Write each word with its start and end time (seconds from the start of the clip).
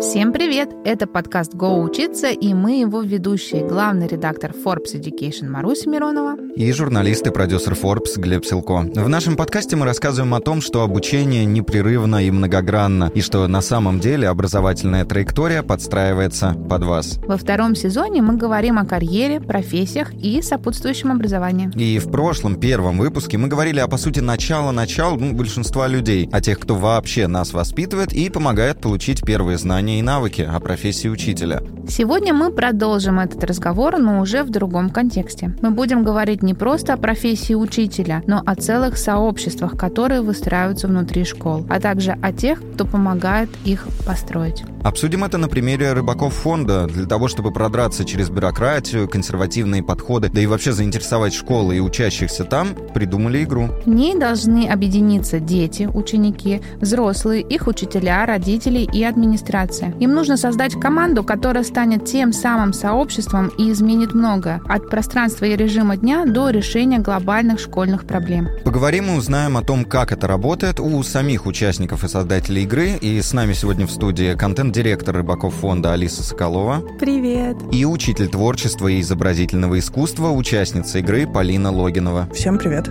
Всем 0.00 0.32
привет! 0.32 0.70
Это 0.86 1.06
подкаст 1.06 1.54
«Го 1.54 1.78
учиться» 1.82 2.28
и 2.28 2.54
мы 2.54 2.80
его 2.80 3.02
ведущие, 3.02 3.66
главный 3.66 4.08
редактор 4.08 4.52
Forbes 4.52 4.94
Education 4.94 5.50
Маруся 5.50 5.90
Миронова 5.90 6.36
и 6.56 6.72
журналист 6.72 7.26
и 7.26 7.30
продюсер 7.30 7.72
Forbes 7.74 8.18
Глеб 8.18 8.44
Силко. 8.44 8.80
В 8.94 9.08
нашем 9.08 9.36
подкасте 9.36 9.76
мы 9.76 9.86
рассказываем 9.86 10.34
о 10.34 10.40
том, 10.40 10.60
что 10.60 10.82
обучение 10.82 11.44
непрерывно 11.44 12.24
и 12.24 12.30
многогранно, 12.30 13.10
и 13.14 13.20
что 13.20 13.46
на 13.46 13.60
самом 13.60 14.00
деле 14.00 14.28
образовательная 14.28 15.04
траектория 15.04 15.62
подстраивается 15.62 16.54
под 16.68 16.84
вас. 16.84 17.18
Во 17.26 17.36
втором 17.36 17.74
сезоне 17.74 18.22
мы 18.22 18.36
говорим 18.36 18.78
о 18.78 18.84
карьере, 18.84 19.40
профессиях 19.40 20.12
и 20.14 20.42
сопутствующем 20.42 21.12
образовании. 21.12 21.70
И 21.76 21.98
в 21.98 22.10
прошлом, 22.10 22.56
первом 22.56 22.98
выпуске 22.98 23.38
мы 23.38 23.48
говорили 23.48 23.80
о, 23.80 23.88
по 23.88 23.96
сути, 23.96 24.20
начало-начал 24.20 25.16
ну, 25.16 25.32
большинства 25.32 25.88
людей, 25.88 26.28
о 26.32 26.40
тех, 26.40 26.58
кто 26.58 26.74
вообще 26.74 27.26
нас 27.26 27.52
воспитывает 27.52 28.12
и 28.12 28.28
помогает 28.28 28.80
получить 28.80 29.24
первые 29.24 29.58
знания 29.58 29.89
и 29.98 30.02
навыки 30.02 30.42
о 30.42 30.60
профессии 30.60 31.08
учителя. 31.08 31.62
Сегодня 31.88 32.32
мы 32.32 32.52
продолжим 32.52 33.18
этот 33.18 33.42
разговор, 33.42 33.98
но 33.98 34.20
уже 34.20 34.44
в 34.44 34.50
другом 34.50 34.90
контексте. 34.90 35.56
Мы 35.60 35.70
будем 35.70 36.04
говорить 36.04 36.42
не 36.42 36.54
просто 36.54 36.94
о 36.94 36.96
профессии 36.96 37.54
учителя, 37.54 38.22
но 38.26 38.42
о 38.46 38.54
целых 38.54 38.96
сообществах, 38.96 39.76
которые 39.76 40.20
выстраиваются 40.20 40.86
внутри 40.86 41.24
школ, 41.24 41.66
а 41.68 41.80
также 41.80 42.12
о 42.22 42.32
тех, 42.32 42.62
кто 42.74 42.84
помогает 42.84 43.48
их 43.64 43.86
построить. 44.06 44.62
Обсудим 44.82 45.24
это 45.24 45.36
на 45.36 45.48
примере 45.48 45.92
рыбаков 45.92 46.34
фонда. 46.34 46.86
Для 46.86 47.06
того, 47.06 47.28
чтобы 47.28 47.50
продраться 47.50 48.04
через 48.04 48.30
бюрократию, 48.30 49.08
консервативные 49.08 49.82
подходы, 49.82 50.30
да 50.32 50.40
и 50.40 50.46
вообще 50.46 50.72
заинтересовать 50.72 51.34
школы 51.34 51.76
и 51.76 51.80
учащихся 51.80 52.44
там, 52.44 52.68
придумали 52.94 53.44
игру. 53.44 53.68
В 53.84 53.88
ней 53.88 54.18
должны 54.18 54.68
объединиться 54.68 55.40
дети, 55.40 55.88
ученики, 55.92 56.62
взрослые, 56.80 57.42
их 57.42 57.66
учителя, 57.66 58.24
родители 58.26 58.78
и 58.80 59.02
администрация. 59.02 59.79
Им 60.00 60.14
нужно 60.14 60.36
создать 60.36 60.74
команду, 60.74 61.24
которая 61.24 61.64
станет 61.64 62.04
тем 62.04 62.32
самым 62.32 62.72
сообществом 62.72 63.48
и 63.58 63.70
изменит 63.70 64.14
многое. 64.14 64.60
От 64.68 64.88
пространства 64.88 65.44
и 65.44 65.56
режима 65.56 65.96
дня 65.96 66.24
до 66.24 66.50
решения 66.50 66.98
глобальных 66.98 67.60
школьных 67.60 68.06
проблем. 68.06 68.48
Поговорим 68.64 69.10
и 69.10 69.16
узнаем 69.16 69.56
о 69.56 69.62
том, 69.62 69.84
как 69.84 70.12
это 70.12 70.26
работает 70.26 70.80
у 70.80 71.02
самих 71.02 71.46
участников 71.46 72.04
и 72.04 72.08
создателей 72.08 72.62
игры. 72.62 72.98
И 73.00 73.20
с 73.20 73.32
нами 73.32 73.52
сегодня 73.52 73.86
в 73.86 73.90
студии 73.90 74.34
контент-директор 74.34 75.14
Рыбаков 75.14 75.54
фонда 75.54 75.92
Алиса 75.92 76.22
Соколова. 76.22 76.82
Привет. 76.98 77.56
И 77.72 77.84
учитель 77.84 78.28
творчества 78.28 78.88
и 78.88 79.00
изобразительного 79.00 79.78
искусства, 79.78 80.30
участница 80.30 80.98
игры 80.98 81.26
Полина 81.26 81.70
Логинова. 81.72 82.28
Всем 82.32 82.58
привет. 82.58 82.90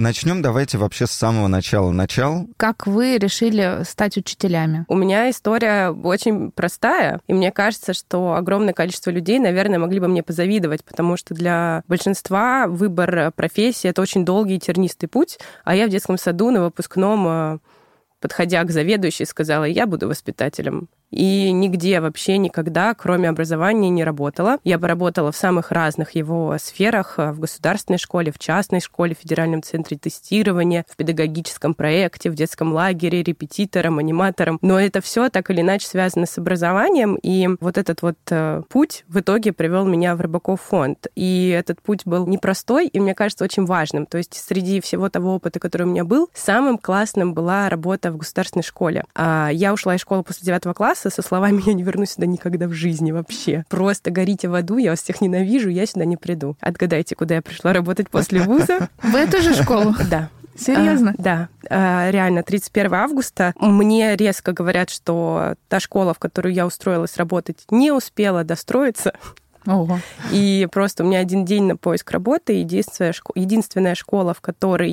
Начнем 0.00 0.40
давайте 0.40 0.78
вообще 0.78 1.06
с 1.06 1.10
самого 1.10 1.46
начала. 1.46 1.90
Начал. 1.90 2.48
Как 2.56 2.86
вы 2.86 3.18
решили 3.18 3.84
стать 3.84 4.16
учителями? 4.16 4.86
У 4.88 4.96
меня 4.96 5.28
история 5.28 5.90
очень 5.90 6.52
простая, 6.52 7.20
и 7.26 7.34
мне 7.34 7.52
кажется, 7.52 7.92
что 7.92 8.32
огромное 8.32 8.72
количество 8.72 9.10
людей, 9.10 9.38
наверное, 9.38 9.78
могли 9.78 10.00
бы 10.00 10.08
мне 10.08 10.22
позавидовать, 10.22 10.86
потому 10.86 11.18
что 11.18 11.34
для 11.34 11.84
большинства 11.86 12.66
выбор 12.66 13.30
профессии— 13.32 13.88
это 13.90 14.00
очень 14.00 14.24
долгий 14.24 14.54
и 14.54 14.58
тернистый 14.58 15.06
путь, 15.06 15.38
а 15.64 15.76
я 15.76 15.86
в 15.86 15.90
детском 15.90 16.16
саду 16.16 16.50
на 16.50 16.62
выпускном 16.62 17.28
э, 17.28 17.58
подходя 18.20 18.64
к 18.64 18.70
заведующей, 18.70 19.26
сказала, 19.26 19.64
я 19.64 19.86
буду 19.86 20.08
воспитателем 20.08 20.88
и 21.10 21.50
нигде 21.52 22.00
вообще 22.00 22.38
никогда, 22.38 22.94
кроме 22.94 23.28
образования, 23.28 23.90
не 23.90 24.04
работала. 24.04 24.58
Я 24.64 24.78
поработала 24.78 25.32
в 25.32 25.36
самых 25.36 25.72
разных 25.72 26.14
его 26.14 26.56
сферах, 26.58 27.14
э, 27.18 27.32
в 27.32 27.40
государственной 27.40 27.98
школе, 27.98 28.32
в 28.32 28.38
частной 28.38 28.80
школе, 28.80 29.14
в 29.14 29.18
федеральном 29.18 29.62
центре 29.62 29.98
тестирования, 29.98 30.84
в 30.88 30.96
педагогическом 30.96 31.74
проекте, 31.74 32.30
в 32.30 32.34
детском 32.34 32.72
лагере, 32.72 33.22
репетитором, 33.22 33.98
аниматором. 33.98 34.58
Но 34.62 34.78
это 34.80 35.00
все 35.00 35.28
так 35.30 35.50
или 35.50 35.60
иначе 35.60 35.86
связано 35.86 36.26
с 36.26 36.38
образованием, 36.38 37.16
и 37.16 37.48
вот 37.60 37.78
этот 37.78 38.02
вот 38.02 38.16
э, 38.30 38.62
путь 38.68 39.04
в 39.08 39.20
итоге 39.20 39.52
привел 39.52 39.84
меня 39.84 40.14
в 40.14 40.20
Рыбаков 40.20 40.60
фонд. 40.60 41.08
И 41.16 41.48
этот 41.48 41.82
путь 41.82 42.02
был 42.04 42.26
непростой, 42.26 42.86
и 42.86 43.00
мне 43.00 43.14
кажется, 43.14 43.44
очень 43.44 43.64
важным. 43.64 44.06
То 44.06 44.18
есть 44.18 44.34
среди 44.34 44.80
всего 44.80 45.08
того 45.08 45.34
опыта, 45.34 45.58
который 45.58 45.82
у 45.82 45.90
меня 45.90 46.04
был, 46.04 46.30
самым 46.34 46.78
классным 46.78 47.34
была 47.34 47.68
работа 47.68 48.12
в 48.12 48.16
государственной 48.16 48.62
школе. 48.62 49.04
А 49.14 49.50
я 49.52 49.72
ушла 49.72 49.94
из 49.96 50.00
школы 50.00 50.22
после 50.22 50.44
девятого 50.44 50.74
класса, 50.74 50.99
класса 51.00 51.10
со 51.10 51.26
словами 51.26 51.62
«я 51.66 51.72
не 51.72 51.82
вернусь 51.82 52.10
сюда 52.12 52.26
никогда 52.26 52.66
в 52.66 52.72
жизни 52.72 53.12
вообще». 53.12 53.64
Просто 53.68 54.10
горите 54.10 54.48
в 54.48 54.54
аду, 54.54 54.76
я 54.76 54.90
вас 54.90 55.02
всех 55.02 55.20
ненавижу, 55.20 55.68
я 55.68 55.86
сюда 55.86 56.04
не 56.04 56.16
приду. 56.16 56.56
Отгадайте, 56.60 57.14
куда 57.14 57.36
я 57.36 57.42
пришла 57.42 57.72
работать 57.72 58.10
после 58.10 58.42
вуза? 58.42 58.88
В 59.02 59.14
эту 59.14 59.42
же 59.42 59.54
школу? 59.54 59.94
Да. 60.10 60.28
Серьезно? 60.58 61.14
А, 61.16 61.22
да, 61.22 61.48
а, 61.70 62.10
реально, 62.10 62.42
31 62.42 62.92
августа. 62.92 63.54
Мне 63.58 64.14
резко 64.16 64.52
говорят, 64.52 64.90
что 64.90 65.54
та 65.68 65.80
школа, 65.80 66.12
в 66.12 66.18
которую 66.18 66.52
я 66.52 66.66
устроилась 66.66 67.16
работать, 67.16 67.64
не 67.70 67.92
успела 67.92 68.44
достроиться. 68.44 69.14
Ого. 69.66 70.00
И 70.32 70.68
просто 70.70 71.02
у 71.02 71.06
меня 71.06 71.20
один 71.20 71.46
день 71.46 71.64
на 71.64 71.76
поиск 71.76 72.10
работы, 72.10 72.54
единственная, 72.54 73.14
единственная 73.34 73.94
школа, 73.94 74.34
в 74.34 74.40
которой 74.42 74.90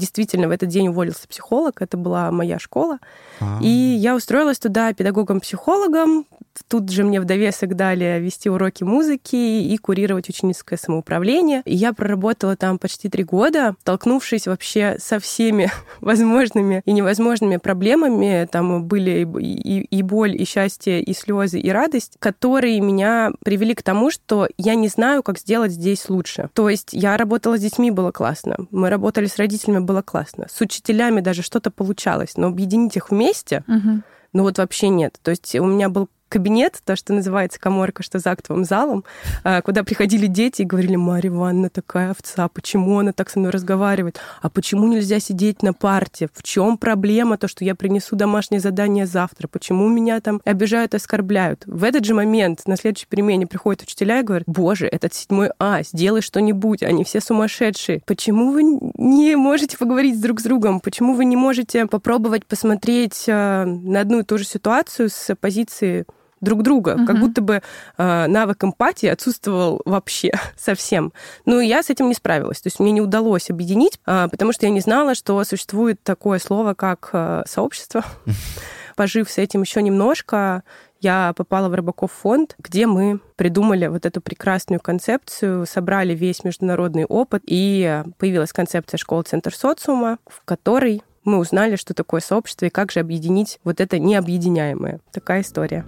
действительно 0.00 0.48
в 0.48 0.50
этот 0.50 0.68
день 0.68 0.88
уволился 0.88 1.28
психолог, 1.28 1.82
это 1.82 1.96
была 1.96 2.32
моя 2.32 2.58
школа. 2.58 2.98
А-а-а. 3.40 3.62
И 3.62 3.68
я 3.68 4.16
устроилась 4.16 4.58
туда 4.58 4.92
педагогом-психологом, 4.92 6.26
Тут 6.68 6.90
же 6.90 7.04
мне 7.04 7.20
в 7.20 7.24
довесок 7.24 7.74
дали 7.74 8.18
вести 8.20 8.50
уроки 8.50 8.84
музыки 8.84 9.36
и 9.36 9.76
курировать 9.76 10.28
ученическое 10.28 10.78
самоуправление. 10.78 11.62
И 11.64 11.74
я 11.74 11.92
проработала 11.92 12.56
там 12.56 12.78
почти 12.78 13.08
три 13.08 13.24
года, 13.24 13.76
столкнувшись 13.80 14.46
вообще 14.46 14.96
со 14.98 15.18
всеми 15.18 15.70
возможными 16.00 16.82
и 16.84 16.92
невозможными 16.92 17.56
проблемами. 17.56 18.46
Там 18.50 18.84
были 18.84 19.26
и, 19.40 19.42
и, 19.42 19.80
и 19.80 20.02
боль, 20.02 20.40
и 20.40 20.44
счастье, 20.44 21.02
и 21.02 21.14
слезы, 21.14 21.58
и 21.58 21.70
радость, 21.70 22.16
которые 22.18 22.80
меня 22.80 23.32
привели 23.44 23.74
к 23.74 23.82
тому, 23.82 24.10
что 24.10 24.48
я 24.58 24.74
не 24.74 24.88
знаю, 24.88 25.22
как 25.22 25.38
сделать 25.38 25.72
здесь 25.72 26.08
лучше. 26.08 26.50
То 26.52 26.68
есть 26.68 26.90
я 26.92 27.16
работала 27.16 27.58
с 27.58 27.60
детьми, 27.60 27.90
было 27.90 28.10
классно. 28.10 28.56
Мы 28.70 28.90
работали 28.90 29.26
с 29.26 29.36
родителями, 29.36 29.80
было 29.90 30.02
классно. 30.02 30.46
С 30.48 30.60
учителями 30.60 31.20
даже 31.20 31.42
что-то 31.42 31.70
получалось. 31.70 32.36
Но 32.36 32.46
объединить 32.46 32.96
их 32.96 33.10
вместе... 33.10 33.64
Угу. 33.66 34.02
Ну 34.32 34.42
вот 34.44 34.58
вообще 34.58 34.88
нет. 34.90 35.18
То 35.22 35.32
есть 35.32 35.56
у 35.56 35.64
меня 35.64 35.88
был 35.88 36.08
кабинет, 36.30 36.80
то, 36.84 36.96
что 36.96 37.12
называется 37.12 37.60
коморка, 37.60 38.02
что 38.02 38.18
за 38.18 38.30
актовым 38.30 38.64
залом, 38.64 39.04
а, 39.44 39.60
куда 39.60 39.82
приходили 39.82 40.26
дети 40.26 40.62
и 40.62 40.64
говорили, 40.64 40.96
Марья 40.96 41.28
Ивановна 41.28 41.68
такая 41.68 42.12
овца, 42.12 42.48
почему 42.48 43.00
она 43.00 43.12
так 43.12 43.28
со 43.28 43.38
мной 43.38 43.50
разговаривает? 43.50 44.18
А 44.40 44.48
почему 44.48 44.86
нельзя 44.86 45.20
сидеть 45.20 45.62
на 45.62 45.74
парте? 45.74 46.28
В 46.32 46.42
чем 46.42 46.78
проблема 46.78 47.36
то, 47.36 47.48
что 47.48 47.64
я 47.64 47.74
принесу 47.74 48.16
домашнее 48.16 48.60
задание 48.60 49.06
завтра? 49.06 49.48
Почему 49.48 49.88
меня 49.88 50.20
там 50.20 50.40
обижают, 50.44 50.94
оскорбляют? 50.94 51.64
В 51.66 51.84
этот 51.84 52.04
же 52.04 52.14
момент 52.14 52.62
на 52.66 52.76
следующей 52.76 53.06
перемене 53.06 53.46
приходят 53.46 53.82
учителя 53.82 54.20
и 54.20 54.22
говорят, 54.22 54.44
боже, 54.46 54.86
этот 54.86 55.12
седьмой 55.12 55.50
А, 55.58 55.82
сделай 55.82 56.22
что-нибудь, 56.22 56.82
они 56.82 57.04
все 57.04 57.20
сумасшедшие. 57.20 58.02
Почему 58.06 58.52
вы 58.52 58.62
не 58.62 59.36
можете 59.36 59.76
поговорить 59.76 60.20
друг 60.20 60.40
с 60.40 60.44
другом? 60.44 60.78
Почему 60.80 61.14
вы 61.14 61.24
не 61.24 61.36
можете 61.36 61.86
попробовать 61.86 62.46
посмотреть 62.46 63.24
а, 63.28 63.64
на 63.64 64.00
одну 64.00 64.20
и 64.20 64.22
ту 64.22 64.38
же 64.38 64.44
ситуацию 64.44 65.10
с 65.10 65.34
позиции 65.34 66.06
друг 66.40 66.62
друга, 66.62 66.96
угу. 66.96 67.06
как 67.06 67.18
будто 67.18 67.40
бы 67.40 67.62
э, 67.98 68.26
навык 68.26 68.64
эмпатии 68.64 69.08
отсутствовал 69.08 69.80
вообще 69.84 70.32
совсем. 70.56 71.12
Ну, 71.44 71.60
я 71.60 71.82
с 71.82 71.90
этим 71.90 72.08
не 72.08 72.14
справилась. 72.14 72.60
То 72.60 72.68
есть 72.68 72.80
мне 72.80 72.92
не 72.92 73.00
удалось 73.00 73.50
объединить, 73.50 74.00
э, 74.06 74.28
потому 74.30 74.52
что 74.52 74.66
я 74.66 74.72
не 74.72 74.80
знала, 74.80 75.14
что 75.14 75.42
существует 75.44 76.02
такое 76.02 76.38
слово, 76.38 76.74
как 76.74 77.10
э, 77.12 77.42
сообщество. 77.46 78.04
Пожив 78.96 79.30
с 79.30 79.38
этим 79.38 79.62
еще 79.62 79.82
немножко, 79.82 80.62
я 81.00 81.32
попала 81.34 81.68
в 81.68 81.74
Рыбаков 81.74 82.12
фонд, 82.12 82.54
где 82.58 82.86
мы 82.86 83.20
придумали 83.36 83.86
вот 83.86 84.04
эту 84.04 84.20
прекрасную 84.20 84.80
концепцию, 84.80 85.66
собрали 85.66 86.14
весь 86.14 86.44
международный 86.44 87.06
опыт, 87.06 87.42
и 87.46 88.02
появилась 88.18 88.52
концепция 88.52 88.98
школы-центр 88.98 89.54
социума, 89.54 90.18
в 90.26 90.44
которой 90.44 91.02
мы 91.24 91.38
узнали, 91.38 91.76
что 91.76 91.94
такое 91.94 92.20
сообщество 92.20 92.66
и 92.66 92.70
как 92.70 92.92
же 92.92 93.00
объединить 93.00 93.58
вот 93.64 93.80
это 93.80 93.98
необъединяемое. 93.98 95.00
Такая 95.12 95.40
история. 95.42 95.84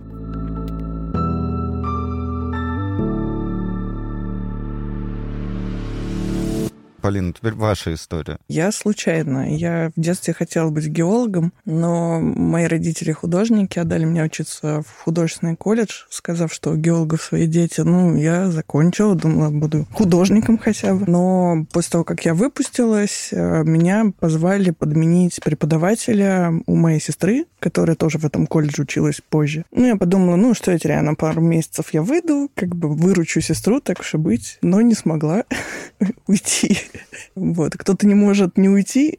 Полина, 7.03 7.33
теперь 7.33 7.55
ваша 7.55 7.93
история. 7.95 8.39
Я 8.47 8.71
случайно. 8.71 9.53
Я 9.53 9.91
в 9.97 10.01
детстве 10.01 10.33
хотела 10.33 10.71
быть 10.71 10.87
геологом, 10.87 11.53
но 11.65 12.21
мои 12.21 12.67
родители 12.67 13.11
художники 13.11 13.81
отдали 13.81 14.05
меня 14.05 14.23
учиться 14.23 14.83
в 14.87 15.03
художественный 15.03 15.57
колледж, 15.57 16.05
сказав, 16.11 16.53
что 16.53 16.77
геологов 16.77 17.21
свои 17.21 17.49
дети. 17.49 17.81
Ну, 17.81 18.15
я 18.17 18.53
закончила, 18.53 19.17
думала, 19.17 19.51
буду 19.51 19.89
художником 19.93 20.59
хотя 20.59 20.95
бы. 20.95 21.05
Но 21.11 21.67
после 21.73 21.91
того, 21.91 22.05
как 22.05 22.25
я 22.25 22.35
выпустилась, 22.35 23.31
э, 23.33 23.65
меня 23.65 24.13
позвали 24.21 24.71
подменить 24.71 25.41
преподавателя 25.43 26.53
у 26.67 26.77
моей 26.77 27.01
сестры, 27.01 27.47
которая 27.59 27.97
тоже 27.97 28.19
в 28.19 28.25
этом 28.25 28.47
колледже 28.47 28.83
училась 28.83 29.21
позже. 29.29 29.65
Ну, 29.73 29.87
я 29.87 29.97
подумала, 29.97 30.37
ну, 30.37 30.55
что 30.55 30.71
я 30.71 30.79
теряю, 30.79 31.05
на 31.05 31.17
пару 31.17 31.41
месяцев 31.41 31.93
я 31.93 32.03
выйду, 32.03 32.49
как 32.55 32.77
бы 32.77 32.95
выручу 32.95 33.41
сестру, 33.41 33.81
так 33.81 33.99
уж 33.99 34.15
и 34.15 34.19
быть, 34.19 34.59
но 34.63 34.81
не 34.81 34.95
смогла 34.95 35.43
уйти. 36.29 36.79
Вот. 37.35 37.77
Кто-то 37.77 38.07
не 38.07 38.15
может 38.15 38.59
не 38.59 38.69
уйти, 38.69 39.17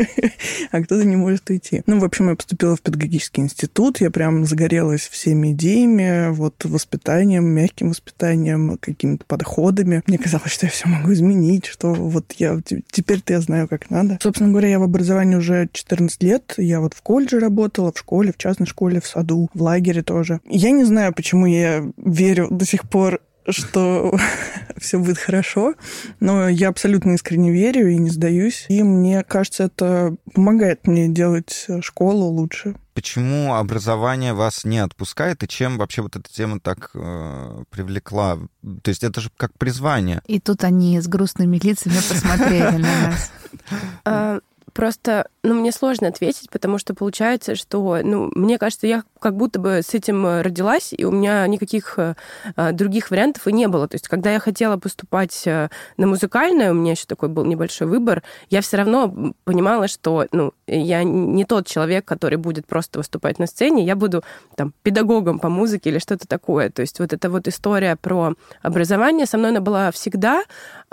а 0.70 0.82
кто-то 0.82 1.04
не 1.04 1.16
может 1.16 1.48
уйти. 1.50 1.82
Ну, 1.86 1.98
в 1.98 2.04
общем, 2.04 2.28
я 2.30 2.36
поступила 2.36 2.76
в 2.76 2.80
педагогический 2.80 3.40
институт, 3.40 4.00
я 4.00 4.10
прям 4.10 4.44
загорелась 4.44 5.08
всеми 5.08 5.52
идеями, 5.52 6.30
вот 6.30 6.64
воспитанием, 6.64 7.44
мягким 7.44 7.88
воспитанием, 7.90 8.78
какими-то 8.78 9.24
подходами. 9.26 10.02
Мне 10.06 10.18
казалось, 10.18 10.52
что 10.52 10.66
я 10.66 10.70
все 10.70 10.88
могу 10.88 11.12
изменить, 11.12 11.66
что 11.66 11.92
вот 11.92 12.32
я 12.32 12.60
теперь-то 12.90 13.32
я 13.32 13.40
знаю, 13.40 13.68
как 13.68 13.90
надо. 13.90 14.18
Собственно 14.20 14.50
говоря, 14.50 14.68
я 14.68 14.78
в 14.78 14.82
образовании 14.82 15.36
уже 15.36 15.68
14 15.72 16.22
лет. 16.22 16.54
Я 16.56 16.80
вот 16.80 16.94
в 16.94 17.02
колледже 17.02 17.38
работала, 17.38 17.92
в 17.92 17.98
школе, 17.98 18.32
в 18.32 18.38
частной 18.38 18.66
школе, 18.66 19.00
в 19.00 19.06
саду, 19.06 19.48
в 19.54 19.62
лагере 19.62 20.02
тоже. 20.02 20.40
Я 20.48 20.70
не 20.70 20.84
знаю, 20.84 21.12
почему 21.12 21.46
я 21.46 21.84
верю 21.96 22.48
до 22.50 22.64
сих 22.64 22.88
пор 22.88 23.20
что 23.48 24.16
все 24.78 24.98
будет 24.98 25.18
хорошо, 25.18 25.74
но 26.20 26.48
я 26.48 26.68
абсолютно 26.68 27.12
искренне 27.12 27.52
верю 27.52 27.88
и 27.88 27.96
не 27.96 28.10
сдаюсь. 28.10 28.66
И 28.68 28.82
мне 28.82 29.22
кажется, 29.24 29.64
это 29.64 30.16
помогает 30.34 30.86
мне 30.86 31.08
делать 31.08 31.66
школу 31.80 32.26
лучше. 32.26 32.74
Почему 32.94 33.54
образование 33.54 34.34
вас 34.34 34.64
не 34.64 34.78
отпускает 34.78 35.42
и 35.42 35.48
чем 35.48 35.78
вообще 35.78 36.02
вот 36.02 36.14
эта 36.16 36.30
тема 36.30 36.60
так 36.60 36.90
э, 36.94 37.64
привлекла? 37.70 38.38
То 38.82 38.90
есть 38.90 39.02
это 39.02 39.20
же 39.22 39.30
как 39.36 39.56
призвание. 39.56 40.20
И 40.26 40.38
тут 40.38 40.62
они 40.62 41.00
с 41.00 41.08
грустными 41.08 41.58
лицами 41.58 41.94
посмотрели 41.94 42.76
на 42.76 43.08
нас. 43.08 44.42
Просто 44.72 45.26
ну, 45.44 45.54
мне 45.54 45.72
сложно 45.72 46.08
ответить, 46.08 46.50
потому 46.50 46.78
что 46.78 46.94
получается, 46.94 47.56
что, 47.56 47.98
ну, 48.02 48.30
мне 48.34 48.58
кажется, 48.58 48.86
я 48.86 49.02
как 49.18 49.36
будто 49.36 49.58
бы 49.58 49.80
с 49.84 49.92
этим 49.92 50.24
э, 50.24 50.42
родилась, 50.42 50.94
и 50.96 51.04
у 51.04 51.10
меня 51.10 51.44
никаких 51.48 51.98
э, 51.98 52.14
а, 52.54 52.70
других 52.70 53.10
вариантов 53.10 53.48
и 53.48 53.52
не 53.52 53.66
было. 53.66 53.88
То 53.88 53.96
есть, 53.96 54.06
когда 54.06 54.32
я 54.32 54.38
хотела 54.38 54.76
поступать 54.76 55.42
э, 55.46 55.68
на 55.96 56.06
музыкальное, 56.06 56.70
у 56.70 56.74
меня 56.74 56.92
еще 56.92 57.06
такой 57.06 57.28
был 57.28 57.44
небольшой 57.44 57.88
выбор, 57.88 58.22
я 58.50 58.60
все 58.60 58.76
равно 58.76 59.34
понимала, 59.42 59.88
что, 59.88 60.26
ну, 60.30 60.52
я 60.68 61.02
не 61.02 61.44
тот 61.44 61.66
человек, 61.66 62.04
который 62.04 62.38
будет 62.38 62.66
просто 62.66 63.00
выступать 63.00 63.40
на 63.40 63.48
сцене, 63.48 63.84
я 63.84 63.96
буду 63.96 64.22
там 64.56 64.72
педагогом 64.84 65.40
по 65.40 65.48
музыке 65.48 65.90
или 65.90 65.98
что-то 65.98 66.28
такое. 66.28 66.70
То 66.70 66.82
есть, 66.82 67.00
вот 67.00 67.12
эта 67.12 67.28
вот 67.30 67.48
история 67.48 67.96
про 67.96 68.34
образование 68.62 69.26
со 69.26 69.38
мной 69.38 69.50
она 69.50 69.60
была 69.60 69.90
всегда. 69.90 70.44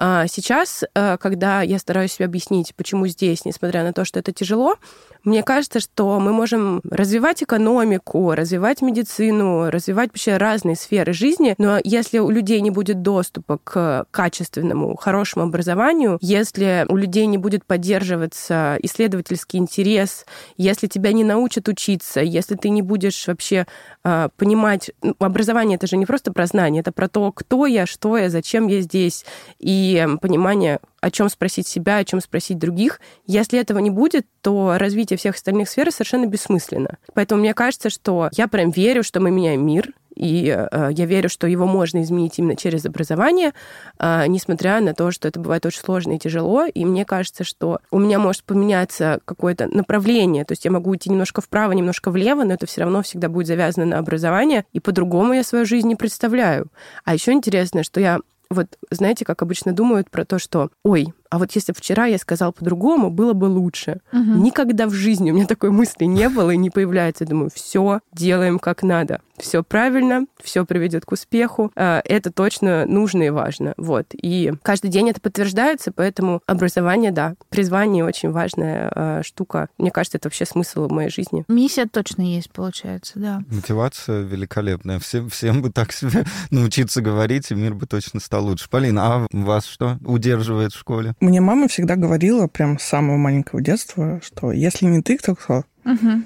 А 0.01 0.27
сейчас, 0.27 0.85
когда 0.93 1.61
я 1.61 1.77
стараюсь 1.77 2.13
себе 2.13 2.25
объяснить, 2.25 2.73
почему 2.73 3.05
здесь, 3.07 3.43
несмотря 3.43 3.68
на 3.83 3.93
то, 3.93 4.05
что 4.05 4.19
это 4.19 4.31
тяжело. 4.31 4.75
Мне 5.23 5.43
кажется, 5.43 5.79
что 5.79 6.19
мы 6.19 6.31
можем 6.31 6.81
развивать 6.89 7.43
экономику, 7.43 8.33
развивать 8.33 8.81
медицину, 8.81 9.69
развивать 9.69 10.09
вообще 10.09 10.37
разные 10.37 10.75
сферы 10.75 11.11
жизни, 11.11 11.55
но 11.57 11.77
если 11.83 12.19
у 12.19 12.29
людей 12.29 12.61
не 12.61 12.71
будет 12.71 13.01
доступа 13.01 13.59
к 13.63 14.05
качественному, 14.11 14.95
хорошему 14.95 15.45
образованию, 15.45 16.17
если 16.21 16.85
у 16.87 16.95
людей 16.95 17.25
не 17.25 17.37
будет 17.37 17.65
поддерживаться 17.65 18.77
исследовательский 18.81 19.59
интерес, 19.59 20.25
если 20.57 20.87
тебя 20.87 21.11
не 21.11 21.25
научат 21.25 21.67
учиться, 21.67 22.21
если 22.21 22.55
ты 22.55 22.69
не 22.69 22.81
будешь 22.81 23.27
вообще 23.27 23.67
э, 24.05 24.29
понимать, 24.37 24.91
ну, 25.01 25.15
образование 25.19 25.75
это 25.75 25.87
же 25.87 25.97
не 25.97 26.05
просто 26.05 26.31
про 26.31 26.45
знание, 26.45 26.79
это 26.79 26.93
про 26.93 27.09
то, 27.09 27.31
кто 27.33 27.65
я, 27.65 27.85
что 27.85 28.17
я, 28.17 28.29
зачем 28.29 28.67
я 28.67 28.79
здесь, 28.81 29.25
и 29.59 30.07
понимание, 30.21 30.79
о 31.01 31.11
чем 31.11 31.29
спросить 31.29 31.67
себя, 31.67 31.97
о 31.97 32.05
чем 32.05 32.21
спросить 32.21 32.57
других. 32.57 32.99
Если 33.25 33.59
этого 33.59 33.79
не 33.79 33.89
будет, 33.89 34.25
то 34.41 34.75
развитие 34.77 35.17
всех 35.17 35.35
остальных 35.35 35.69
сфер 35.69 35.91
совершенно 35.91 36.25
бессмысленно. 36.25 36.97
Поэтому 37.13 37.41
мне 37.41 37.53
кажется, 37.53 37.89
что 37.89 38.29
я 38.33 38.47
прям 38.47 38.71
верю, 38.71 39.03
что 39.03 39.19
мы 39.19 39.31
меняем 39.31 39.65
мир, 39.65 39.93
и 40.19 40.49
э, 40.49 40.89
я 40.91 41.05
верю, 41.05 41.29
что 41.29 41.47
его 41.47 41.65
можно 41.65 42.01
изменить 42.01 42.37
именно 42.37 42.57
через 42.57 42.85
образование, 42.85 43.53
э, 43.99 44.25
несмотря 44.27 44.81
на 44.81 44.93
то, 44.93 45.11
что 45.11 45.29
это 45.29 45.39
бывает 45.39 45.65
очень 45.65 45.79
сложно 45.79 46.13
и 46.13 46.19
тяжело. 46.19 46.65
И 46.65 46.83
мне 46.83 47.05
кажется, 47.05 47.45
что 47.45 47.79
у 47.89 47.99
меня 47.99 48.19
может 48.19 48.43
поменяться 48.43 49.21
какое-то 49.23 49.67
направление. 49.67 50.43
То 50.43 50.51
есть 50.51 50.65
я 50.65 50.71
могу 50.71 50.93
идти 50.95 51.09
немножко 51.09 51.41
вправо, 51.41 51.71
немножко 51.71 52.11
влево, 52.11 52.43
но 52.43 52.53
это 52.53 52.65
все 52.65 52.81
равно 52.81 53.01
всегда 53.01 53.29
будет 53.29 53.47
завязано 53.47 53.85
на 53.85 53.97
образование. 53.97 54.65
И 54.73 54.81
по-другому 54.81 55.33
я 55.33 55.43
свою 55.43 55.65
жизнь 55.65 55.87
не 55.87 55.95
представляю. 55.95 56.67
А 57.05 57.13
еще 57.13 57.31
интересно, 57.31 57.83
что 57.83 58.01
я 58.01 58.19
вот 58.49 58.77
знаете, 58.91 59.25
как 59.25 59.41
обычно 59.41 59.73
думают 59.73 60.09
про 60.09 60.25
то, 60.25 60.39
что, 60.39 60.71
ой, 60.83 61.13
а 61.29 61.37
вот 61.37 61.51
если 61.51 61.73
вчера 61.73 62.05
я 62.05 62.17
сказал 62.17 62.51
по-другому, 62.51 63.09
было 63.09 63.33
бы 63.33 63.45
лучше. 63.45 63.99
Угу. 64.11 64.21
Никогда 64.21 64.87
в 64.87 64.93
жизни 64.93 65.31
у 65.31 65.35
меня 65.35 65.45
такой 65.45 65.69
мысли 65.69 66.05
не 66.05 66.27
было 66.29 66.51
и 66.51 66.57
не 66.57 66.69
появляется. 66.69 67.23
Я 67.23 67.29
думаю, 67.29 67.51
все 67.53 68.01
делаем 68.11 68.57
как 68.59 68.83
надо. 68.83 69.21
Все 69.37 69.63
правильно, 69.63 70.25
все 70.43 70.65
приведет 70.65 71.05
к 71.05 71.11
успеху. 71.11 71.71
А, 71.75 72.01
это 72.03 72.31
точно 72.31 72.85
нужно 72.85 73.23
и 73.23 73.29
важно. 73.29 73.73
Вот. 73.77 74.07
И 74.11 74.51
каждый 74.63 74.89
день 74.89 75.09
это 75.09 75.21
подтверждается, 75.21 75.91
поэтому 75.91 76.41
образование, 76.45 77.11
да, 77.11 77.35
призвание 77.49 78.03
очень 78.03 78.31
важная 78.31 78.91
а, 78.93 79.23
штука. 79.23 79.69
Мне 79.77 79.91
кажется, 79.91 80.17
это 80.17 80.27
вообще 80.27 80.45
смысл 80.45 80.87
в 80.87 80.91
моей 80.91 81.09
жизни. 81.09 81.45
Миссия 81.47 81.85
точно 81.85 82.23
есть, 82.23 82.51
получается, 82.51 83.13
да. 83.15 83.41
Мотивация 83.49 84.21
великолепная. 84.21 84.99
Всем, 84.99 85.29
всем 85.29 85.61
бы 85.61 85.71
так 85.71 85.93
себе 85.93 86.25
научиться 86.51 87.01
говорить, 87.01 87.51
и 87.51 87.55
мир 87.55 87.75
бы 87.75 87.85
точно 87.85 88.19
стал 88.19 88.45
лучше. 88.45 88.69
Полина, 88.69 89.15
а 89.15 89.27
вас 89.31 89.65
что 89.65 89.97
удерживает 90.05 90.73
в 90.73 90.79
школе? 90.79 91.15
Мне 91.19 91.41
мама 91.41 91.67
всегда 91.67 91.95
говорила, 91.95 92.47
прям 92.47 92.79
с 92.79 92.83
самого 92.83 93.17
маленького 93.17 93.61
детства, 93.61 94.21
что 94.23 94.51
если 94.51 94.85
не 94.85 95.01
ты, 95.01 95.17
то 95.17 95.35
кто? 95.35 95.65
Угу. 95.85 96.23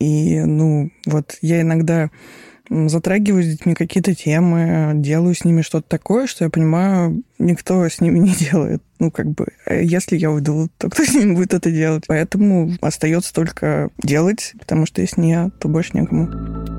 И, 0.00 0.40
ну, 0.40 0.90
вот 1.06 1.38
я 1.42 1.60
иногда 1.60 2.10
затрагиваю 2.68 3.42
с 3.44 3.46
детьми 3.46 3.74
какие-то 3.74 4.14
темы, 4.14 4.92
делаю 4.94 5.34
с 5.34 5.44
ними 5.44 5.62
что-то 5.62 5.88
такое, 5.88 6.26
что 6.26 6.44
я 6.44 6.50
понимаю, 6.50 7.22
никто 7.38 7.84
с 7.84 8.00
ними 8.00 8.18
не 8.18 8.34
делает. 8.34 8.82
Ну, 8.98 9.10
как 9.10 9.30
бы, 9.30 9.48
э, 9.66 9.84
если 9.84 10.16
я 10.16 10.30
уйду, 10.30 10.68
то 10.78 10.88
кто 10.88 11.04
с 11.04 11.14
ними 11.14 11.34
будет 11.34 11.54
это 11.54 11.70
делать? 11.70 12.04
Поэтому 12.06 12.72
остается 12.80 13.32
только 13.34 13.90
делать, 14.02 14.54
потому 14.58 14.86
что 14.86 15.00
если 15.00 15.20
не 15.20 15.30
я, 15.30 15.50
то 15.60 15.68
больше 15.68 15.90
некому. 15.94 16.71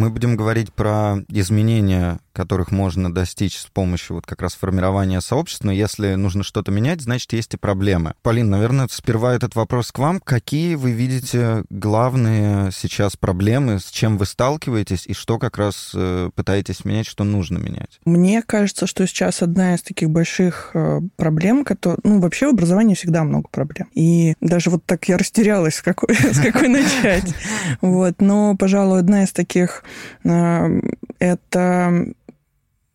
Мы 0.00 0.08
будем 0.08 0.34
говорить 0.34 0.72
про 0.72 1.18
изменения 1.28 2.20
которых 2.32 2.70
можно 2.70 3.12
достичь 3.12 3.58
с 3.58 3.66
помощью 3.66 4.16
вот 4.16 4.26
как 4.26 4.42
раз 4.42 4.54
формирования 4.54 5.20
сообщества. 5.20 5.66
Но 5.66 5.72
если 5.72 6.14
нужно 6.14 6.42
что-то 6.42 6.70
менять, 6.70 7.00
значит, 7.00 7.32
есть 7.32 7.54
и 7.54 7.56
проблемы. 7.56 8.14
Полин, 8.22 8.50
наверное, 8.50 8.88
сперва 8.90 9.34
этот 9.34 9.54
вопрос 9.54 9.92
к 9.92 9.98
вам. 9.98 10.20
Какие 10.20 10.74
вы 10.74 10.92
видите 10.92 11.64
главные 11.70 12.70
сейчас 12.72 13.16
проблемы, 13.16 13.78
с 13.78 13.90
чем 13.90 14.18
вы 14.18 14.26
сталкиваетесь 14.26 15.06
и 15.06 15.14
что 15.14 15.38
как 15.38 15.58
раз 15.58 15.92
э, 15.94 16.30
пытаетесь 16.34 16.84
менять, 16.84 17.06
что 17.06 17.24
нужно 17.24 17.58
менять? 17.58 18.00
Мне 18.04 18.42
кажется, 18.42 18.86
что 18.86 19.06
сейчас 19.06 19.42
одна 19.42 19.74
из 19.74 19.82
таких 19.82 20.10
больших 20.10 20.70
э, 20.74 21.00
проблем, 21.16 21.64
которые... 21.64 21.98
Ну, 22.04 22.20
вообще 22.20 22.46
в 22.46 22.50
образовании 22.50 22.94
всегда 22.94 23.24
много 23.24 23.48
проблем. 23.50 23.88
И 23.94 24.34
даже 24.40 24.70
вот 24.70 24.84
так 24.84 25.08
я 25.08 25.18
растерялась, 25.18 25.76
с 25.76 25.82
какой, 25.82 26.14
с 26.14 26.40
какой 26.40 26.68
начать. 26.68 27.34
Вот. 27.80 28.20
Но, 28.20 28.56
пожалуй, 28.56 29.00
одна 29.00 29.24
из 29.24 29.32
таких 29.32 29.84
э, 30.24 30.80
это 31.18 32.06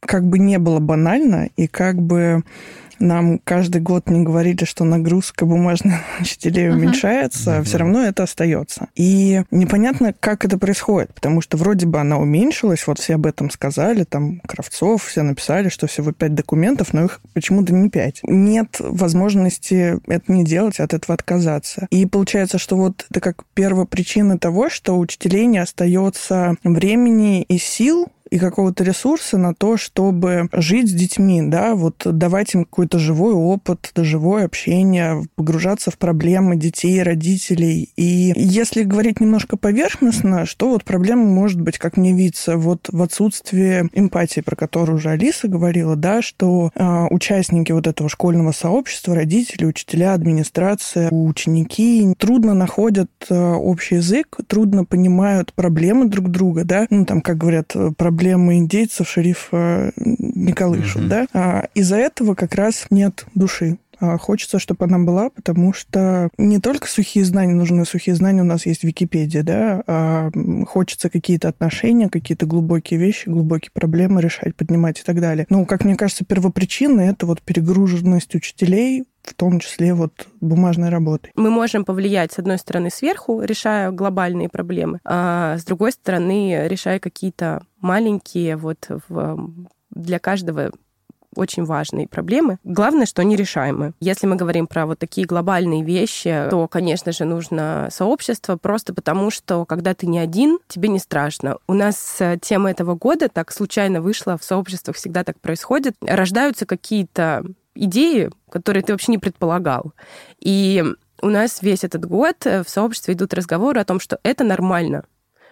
как 0.05 0.27
бы 0.27 0.39
не 0.39 0.59
было 0.59 0.79
банально, 0.79 1.49
и 1.55 1.67
как 1.67 2.01
бы 2.01 2.43
нам 2.99 3.39
каждый 3.39 3.81
год 3.81 4.09
не 4.09 4.23
говорили, 4.23 4.63
что 4.65 4.83
нагрузка 4.83 5.45
бумажных 5.45 5.95
учителей 6.19 6.69
уменьшается, 6.69 7.57
uh-huh. 7.57 7.63
все 7.63 7.77
равно 7.77 8.03
это 8.03 8.23
остается. 8.23 8.87
И 8.95 9.43
непонятно, 9.51 10.13
как 10.17 10.45
это 10.45 10.57
происходит, 10.57 11.13
потому 11.13 11.41
что 11.41 11.57
вроде 11.57 11.85
бы 11.85 11.99
она 11.99 12.17
уменьшилась, 12.17 12.87
вот 12.87 12.99
все 12.99 13.15
об 13.15 13.25
этом 13.25 13.49
сказали, 13.49 14.03
там 14.03 14.39
Кравцов, 14.41 15.03
все 15.03 15.23
написали, 15.23 15.69
что 15.69 15.87
всего 15.87 16.11
пять 16.11 16.35
документов, 16.35 16.93
но 16.93 17.05
их 17.05 17.21
почему-то 17.33 17.73
не 17.73 17.89
пять. 17.89 18.19
Нет 18.23 18.77
возможности 18.79 19.99
это 20.07 20.31
не 20.31 20.43
делать, 20.43 20.79
от 20.79 20.93
этого 20.93 21.13
отказаться. 21.13 21.87
И 21.89 22.05
получается, 22.05 22.57
что 22.57 22.75
вот 22.77 23.05
это 23.09 23.19
как 23.19 23.43
первая 23.53 23.85
причина 23.85 24.37
того, 24.37 24.69
что 24.69 24.95
у 24.95 24.99
учителей 24.99 25.45
не 25.45 25.57
остается 25.57 26.55
времени 26.63 27.43
и 27.43 27.57
сил 27.57 28.07
и 28.29 28.39
какого-то 28.39 28.83
ресурса 28.83 29.37
на 29.37 29.53
то, 29.53 29.77
чтобы 29.77 30.49
жить 30.51 30.89
с 30.89 30.93
детьми, 30.93 31.41
да, 31.43 31.75
вот 31.75 32.01
давать 32.05 32.53
им 32.55 32.65
какой-то 32.65 32.97
живой 32.99 33.33
опыт, 33.33 33.91
живое 33.95 34.45
общение, 34.45 35.23
погружаться 35.35 35.91
в 35.91 35.97
проблемы 35.97 36.55
детей, 36.55 37.03
родителей. 37.03 37.91
И 37.95 38.33
если 38.35 38.83
говорить 38.83 39.19
немножко 39.19 39.57
поверхностно, 39.57 40.45
что 40.45 40.69
вот 40.69 40.83
проблема 40.83 41.25
может 41.25 41.61
быть, 41.61 41.77
как 41.77 41.97
мне 41.97 42.13
видится, 42.13 42.57
вот 42.57 42.89
в 42.91 43.01
отсутствии 43.01 43.89
эмпатии, 43.93 44.41
про 44.41 44.55
которую 44.55 44.97
уже 44.97 45.09
Алиса 45.11 45.47
говорила, 45.47 45.95
да, 45.95 46.21
что 46.21 46.71
э, 46.73 47.05
участники 47.11 47.71
вот 47.71 47.87
этого 47.87 48.09
школьного 48.09 48.51
сообщества, 48.51 49.15
родители, 49.15 49.65
учителя, 49.65 50.13
администрация, 50.13 51.09
ученики 51.11 52.13
трудно 52.17 52.53
находят 52.53 53.11
э, 53.29 53.35
общий 53.35 53.95
язык, 53.95 54.37
трудно 54.47 54.83
понимают 54.83 55.53
проблемы 55.53 56.07
друг 56.07 56.29
друга, 56.29 56.63
да, 56.63 56.87
ну 56.89 57.05
там, 57.05 57.21
как 57.21 57.37
говорят, 57.37 57.75
проблемы 57.97 58.14
проблемы 58.15 58.57
индейцев 58.57 59.09
шерифа 59.09 59.91
не 59.97 60.53
колышут, 60.53 61.01
угу. 61.01 61.09
да. 61.09 61.27
А 61.33 61.67
из-за 61.73 61.97
этого 61.97 62.33
как 62.33 62.55
раз 62.55 62.85
нет 62.89 63.25
души 63.35 63.77
А 63.99 64.17
хочется, 64.17 64.57
чтобы 64.57 64.85
она 64.85 64.99
была, 64.99 65.29
потому 65.29 65.73
что 65.73 66.29
не 66.37 66.59
только 66.59 66.87
сухие 66.87 67.25
знания 67.25 67.53
нужны, 67.53 67.85
сухие 67.85 68.15
знания 68.15 68.41
у 68.41 68.45
нас 68.45 68.65
есть 68.65 68.81
в 68.81 68.83
Википедии, 68.85 69.39
да, 69.39 69.83
а 69.85 70.31
хочется 70.65 71.09
какие-то 71.09 71.49
отношения, 71.49 72.09
какие-то 72.09 72.45
глубокие 72.45 72.99
вещи, 72.99 73.27
глубокие 73.27 73.71
проблемы 73.73 74.21
решать, 74.21 74.55
поднимать 74.55 75.01
и 75.01 75.03
так 75.03 75.19
далее. 75.19 75.45
Ну, 75.49 75.65
как 75.65 75.83
мне 75.83 75.95
кажется, 75.95 76.23
первопричина— 76.23 77.01
это 77.01 77.25
вот 77.25 77.41
перегруженность 77.41 78.33
учителей, 78.33 79.03
в 79.25 79.33
том 79.33 79.59
числе 79.59 79.93
вот 79.93 80.27
бумажной 80.41 80.89
работой. 80.89 81.31
Мы 81.35 81.49
можем 81.49 81.85
повлиять, 81.85 82.31
с 82.33 82.39
одной 82.39 82.57
стороны, 82.57 82.89
сверху, 82.89 83.41
решая 83.41 83.91
глобальные 83.91 84.49
проблемы, 84.49 84.99
а 85.03 85.57
с 85.57 85.65
другой 85.65 85.91
стороны, 85.91 86.67
решая 86.67 86.99
какие-то 86.99 87.63
маленькие 87.81 88.55
вот 88.57 88.87
в, 89.07 89.49
для 89.91 90.19
каждого 90.19 90.71
очень 91.35 91.65
важные 91.65 92.07
проблемы. 92.07 92.57
Главное, 92.63 93.05
что 93.05 93.21
они 93.21 93.35
решаемы. 93.35 93.93
Если 93.99 94.25
мы 94.27 94.35
говорим 94.35 94.67
про 94.67 94.85
вот 94.85 94.99
такие 94.99 95.27
глобальные 95.27 95.83
вещи, 95.83 96.47
то, 96.49 96.67
конечно 96.67 97.11
же, 97.11 97.25
нужно 97.25 97.89
сообщество, 97.91 98.57
просто 98.57 98.93
потому 98.93 99.29
что, 99.31 99.65
когда 99.65 99.93
ты 99.93 100.07
не 100.07 100.19
один, 100.19 100.59
тебе 100.67 100.89
не 100.89 100.99
страшно. 100.99 101.57
У 101.67 101.73
нас 101.73 102.17
э, 102.19 102.37
тема 102.41 102.71
этого 102.71 102.95
года 102.95 103.29
так 103.29 103.51
случайно 103.51 104.01
вышла, 104.01 104.37
в 104.37 104.43
сообществах 104.43 104.95
всегда 104.95 105.23
так 105.23 105.39
происходит. 105.39 105.95
Рождаются 106.01 106.65
какие-то 106.65 107.43
идеи, 107.75 108.29
которые 108.49 108.83
ты 108.83 108.93
вообще 108.93 109.11
не 109.11 109.17
предполагал. 109.17 109.93
И 110.39 110.83
у 111.21 111.27
нас 111.27 111.61
весь 111.61 111.83
этот 111.83 112.05
год 112.05 112.45
э, 112.45 112.63
в 112.63 112.69
сообществе 112.69 113.13
идут 113.13 113.33
разговоры 113.33 113.79
о 113.79 113.85
том, 113.85 113.99
что 113.99 114.19
это 114.23 114.43
нормально. 114.43 115.03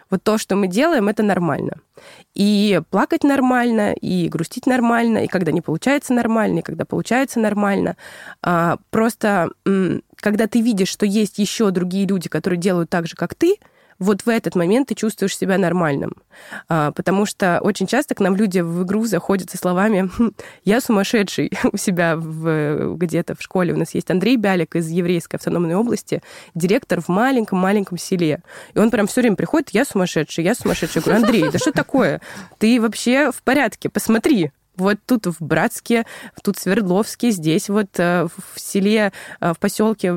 Вот 0.10 0.22
то, 0.22 0.38
что 0.38 0.56
мы 0.56 0.68
делаем, 0.68 1.08
это 1.08 1.24
нормально. 1.24 1.78
И 2.36 2.80
плакать 2.92 3.24
нормально, 3.24 3.94
и 3.94 4.28
грустить 4.28 4.68
нормально, 4.68 5.20
и 5.20 5.28
когда 5.28 5.52
не 5.52 5.62
получается 5.62 6.14
нормально, 6.14 6.60
и 6.60 6.62
когда 6.62 6.86
получается 6.86 7.40
нормально. 7.40 7.98
А, 8.44 8.78
просто 8.92 9.50
когда 10.18 10.48
ты 10.48 10.62
видишь, 10.62 10.90
что 10.90 11.06
есть 11.06 11.40
еще 11.40 11.72
другие 11.72 12.06
люди, 12.06 12.30
которые 12.30 12.60
делают 12.60 12.90
так 12.90 13.08
же, 13.08 13.16
как 13.16 13.34
ты, 13.34 13.58
вот 14.04 14.26
в 14.26 14.30
этот 14.30 14.56
момент 14.56 14.90
ты 14.90 14.96
чувствуешь 14.96 15.38
себя 15.38 15.58
нормальным. 15.58 16.14
А, 16.68 16.92
потому 16.92 17.26
что 17.26 17.60
очень 17.62 17.88
часто 17.88 18.16
к 18.16 18.20
нам 18.20 18.36
люди 18.36 18.60
в 18.60 18.84
игру 18.84 19.06
заходят 19.06 19.50
со 19.50 19.58
словами 19.58 20.10
«Хм, 20.18 20.32
«я 20.66 20.82
сумасшедший» 20.82 21.52
у 21.72 21.78
себя 21.78 22.16
в, 22.18 22.96
где-то 22.98 23.36
в 23.36 23.42
школе. 23.42 23.74
У 23.74 23.78
нас 23.78 23.94
есть 23.94 24.12
Андрей 24.12 24.36
Бялик 24.36 24.76
из 24.76 24.90
еврейской 24.90 25.38
автономной 25.38 25.76
области, 25.76 26.22
директор 26.54 27.02
в 27.02 27.08
маленьком-маленьком 27.08 27.98
селе. 27.98 28.42
И 28.74 28.80
он 28.80 28.92
прям 28.92 29.08
все 29.08 29.22
время 29.22 29.36
приходит 29.36 29.70
«я 29.72 29.86
сумасшедший, 29.86 30.44
я 30.44 30.56
сумасшедший». 30.56 31.02
Я 31.02 31.06
говорю, 31.06 31.26
Андрей, 31.26 31.50
да 31.52 31.58
что 31.58 31.72
такое? 31.72 32.22
Ты 32.58 32.82
вообще 32.82 33.32
в 33.32 33.42
порядке? 33.44 33.90
Посмотри, 33.90 34.52
вот 34.76 34.98
тут 35.06 35.28
в 35.28 35.38
Братске, 35.40 36.06
тут 36.44 36.58
в 36.58 36.62
Свердловске, 36.62 37.32
здесь 37.32 37.70
вот 37.70 38.00
э, 38.00 38.28
в 38.28 38.60
селе, 38.60 39.14
э, 39.40 39.54
в 39.54 39.60
поселке 39.60 40.14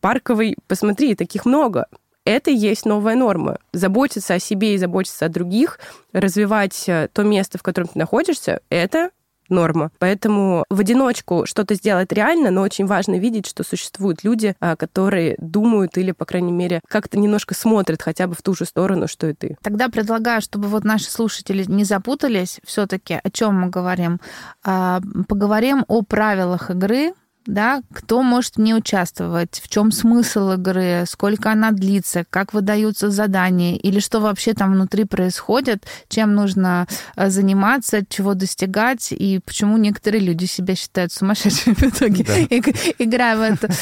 Парковый. 0.00 0.56
Посмотри, 0.68 1.14
таких 1.14 1.46
много 1.46 1.86
это 2.24 2.50
и 2.50 2.56
есть 2.56 2.86
новая 2.86 3.14
норма. 3.14 3.58
Заботиться 3.72 4.34
о 4.34 4.38
себе 4.38 4.74
и 4.74 4.78
заботиться 4.78 5.26
о 5.26 5.28
других, 5.28 5.78
развивать 6.12 6.88
э, 6.88 7.08
то 7.12 7.22
место, 7.22 7.58
в 7.58 7.62
котором 7.62 7.88
ты 7.88 7.98
находишься, 7.98 8.60
это 8.70 9.10
норма. 9.48 9.90
Поэтому 9.98 10.64
в 10.70 10.80
одиночку 10.80 11.44
что-то 11.46 11.74
сделать 11.74 12.12
реально, 12.12 12.50
но 12.50 12.62
очень 12.62 12.86
важно 12.86 13.18
видеть, 13.18 13.46
что 13.46 13.64
существуют 13.64 14.24
люди, 14.24 14.54
а, 14.60 14.76
которые 14.76 15.36
думают 15.38 15.96
или, 15.98 16.12
по 16.12 16.24
крайней 16.24 16.52
мере, 16.52 16.80
как-то 16.88 17.18
немножко 17.18 17.54
смотрят 17.54 18.02
хотя 18.02 18.26
бы 18.26 18.34
в 18.34 18.42
ту 18.42 18.54
же 18.54 18.64
сторону, 18.64 19.08
что 19.08 19.26
и 19.28 19.34
ты. 19.34 19.56
Тогда 19.62 19.88
предлагаю, 19.88 20.40
чтобы 20.40 20.68
вот 20.68 20.84
наши 20.84 21.10
слушатели 21.10 21.64
не 21.66 21.84
запутались, 21.84 22.60
все-таки 22.64 23.20
о 23.22 23.30
чем 23.30 23.60
мы 23.60 23.68
говорим. 23.68 24.20
А, 24.62 25.00
поговорим 25.28 25.84
о 25.88 26.02
правилах 26.02 26.70
игры, 26.70 27.12
да, 27.46 27.82
кто 27.92 28.22
может 28.22 28.58
не 28.58 28.74
участвовать, 28.74 29.60
в 29.62 29.68
чем 29.68 29.92
смысл 29.92 30.52
игры, 30.52 31.04
сколько 31.06 31.50
она 31.50 31.70
длится, 31.70 32.24
как 32.28 32.54
выдаются 32.54 33.10
задания, 33.10 33.76
или 33.76 34.00
что 34.00 34.20
вообще 34.20 34.54
там 34.54 34.72
внутри 34.72 35.04
происходит, 35.04 35.84
чем 36.08 36.34
нужно 36.34 36.86
э, 37.16 37.30
заниматься, 37.30 38.04
чего 38.08 38.34
достигать, 38.34 39.12
и 39.12 39.40
почему 39.44 39.76
некоторые 39.76 40.22
люди 40.22 40.46
себя 40.46 40.74
считают 40.74 41.12
сумасшедшими 41.12 41.74
в 41.74 41.82
итоге, 41.82 42.24
да. 42.24 42.34
играя 42.98 43.36
в 43.36 43.40
это. 43.42 43.68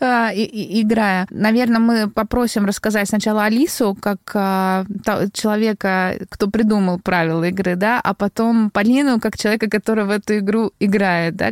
А, 0.00 0.30
играя. 0.34 1.26
Наверное, 1.30 1.78
мы 1.78 2.10
попросим 2.10 2.66
рассказать 2.66 3.08
сначала 3.08 3.44
Алису, 3.44 3.96
как 4.00 4.18
а, 4.34 4.84
человека, 5.32 6.16
кто 6.30 6.48
придумал 6.48 6.98
правила 6.98 7.44
игры, 7.44 7.76
да, 7.76 8.00
а 8.00 8.14
потом 8.14 8.70
Полину, 8.70 9.20
как 9.20 9.38
человека, 9.38 9.68
который 9.68 10.04
в 10.04 10.10
эту 10.10 10.38
игру 10.38 10.72
играет, 10.80 11.36
да, 11.36 11.50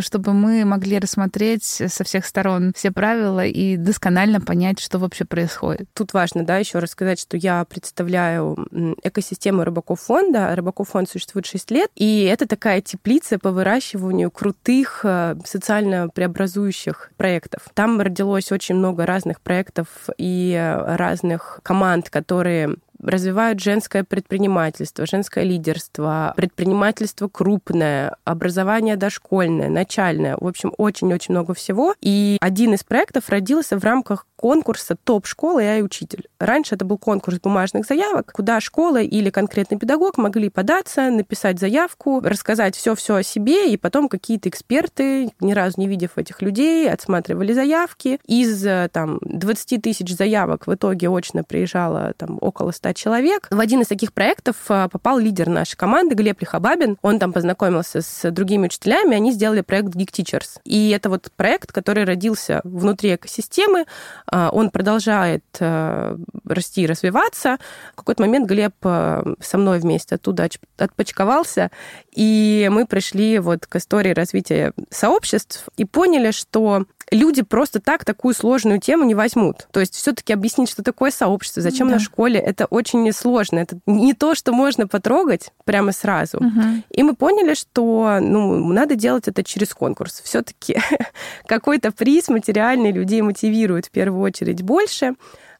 чтобы 0.00 0.32
мы 0.32 0.64
могли 0.64 0.81
могли 0.82 0.98
рассмотреть 0.98 1.62
со 1.64 2.02
всех 2.02 2.26
сторон 2.26 2.72
все 2.74 2.90
правила 2.90 3.46
и 3.46 3.76
досконально 3.76 4.40
понять, 4.40 4.80
что 4.80 4.98
вообще 4.98 5.24
происходит. 5.24 5.88
Тут 5.94 6.12
важно, 6.12 6.44
да, 6.44 6.58
еще 6.58 6.80
рассказать, 6.80 7.20
что 7.20 7.36
я 7.36 7.64
представляю 7.64 8.56
экосистему 9.04 9.62
Рыбаков 9.62 10.00
фонда. 10.00 10.56
Рыбаков 10.56 10.88
фонд 10.88 11.08
существует 11.08 11.46
6 11.46 11.70
лет, 11.70 11.90
и 11.94 12.24
это 12.24 12.48
такая 12.48 12.80
теплица 12.80 13.38
по 13.38 13.52
выращиванию 13.52 14.32
крутых 14.32 15.02
э, 15.04 15.36
социально 15.44 16.08
преобразующих 16.08 17.12
проектов. 17.16 17.60
Там 17.74 18.00
родилось 18.00 18.50
очень 18.50 18.74
много 18.74 19.06
разных 19.06 19.40
проектов 19.40 19.86
и 20.18 20.52
э, 20.52 20.96
разных 20.96 21.60
команд, 21.62 22.10
которые 22.10 22.74
развивают 23.02 23.60
женское 23.60 24.04
предпринимательство, 24.04 25.06
женское 25.06 25.44
лидерство, 25.44 26.32
предпринимательство 26.36 27.28
крупное, 27.28 28.16
образование 28.24 28.96
дошкольное, 28.96 29.68
начальное. 29.68 30.36
В 30.38 30.46
общем, 30.46 30.72
очень-очень 30.78 31.34
много 31.34 31.54
всего. 31.54 31.94
И 32.00 32.38
один 32.40 32.74
из 32.74 32.84
проектов 32.84 33.28
родился 33.28 33.78
в 33.78 33.84
рамках 33.84 34.26
конкурса 34.36 34.96
«Топ-школа. 35.02 35.78
И 35.78 35.82
учитель». 35.82 36.28
Раньше 36.38 36.74
это 36.74 36.84
был 36.84 36.98
конкурс 36.98 37.38
бумажных 37.40 37.86
заявок, 37.86 38.32
куда 38.32 38.60
школа 38.60 39.00
или 39.00 39.30
конкретный 39.30 39.78
педагог 39.78 40.18
могли 40.18 40.48
податься, 40.48 41.10
написать 41.10 41.58
заявку, 41.58 42.20
рассказать 42.20 42.76
все-все 42.76 43.16
о 43.16 43.22
себе, 43.22 43.72
и 43.72 43.76
потом 43.76 44.08
какие-то 44.08 44.48
эксперты, 44.48 45.30
ни 45.40 45.52
разу 45.52 45.80
не 45.80 45.88
видев 45.88 46.18
этих 46.18 46.42
людей, 46.42 46.90
отсматривали 46.90 47.52
заявки. 47.52 48.20
Из 48.26 48.66
там, 48.92 49.18
20 49.22 49.82
тысяч 49.82 50.14
заявок 50.14 50.66
в 50.66 50.74
итоге 50.74 51.08
очно 51.08 51.44
приезжало 51.44 52.12
там, 52.16 52.38
около 52.40 52.72
100 52.72 52.91
человек. 52.94 53.48
В 53.50 53.60
один 53.60 53.80
из 53.82 53.88
таких 53.88 54.12
проектов 54.12 54.56
а, 54.68 54.88
попал 54.88 55.18
лидер 55.18 55.48
нашей 55.48 55.76
команды 55.76 56.14
Глеб 56.14 56.40
Лихобабин. 56.40 56.98
Он 57.02 57.18
там 57.18 57.32
познакомился 57.32 58.00
с 58.02 58.30
другими 58.30 58.66
учителями, 58.66 59.16
они 59.16 59.32
сделали 59.32 59.60
проект 59.60 59.88
Geek 59.88 60.10
Teachers. 60.10 60.60
И 60.64 60.90
это 60.90 61.08
вот 61.08 61.30
проект, 61.36 61.72
который 61.72 62.04
родился 62.04 62.60
внутри 62.64 63.14
экосистемы, 63.14 63.86
а, 64.26 64.50
он 64.50 64.70
продолжает 64.70 65.44
э, 65.60 66.16
расти 66.46 66.82
и 66.82 66.86
развиваться. 66.86 67.58
В 67.92 67.96
какой-то 67.96 68.22
момент 68.22 68.48
Глеб 68.48 68.74
со 68.82 69.58
мной 69.58 69.78
вместе 69.78 70.16
оттуда 70.16 70.48
отпочковался, 70.78 71.70
и 72.12 72.68
мы 72.70 72.86
пришли 72.86 73.38
вот 73.38 73.66
к 73.66 73.76
истории 73.76 74.12
развития 74.12 74.72
сообществ 74.90 75.68
и 75.76 75.84
поняли, 75.84 76.30
что 76.30 76.86
люди 77.12 77.42
просто 77.42 77.80
так 77.80 78.04
такую 78.04 78.34
сложную 78.34 78.80
тему 78.80 79.04
не 79.04 79.14
возьмут. 79.14 79.68
То 79.70 79.80
есть 79.80 79.94
все-таки 79.94 80.32
объяснить, 80.32 80.70
что 80.70 80.82
такое 80.82 81.10
сообщество, 81.10 81.62
зачем 81.62 81.88
да. 81.88 81.94
на 81.94 82.00
школе, 82.00 82.40
это 82.40 82.66
очень 82.66 83.10
сложно. 83.12 83.58
Это 83.58 83.78
не 83.86 84.14
то, 84.14 84.34
что 84.34 84.52
можно 84.52 84.88
потрогать 84.88 85.52
прямо 85.64 85.92
сразу. 85.92 86.38
Угу. 86.38 86.82
И 86.90 87.02
мы 87.02 87.14
поняли, 87.14 87.54
что 87.54 88.18
ну, 88.20 88.72
надо 88.72 88.94
делать 88.94 89.28
это 89.28 89.44
через 89.44 89.74
конкурс. 89.74 90.20
Все-таки 90.24 90.78
какой-то 91.46 91.92
приз 91.92 92.28
материальный 92.28 92.92
людей 92.92 93.22
мотивирует 93.22 93.86
в 93.86 93.90
первую 93.90 94.22
очередь 94.22 94.62
больше. 94.62 95.14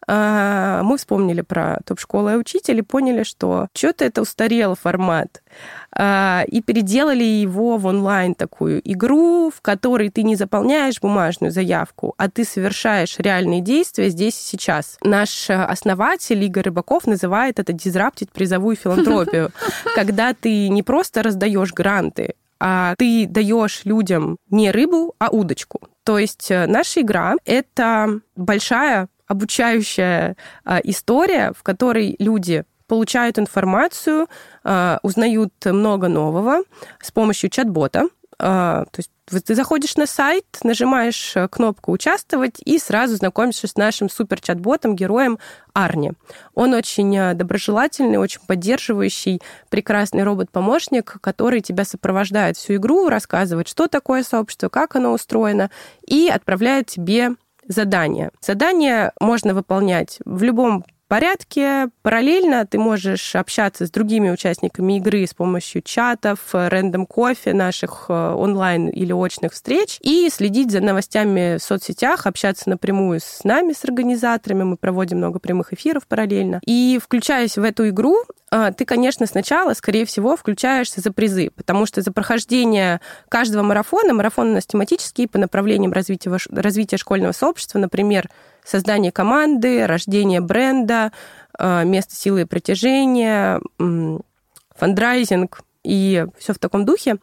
А, 0.06 0.82
мы 0.82 0.96
вспомнили 0.96 1.42
про 1.42 1.78
топ-школу 1.84 2.30
и 2.30 2.36
учитель 2.36 2.78
и 2.78 2.82
поняли, 2.82 3.22
что 3.22 3.68
что-то 3.74 4.04
это 4.04 4.22
устарел 4.22 4.74
формат. 4.74 5.42
А, 5.94 6.44
и 6.46 6.60
переделали 6.60 7.24
его 7.24 7.76
в 7.76 7.86
онлайн 7.86 8.34
такую 8.34 8.80
игру, 8.90 9.50
в 9.54 9.60
которой 9.60 10.08
ты 10.08 10.22
не 10.22 10.36
заполняешь 10.36 11.00
бумажную 11.00 11.52
заявку, 11.52 12.14
а 12.16 12.28
ты 12.28 12.44
совершаешь 12.44 13.18
реальные 13.18 13.60
действия 13.60 14.08
здесь 14.08 14.38
и 14.38 14.44
сейчас. 14.56 14.96
Наш 15.02 15.50
основатель 15.50 16.42
Игорь 16.42 16.64
Рыбаков 16.64 17.06
называет 17.06 17.58
это 17.58 17.72
дизраптить 17.72 18.32
призовую 18.32 18.76
филантропию, 18.76 19.50
когда 19.94 20.34
ты 20.34 20.68
не 20.68 20.82
просто 20.82 21.22
раздаешь 21.22 21.72
гранты, 21.72 22.34
а 22.64 22.94
ты 22.96 23.26
даешь 23.26 23.82
людям 23.84 24.38
не 24.48 24.70
рыбу, 24.70 25.14
а 25.18 25.30
удочку. 25.30 25.80
То 26.04 26.18
есть 26.18 26.48
э, 26.50 26.66
наша 26.66 27.00
игра— 27.00 27.34
это 27.44 28.20
большая 28.36 29.08
обучающая 29.32 30.36
а, 30.64 30.80
история, 30.84 31.52
в 31.56 31.62
которой 31.62 32.14
люди 32.18 32.64
получают 32.86 33.38
информацию, 33.38 34.28
а, 34.62 35.00
узнают 35.02 35.52
много 35.64 36.08
нового 36.08 36.62
с 37.00 37.10
помощью 37.10 37.50
чат-бота, 37.50 38.08
то 38.38 38.96
есть 38.96 39.10
ты 39.40 39.54
заходишь 39.54 39.96
на 39.96 40.06
сайт, 40.06 40.44
нажимаешь 40.64 41.36
э, 41.36 41.46
кнопку 41.48 41.92
«Участвовать» 41.92 42.60
и 42.64 42.78
сразу 42.78 43.16
знакомишься 43.16 43.68
с 43.68 43.76
нашим 43.76 44.10
супер-чат-ботом, 44.10 44.96
героем 44.96 45.38
Арни. 45.72 46.12
Он 46.54 46.74
очень 46.74 47.16
э, 47.16 47.34
доброжелательный, 47.34 48.18
очень 48.18 48.40
поддерживающий, 48.46 49.40
прекрасный 49.70 50.24
робот-помощник, 50.24 51.18
который 51.20 51.60
тебя 51.60 51.84
сопровождает 51.84 52.56
всю 52.56 52.74
игру, 52.74 53.08
рассказывает, 53.08 53.68
что 53.68 53.86
такое 53.86 54.24
сообщество, 54.24 54.68
как 54.68 54.96
оно 54.96 55.12
устроено, 55.12 55.70
и 56.06 56.28
отправляет 56.28 56.88
тебе 56.88 57.30
задания. 57.66 58.30
Задания 58.40 59.12
можно 59.20 59.54
выполнять 59.54 60.18
в 60.24 60.42
любом 60.42 60.84
порядке. 61.12 61.90
Параллельно 62.00 62.64
ты 62.64 62.78
можешь 62.78 63.36
общаться 63.36 63.84
с 63.86 63.90
другими 63.90 64.30
участниками 64.30 64.96
игры 64.96 65.26
с 65.26 65.34
помощью 65.34 65.82
чатов, 65.82 66.38
рандом 66.54 67.04
кофе, 67.04 67.52
наших 67.52 68.06
э, 68.08 68.14
онлайн 68.14 68.88
или 68.88 69.12
очных 69.12 69.52
встреч 69.52 69.98
и 70.00 70.30
следить 70.32 70.70
за 70.70 70.80
новостями 70.80 71.58
в 71.58 71.62
соцсетях, 71.62 72.26
общаться 72.26 72.70
напрямую 72.70 73.20
с 73.20 73.44
нами, 73.44 73.74
с 73.74 73.84
организаторами. 73.84 74.62
Мы 74.62 74.78
проводим 74.78 75.18
много 75.18 75.38
прямых 75.38 75.74
эфиров 75.74 76.06
параллельно. 76.06 76.60
И 76.64 76.98
включаясь 77.04 77.58
в 77.58 77.62
эту 77.62 77.90
игру, 77.90 78.16
э, 78.50 78.72
ты, 78.74 78.86
конечно, 78.86 79.26
сначала, 79.26 79.74
скорее 79.74 80.06
всего, 80.06 80.34
включаешься 80.34 81.02
за 81.02 81.12
призы, 81.12 81.50
потому 81.54 81.84
что 81.84 82.00
за 82.00 82.10
прохождение 82.10 83.02
каждого 83.28 83.62
марафона, 83.62 84.14
марафон 84.14 84.52
у 84.52 84.54
нас 84.54 84.64
тематический 84.64 85.28
по 85.28 85.36
направлениям 85.36 85.92
развития, 85.92 86.34
развития 86.48 86.96
школьного 86.96 87.32
сообщества, 87.32 87.78
например, 87.78 88.30
создание 88.64 89.12
команды, 89.12 89.86
рождение 89.86 90.40
бренда, 90.40 91.12
э, 91.58 91.84
место 91.84 92.14
силы 92.14 92.42
и 92.42 92.44
притяжения, 92.44 93.60
фандрайзинг 94.76 95.60
и 95.82 96.26
все 96.38 96.52
в 96.52 96.58
таком 96.58 96.84
духе 96.84 97.16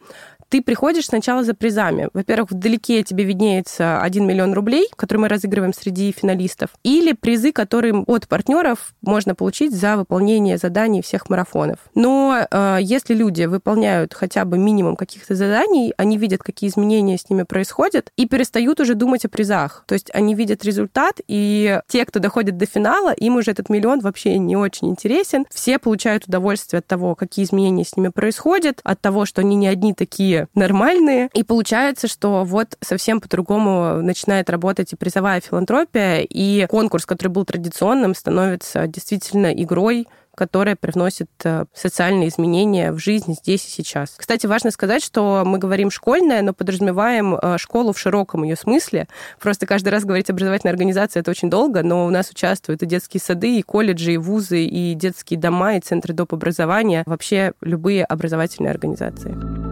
ты 0.50 0.60
приходишь 0.62 1.06
сначала 1.06 1.44
за 1.44 1.54
призами. 1.54 2.08
Во-первых, 2.12 2.50
вдалеке 2.50 3.02
тебе 3.04 3.24
виднеется 3.24 4.02
1 4.02 4.26
миллион 4.26 4.52
рублей, 4.52 4.88
которые 4.96 5.22
мы 5.22 5.28
разыгрываем 5.28 5.72
среди 5.72 6.12
финалистов, 6.12 6.70
или 6.82 7.12
призы, 7.12 7.52
которые 7.52 7.94
от 8.06 8.28
партнеров 8.28 8.92
можно 9.00 9.34
получить 9.34 9.72
за 9.72 9.96
выполнение 9.96 10.58
заданий 10.58 11.02
всех 11.02 11.30
марафонов. 11.30 11.78
Но 11.94 12.46
э, 12.50 12.78
если 12.80 13.14
люди 13.14 13.44
выполняют 13.44 14.12
хотя 14.12 14.44
бы 14.44 14.58
минимум 14.58 14.96
каких-то 14.96 15.36
заданий, 15.36 15.94
они 15.96 16.18
видят, 16.18 16.42
какие 16.42 16.68
изменения 16.68 17.16
с 17.16 17.30
ними 17.30 17.44
происходят, 17.44 18.10
и 18.16 18.26
перестают 18.26 18.80
уже 18.80 18.94
думать 18.94 19.24
о 19.24 19.28
призах. 19.28 19.84
То 19.86 19.92
есть 19.92 20.10
они 20.12 20.34
видят 20.34 20.64
результат, 20.64 21.20
и 21.28 21.80
те, 21.86 22.04
кто 22.04 22.18
доходит 22.18 22.56
до 22.56 22.66
финала, 22.66 23.12
им 23.12 23.36
уже 23.36 23.52
этот 23.52 23.68
миллион 23.68 24.00
вообще 24.00 24.36
не 24.38 24.56
очень 24.56 24.88
интересен. 24.88 25.46
Все 25.50 25.78
получают 25.78 26.26
удовольствие 26.26 26.78
от 26.80 26.88
того, 26.88 27.14
какие 27.14 27.44
изменения 27.44 27.84
с 27.84 27.96
ними 27.96 28.08
происходят, 28.08 28.80
от 28.82 29.00
того, 29.00 29.26
что 29.26 29.42
они 29.42 29.54
не 29.54 29.68
одни 29.68 29.94
такие 29.94 30.39
нормальные. 30.54 31.28
И 31.34 31.42
получается, 31.42 32.08
что 32.08 32.44
вот 32.44 32.76
совсем 32.80 33.20
по-другому 33.20 34.02
начинает 34.02 34.50
работать 34.50 34.92
и 34.92 34.96
призовая 34.96 35.40
филантропия, 35.40 36.20
и 36.20 36.66
конкурс, 36.66 37.06
который 37.06 37.28
был 37.28 37.44
традиционным, 37.44 38.14
становится 38.14 38.86
действительно 38.86 39.52
игрой, 39.52 40.06
которая 40.40 40.74
привносит 40.74 41.28
э, 41.44 41.64
социальные 41.74 42.28
изменения 42.28 42.92
в 42.92 42.98
жизнь 42.98 43.34
здесь 43.34 43.66
и 43.66 43.70
сейчас. 43.70 44.14
Кстати, 44.16 44.46
важно 44.46 44.70
сказать, 44.70 45.04
что 45.04 45.42
мы 45.44 45.58
говорим 45.58 45.90
школьная, 45.90 46.40
но 46.40 46.54
подразумеваем 46.54 47.34
э, 47.34 47.58
школу 47.58 47.92
в 47.92 47.98
широком 47.98 48.44
ее 48.44 48.56
смысле. 48.56 49.06
Просто 49.38 49.66
каждый 49.66 49.90
раз 49.90 50.04
говорить 50.04 50.30
образовательная 50.30 50.72
организация 50.72 51.20
это 51.20 51.30
очень 51.30 51.50
долго, 51.50 51.82
но 51.82 52.06
у 52.06 52.10
нас 52.10 52.30
участвуют 52.30 52.82
и 52.82 52.86
детские 52.86 53.20
сады, 53.20 53.58
и 53.58 53.62
колледжи, 53.62 54.14
и 54.14 54.16
вузы, 54.16 54.64
и 54.64 54.94
детские 54.94 55.38
дома, 55.38 55.76
и 55.76 55.80
центры 55.80 56.14
доп. 56.14 56.32
образования, 56.32 57.02
вообще 57.06 57.52
любые 57.60 58.04
образовательные 58.04 58.70
организации. 58.70 59.69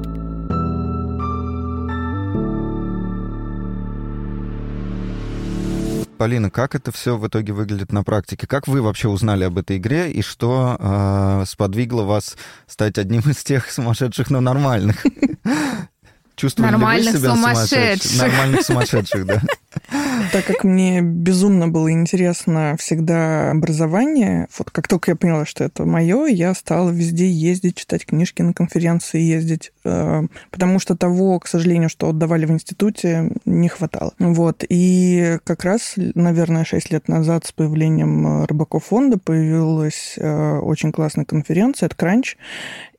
Полина, 6.19 6.51
как 6.51 6.75
это 6.75 6.91
все 6.91 7.17
в 7.17 7.27
итоге 7.29 7.53
выглядит 7.53 7.93
на 7.93 8.03
практике? 8.03 8.47
Как 8.49 8.67
вы 8.67 8.83
вообще 8.83 9.09
узнали 9.09 9.45
об 9.45 9.57
этой 9.57 9.77
игре 9.77 10.11
и 10.11 10.21
что 10.21 10.77
э, 10.79 11.45
сподвигло 11.47 12.03
вас 12.03 12.37
стать 12.67 12.99
одним 12.99 13.21
из 13.21 13.45
тех 13.45 13.71
сумасшедших, 13.71 14.29
но 14.29 14.41
нормальных? 14.41 15.07
Чувствовали 16.39 16.71
Нормальных 16.71 17.15
ли 17.15 17.19
вы 17.19 17.19
себя 17.19 17.35
сумасшедших? 17.35 18.21
Нормальных 18.21 18.63
сумасшедших, 18.63 19.27
да. 19.27 19.43
Так 20.33 20.45
как 20.45 20.65
мне 20.65 21.01
безумно 21.01 21.69
было 21.69 21.91
интересно 21.91 22.77
всегда 22.79 23.51
образование, 23.51 24.47
вот 24.59 24.71
как 24.71 24.87
только 24.87 25.13
я 25.13 25.17
поняла, 25.17 25.47
что 25.47 25.65
это 25.65 25.85
мое, 25.85 26.27
я 26.27 26.55
стала 26.55 26.91
везде 26.91 27.31
ездить, 27.31 27.77
читать 27.77 28.05
книжки, 28.05 28.43
на 28.43 28.53
конференции 28.53 29.21
ездить, 29.21 29.73
э, 29.85 30.23
потому 30.51 30.79
что 30.79 30.97
того, 30.97 31.39
к 31.41 31.47
сожалению, 31.47 31.89
что 31.89 32.09
отдавали 32.09 32.47
в 32.47 32.51
институте, 32.51 33.31
не 33.45 33.69
хватало. 33.69 34.13
Вот. 34.19 34.65
И 34.69 35.39
как 35.45 35.65
раз, 35.65 35.95
наверное, 35.97 36.65
6 36.65 36.93
лет 36.93 37.09
назад 37.09 37.47
с 37.47 37.53
появлением 37.53 38.45
Рыбаков 38.45 38.87
фонда 38.87 39.19
появилась 39.19 40.15
э, 40.17 40.59
очень 40.59 40.93
классная 40.93 41.25
конференция, 41.25 41.87
это 41.87 41.97
Кранч, 41.97 42.37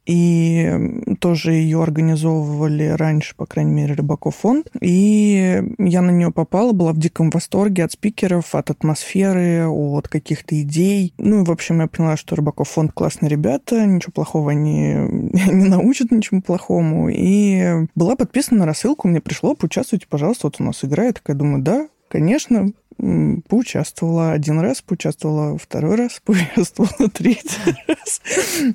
и 0.09 1.15
тоже 1.19 1.51
ее 1.51 1.83
организовывали 1.83 2.87
раньше, 2.87 3.35
по 3.35 3.45
крайней 3.45 3.73
мере, 3.73 3.93
Рыбаков 3.93 4.37
фонд. 4.37 4.67
И 4.81 5.63
я 5.77 6.01
на 6.01 6.09
нее 6.09 6.31
попала, 6.31 6.71
была 6.71 6.93
в 6.93 6.97
диком 6.97 7.29
восторге 7.29 7.83
от 7.83 7.91
спикеров, 7.91 8.55
от 8.55 8.71
атмосферы, 8.71 9.67
от 9.67 10.07
каких-то 10.07 10.59
идей. 10.59 11.13
Ну, 11.19 11.43
в 11.43 11.51
общем, 11.51 11.81
я 11.81 11.87
поняла, 11.87 12.17
что 12.17 12.35
Рыбаков 12.35 12.69
фонд 12.69 12.91
классные 12.91 13.29
ребята, 13.29 13.85
ничего 13.85 14.11
плохого 14.11 14.49
они 14.49 14.93
не 15.51 15.69
научат 15.69 16.09
ничему 16.09 16.41
плохому. 16.41 17.09
И 17.09 17.85
была 17.93 18.15
подписана 18.15 18.61
на 18.61 18.65
рассылку, 18.65 19.07
мне 19.07 19.21
пришло, 19.21 19.53
поучаствуйте, 19.53 20.07
пожалуйста, 20.09 20.47
вот 20.47 20.55
у 20.57 20.63
нас 20.63 20.83
игра. 20.83 21.03
Я 21.03 21.13
такая 21.13 21.35
думаю, 21.35 21.61
да, 21.61 21.87
конечно, 22.07 22.71
поучаствовала 23.47 24.31
один 24.31 24.59
раз, 24.59 24.81
поучаствовала 24.81 25.57
второй 25.57 25.95
раз, 25.95 26.21
поучаствовала 26.25 27.09
третий 27.09 27.75
раз. 27.87 28.21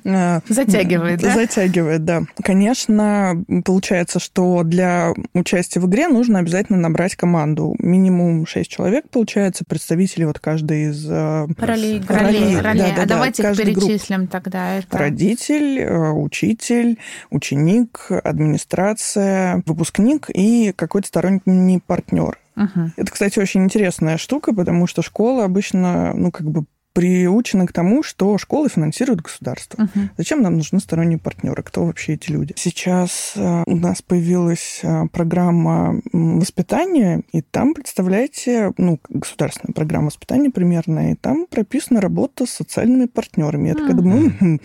А, 0.05 0.41
Затягивает, 0.47 1.19
да? 1.21 1.33
Затягивает, 1.33 2.03
да. 2.05 2.23
Конечно, 2.43 3.43
получается, 3.63 4.19
что 4.19 4.63
для 4.63 5.13
участия 5.33 5.79
в 5.79 5.87
игре 5.87 6.07
нужно 6.07 6.39
обязательно 6.39 6.79
набрать 6.79 7.15
команду. 7.15 7.75
Минимум 7.79 8.45
шесть 8.45 8.71
человек, 8.71 9.09
получается, 9.09 9.63
представители 9.67 10.23
вот 10.23 10.39
каждой 10.39 10.89
из... 10.89 11.05
А, 11.09 11.47
ролей. 11.57 12.01
Ролей, 12.07 12.57
а 12.57 12.95
да, 12.95 13.05
давайте 13.05 13.43
их 13.43 13.57
перечислим 13.57 14.27
тогда. 14.27 14.77
Это... 14.77 14.97
Родитель, 14.97 15.83
а, 15.83 16.11
учитель, 16.11 16.97
ученик, 17.29 18.07
администрация, 18.09 19.63
выпускник 19.65 20.29
и 20.33 20.73
какой-то 20.75 21.07
сторонний 21.07 21.79
партнер. 21.85 22.37
Угу. 22.55 22.91
Это, 22.95 23.11
кстати, 23.11 23.39
очень 23.39 23.63
интересная 23.63 24.17
штука, 24.17 24.53
потому 24.53 24.87
что 24.87 25.01
школа 25.01 25.45
обычно, 25.45 26.13
ну, 26.13 26.31
как 26.31 26.49
бы 26.49 26.65
приучены 26.95 27.67
к 27.67 27.73
тому, 27.73 28.03
что 28.03 28.37
школы 28.37 28.69
финансируют 28.69 29.19
государство. 29.19 29.83
Uh-huh. 29.83 30.09
Зачем 30.17 30.41
нам 30.41 30.55
нужны 30.55 30.79
сторонние 30.79 31.19
партнеры? 31.19 31.61
Кто 31.61 31.83
вообще 31.83 32.13
эти 32.13 32.31
люди? 32.31 32.53
Сейчас 32.55 33.33
э, 33.35 33.63
у 33.65 33.75
нас 33.75 34.01
появилась 34.01 34.79
э, 34.81 35.03
программа 35.11 36.01
воспитания, 36.13 37.23
и 37.33 37.41
там, 37.41 37.73
представляете, 37.73 38.71
ну, 38.77 38.97
государственная 39.09 39.73
программа 39.73 40.05
воспитания 40.05 40.49
примерно, 40.49 41.11
и 41.11 41.15
там 41.15 41.47
прописана 41.47 41.99
работа 41.99 42.45
с 42.45 42.51
социальными 42.51 43.07
партнерами. 43.07 43.67
Я 43.67 43.73
uh-huh. 43.73 43.77
такая 43.77 43.95
думаю, 43.95 44.59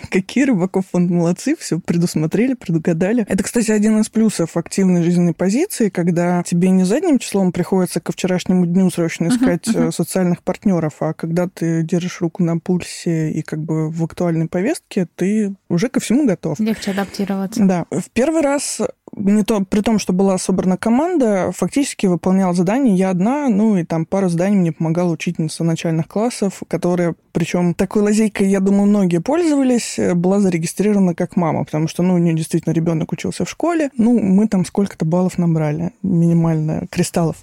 какие 0.10 0.44
Рыбаков 0.44 0.86
фонд 0.90 1.10
молодцы, 1.10 1.54
все 1.54 1.78
предусмотрели, 1.80 2.54
предугадали. 2.54 3.26
Это, 3.28 3.44
кстати, 3.44 3.70
один 3.70 4.00
из 4.00 4.08
плюсов 4.08 4.56
активной 4.56 5.02
жизненной 5.02 5.34
позиции, 5.34 5.90
когда 5.90 6.42
тебе 6.44 6.70
не 6.70 6.84
задним 6.84 7.18
числом 7.18 7.52
приходится 7.52 8.00
ко 8.00 8.12
вчерашнему 8.12 8.64
дню 8.64 8.88
срочно 8.90 9.28
искать 9.28 9.68
uh-huh. 9.68 9.92
социальных 9.92 10.42
партнеров, 10.42 10.94
а 11.00 11.12
когда 11.26 11.48
ты 11.48 11.82
держишь 11.82 12.20
руку 12.20 12.44
на 12.44 12.58
пульсе 12.58 13.32
и 13.32 13.42
как 13.42 13.58
бы 13.58 13.90
в 13.90 14.04
актуальной 14.04 14.46
повестке, 14.46 15.08
ты 15.16 15.54
уже 15.68 15.88
ко 15.88 15.98
всему 15.98 16.24
готов. 16.26 16.60
Легче 16.60 16.92
адаптироваться. 16.92 17.64
Да. 17.64 17.86
В 17.90 18.10
первый 18.10 18.42
раз 18.42 18.80
не 19.16 19.42
то, 19.42 19.60
при 19.62 19.80
том, 19.80 19.98
что 19.98 20.12
была 20.12 20.38
собрана 20.38 20.76
команда, 20.76 21.50
фактически 21.54 22.06
выполняла 22.06 22.52
задание 22.54 22.94
я 22.94 23.10
одна, 23.10 23.48
ну 23.48 23.76
и 23.76 23.84
там 23.84 24.04
пару 24.06 24.28
заданий 24.28 24.56
мне 24.56 24.72
помогала 24.72 25.12
учительница 25.12 25.64
начальных 25.64 26.06
классов, 26.06 26.62
которая, 26.68 27.14
причем 27.32 27.74
такой 27.74 28.02
лазейкой, 28.02 28.48
я 28.48 28.60
думаю, 28.60 28.86
многие 28.86 29.20
пользовались, 29.20 29.98
была 30.14 30.40
зарегистрирована 30.40 31.14
как 31.14 31.36
мама, 31.36 31.64
потому 31.64 31.88
что, 31.88 32.02
ну, 32.02 32.14
у 32.14 32.18
нее 32.18 32.34
действительно 32.34 32.72
ребенок 32.72 33.12
учился 33.12 33.44
в 33.44 33.50
школе, 33.50 33.90
ну, 33.96 34.18
мы 34.18 34.48
там 34.48 34.64
сколько-то 34.64 35.04
баллов 35.04 35.38
набрали, 35.38 35.92
минимально, 36.02 36.86
кристаллов, 36.90 37.36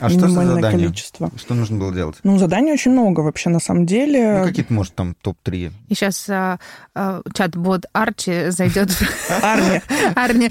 а 0.00 0.08
минимальное 0.08 0.30
что 0.30 0.46
за 0.46 0.54
задание? 0.54 0.70
количество. 0.86 1.30
Что 1.36 1.54
нужно 1.54 1.78
было 1.78 1.94
делать? 1.94 2.16
Ну, 2.24 2.38
заданий 2.38 2.72
очень 2.72 2.90
много 2.90 3.20
вообще, 3.20 3.50
на 3.50 3.60
самом 3.60 3.86
деле. 3.86 4.40
Ну, 4.40 4.44
какие-то, 4.46 4.72
может, 4.72 4.94
там 4.94 5.14
топ-3. 5.22 5.70
И 5.88 5.94
сейчас 5.94 6.28
а, 6.28 6.58
а, 6.94 7.22
чат-бот 7.34 7.86
Арчи 7.92 8.50
зайдет. 8.50 8.90
Арни. 9.42 9.80
Арни 10.14 10.50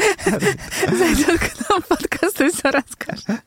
зайдет 0.91 1.39
к 1.39 1.69
нам 1.69 1.81
в 1.81 1.87
подкаст 1.87 2.41
и 2.41 2.49
все 2.49 2.69
расскажет. 2.69 3.43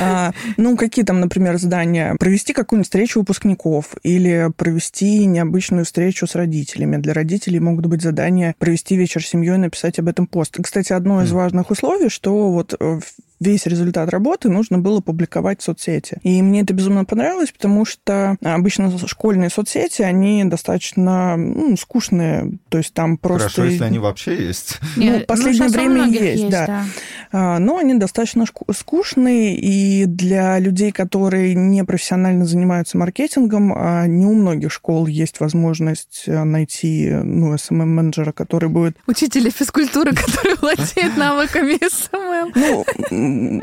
А, 0.00 0.32
ну, 0.56 0.76
какие 0.76 1.04
там, 1.04 1.20
например, 1.20 1.58
задания? 1.58 2.14
Провести 2.16 2.52
какую-нибудь 2.52 2.86
встречу 2.86 3.20
выпускников 3.20 3.94
или 4.02 4.50
провести 4.56 5.26
необычную 5.26 5.84
встречу 5.84 6.26
с 6.26 6.34
родителями. 6.34 6.96
Для 6.96 7.14
родителей 7.14 7.60
могут 7.60 7.86
быть 7.86 8.02
задания 8.02 8.54
провести 8.58 8.96
вечер 8.96 9.24
с 9.24 9.28
семьей, 9.28 9.56
написать 9.56 9.98
об 9.98 10.08
этом 10.08 10.26
пост. 10.26 10.56
Кстати, 10.62 10.92
одно 10.92 11.22
из 11.22 11.32
важных 11.32 11.70
условий, 11.70 12.08
что 12.08 12.50
вот 12.50 12.74
э, 12.78 13.00
весь 13.40 13.66
результат 13.66 14.10
работы 14.10 14.48
нужно 14.48 14.78
было 14.78 15.00
публиковать 15.00 15.60
в 15.60 15.64
соцсети. 15.64 16.18
И 16.22 16.40
мне 16.42 16.62
это 16.62 16.72
безумно 16.72 17.04
понравилось, 17.04 17.52
потому 17.52 17.84
что 17.84 18.36
обычно 18.42 18.92
школьные 19.06 19.50
соцсети, 19.50 20.02
они 20.02 20.44
достаточно 20.44 21.36
ну, 21.36 21.76
скучные, 21.76 22.52
то 22.68 22.78
есть 22.78 22.94
там 22.94 23.18
просто... 23.18 23.48
Хорошо, 23.48 23.64
если 23.64 23.84
они 23.84 23.98
вообще 23.98 24.46
есть. 24.46 24.78
Ну, 24.96 25.20
в 25.20 25.26
последнее 25.26 25.68
ну, 25.68 25.72
время 25.72 26.06
есть, 26.06 26.20
есть, 26.42 26.50
да. 26.50 26.66
да. 26.66 26.84
А, 27.32 27.58
но 27.58 27.78
они 27.78 27.94
достаточно 27.94 28.44
скучные, 28.74 29.56
и 29.56 30.06
для 30.06 30.58
людей, 30.58 30.92
которые 30.92 31.54
не 31.54 31.84
профессионально 31.84 32.44
занимаются 32.46 32.96
маркетингом, 32.98 33.72
а 33.76 34.06
не 34.06 34.26
у 34.26 34.34
многих 34.34 34.72
школ 34.72 35.06
есть 35.06 35.40
возможность 35.40 36.24
э, 36.26 36.44
найти 36.44 37.10
ну, 37.10 37.54
SMM-менеджера, 37.54 38.32
который 38.32 38.68
будет... 38.68 38.96
Учителя 39.06 39.50
физкультуры, 39.50 40.12
который 40.14 40.56
владеет 40.60 41.16
навыками 41.16 41.78
SMM. 41.84 42.52
Ну, 42.54 42.84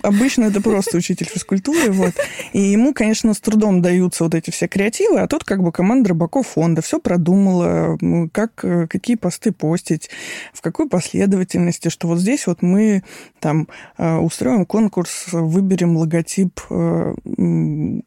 обычно 0.03 0.45
это 0.45 0.61
просто 0.61 0.97
учитель 0.97 1.27
физкультуры, 1.27 1.91
вот. 1.91 2.13
И 2.53 2.61
ему, 2.61 2.93
конечно, 2.93 3.33
с 3.33 3.39
трудом 3.39 3.81
даются 3.81 4.23
вот 4.23 4.35
эти 4.35 4.49
все 4.49 4.67
креативы, 4.67 5.19
а 5.19 5.27
тут 5.27 5.43
как 5.43 5.63
бы 5.63 5.71
команда 5.71 6.09
рыбаков 6.09 6.47
фонда 6.47 6.81
все 6.81 6.99
продумала, 6.99 7.97
как, 8.31 8.63
э, 8.63 8.87
какие 8.87 9.15
посты 9.15 9.51
постить, 9.51 10.09
в 10.53 10.61
какой 10.61 10.87
последовательности, 10.87 11.89
что 11.89 12.07
вот 12.07 12.19
здесь 12.19 12.47
вот 12.47 12.61
мы 12.61 13.03
там 13.39 13.67
Э, 13.97 14.17
устроим 14.17 14.65
конкурс, 14.65 15.27
выберем 15.31 15.97
логотип, 15.97 16.59
э, 16.69 17.13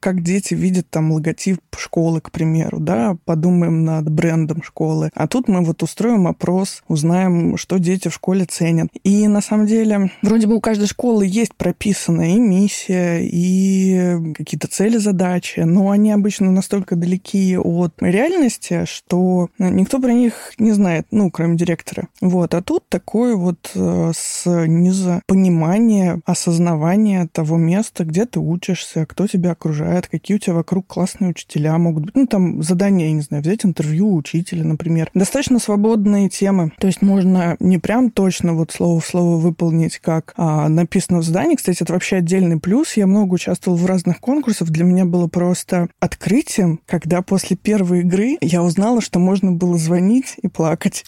как 0.01 0.23
дети 0.23 0.55
видят 0.55 0.91
там 0.91 1.13
логотип 1.13 1.61
школы, 1.79 2.21
к 2.21 2.31
примеру, 2.31 2.81
да, 2.81 3.17
подумаем 3.25 3.85
над 3.85 4.11
брендом 4.11 4.63
школы. 4.63 5.11
А 5.15 5.29
тут 5.29 5.49
мы 5.49 5.63
вот 5.63 5.83
устроим 5.83 6.27
опрос, 6.27 6.83
узнаем, 6.89 7.57
что 7.57 7.79
дети 7.79 8.09
в 8.09 8.15
школе 8.15 8.45
ценят. 8.45 8.89
И 9.05 9.29
на 9.29 9.41
самом 9.41 9.67
деле, 9.67 10.11
вроде 10.23 10.47
бы 10.47 10.57
у 10.57 10.61
каждой 10.61 10.87
школы 10.87 11.25
есть 11.27 11.46
прописанная 11.55 12.37
и 12.37 12.41
миссия, 12.41 13.21
и 13.23 14.33
какие-то 14.35 14.69
цели, 14.69 14.97
задачи, 14.97 15.61
но 15.61 15.91
они 15.91 16.13
обычно 16.13 16.51
настолько 16.51 16.97
далеки 16.97 17.57
от 17.57 17.95
реальности, 18.01 18.85
что 18.87 19.49
никто 19.59 20.01
про 20.01 20.13
них 20.13 20.53
не 20.59 20.73
знает, 20.73 21.07
ну, 21.11 21.31
кроме 21.31 21.57
директора. 21.57 22.09
Вот. 22.21 22.55
А 22.55 22.63
тут 22.63 22.89
такой 22.89 23.35
вот 23.37 23.71
э, 23.75 24.13
с 24.15 24.45
низа 24.67 25.23
понимание, 25.27 26.21
осознавание 26.25 27.29
того 27.33 27.57
места, 27.57 28.05
где 28.05 28.27
ты 28.27 28.41
учишься, 28.41 29.07
кто 29.07 29.27
тебя 29.27 29.53
окружает, 29.53 30.09
какие 30.09 30.37
у 30.37 30.41
тебя 30.41 30.55
вокруг 30.55 30.87
классные 30.87 31.31
учителя 31.31 31.77
могут 31.79 32.07
быть. 32.07 32.15
Ну, 32.15 32.27
там 32.27 32.63
задание, 32.63 33.09
я 33.09 33.13
не 33.15 33.21
знаю, 33.21 33.43
взять 33.43 33.65
интервью 33.65 34.15
учителя, 34.15 34.65
например. 34.65 35.11
Достаточно 35.15 35.59
свободные 35.59 36.29
темы. 36.29 36.73
То 36.79 36.87
есть 36.87 37.03
можно 37.03 37.57
не 37.61 37.79
прям 37.79 38.11
точно 38.11 38.55
вот 38.55 38.73
слово 38.73 39.01
в 39.01 39.07
слово 39.07 39.37
выполнить, 39.39 39.99
как 39.99 40.33
а, 40.37 40.69
написано 40.69 41.19
в 41.19 41.23
задании. 41.23 41.36
Кстати, 41.57 41.83
это 41.83 41.93
вообще 41.93 42.17
отдельный 42.17 42.59
плюс. 42.59 42.97
Я 42.97 43.07
много 43.07 43.35
участвовал 43.35 43.77
в 43.77 43.87
разных 43.87 44.21
конкурсах. 44.21 44.69
Для 44.71 44.85
меня 44.85 45.05
было 45.05 45.29
просто 45.29 45.89
открытием, 46.01 46.81
когда 46.87 47.23
после 47.23 47.57
первой 47.57 48.01
игры 48.01 48.39
я 48.41 48.63
узнала, 48.63 49.01
что 49.01 49.19
можно 49.19 49.53
было 49.53 49.77
звонить 49.79 50.35
и 50.43 50.49
плакать. 50.49 51.05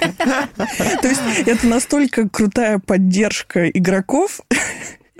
То 0.00 1.08
есть 1.08 1.20
это 1.46 1.66
настолько 1.66 2.28
крутая 2.28 2.78
поддержка 2.78 3.68
игроков, 3.68 4.40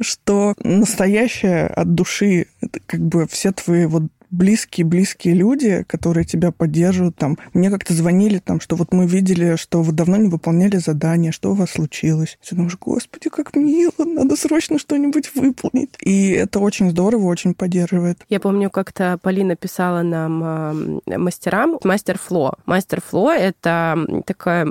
что 0.00 0.54
настоящая 0.58 1.66
от 1.66 1.94
души, 1.94 2.46
как 2.86 3.00
бы 3.00 3.26
все 3.28 3.52
твои 3.52 3.86
вот 3.86 4.04
близкие-близкие 4.34 5.34
люди, 5.34 5.84
которые 5.86 6.24
тебя 6.24 6.50
поддерживают. 6.50 7.16
Там, 7.16 7.38
мне 7.52 7.70
как-то 7.70 7.94
звонили, 7.94 8.38
там, 8.38 8.60
что 8.60 8.76
вот 8.76 8.92
мы 8.92 9.06
видели, 9.06 9.56
что 9.56 9.82
вы 9.82 9.92
давно 9.92 10.16
не 10.16 10.28
выполняли 10.28 10.76
задание, 10.76 11.32
что 11.32 11.52
у 11.52 11.54
вас 11.54 11.70
случилось. 11.70 12.38
Я 12.50 12.56
думаю, 12.56 12.72
господи, 12.80 13.30
как 13.30 13.54
мило, 13.56 13.92
надо 13.98 14.36
срочно 14.36 14.78
что-нибудь 14.78 15.34
выполнить. 15.34 15.90
И 16.00 16.30
это 16.30 16.58
очень 16.58 16.90
здорово, 16.90 17.26
очень 17.26 17.54
поддерживает. 17.54 18.24
Я 18.28 18.40
помню, 18.40 18.70
как-то 18.70 19.18
Полина 19.22 19.56
писала 19.56 20.02
нам 20.02 21.00
э, 21.06 21.18
мастерам 21.18 21.78
мастер 21.84 22.18
Фло. 22.18 22.54
Мастер 22.66 23.00
Фло— 23.00 23.30
это 23.36 23.98
такое 24.26 24.68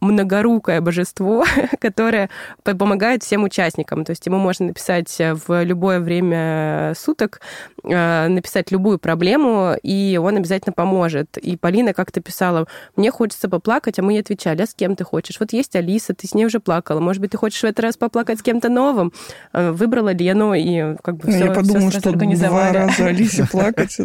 многорукое 0.00 0.80
божество, 0.80 1.44
которое 1.80 2.30
помогает 2.62 3.22
всем 3.22 3.44
участникам. 3.44 4.04
То 4.04 4.10
есть 4.10 4.26
ему 4.26 4.38
можно 4.38 4.66
написать 4.66 5.14
в 5.18 5.62
любое 5.62 6.00
время 6.00 6.94
суток, 6.96 7.40
э, 7.84 8.28
написать 8.28 8.70
любую 8.70 8.98
проблему, 9.04 9.74
и 9.82 10.18
он 10.20 10.38
обязательно 10.38 10.72
поможет. 10.72 11.36
И 11.36 11.58
Полина 11.58 11.92
как-то 11.92 12.22
писала, 12.22 12.66
мне 12.96 13.10
хочется 13.10 13.50
поплакать, 13.50 13.98
а 13.98 14.02
мы 14.02 14.14
ей 14.14 14.20
отвечали, 14.20 14.62
а 14.62 14.66
с 14.66 14.72
кем 14.72 14.96
ты 14.96 15.04
хочешь? 15.04 15.36
Вот 15.38 15.52
есть 15.52 15.76
Алиса, 15.76 16.14
ты 16.14 16.26
с 16.26 16.32
ней 16.32 16.46
уже 16.46 16.58
плакала, 16.58 17.00
может 17.00 17.20
быть, 17.20 17.32
ты 17.32 17.36
хочешь 17.36 17.60
в 17.60 17.64
этот 17.64 17.80
раз 17.80 17.96
поплакать 17.98 18.38
с 18.38 18.42
кем-то 18.42 18.70
новым? 18.70 19.12
Э, 19.52 19.72
выбрала 19.72 20.14
Лену, 20.14 20.54
и 20.54 20.96
как 21.02 21.18
бы 21.18 21.30
все, 21.30 21.44
Я 21.44 21.50
подумала, 21.52 21.90
все 21.90 22.00
что 22.00 22.12
два 22.12 22.72
раза 22.72 23.06
Алисе 23.06 23.46
плакать 23.50 23.98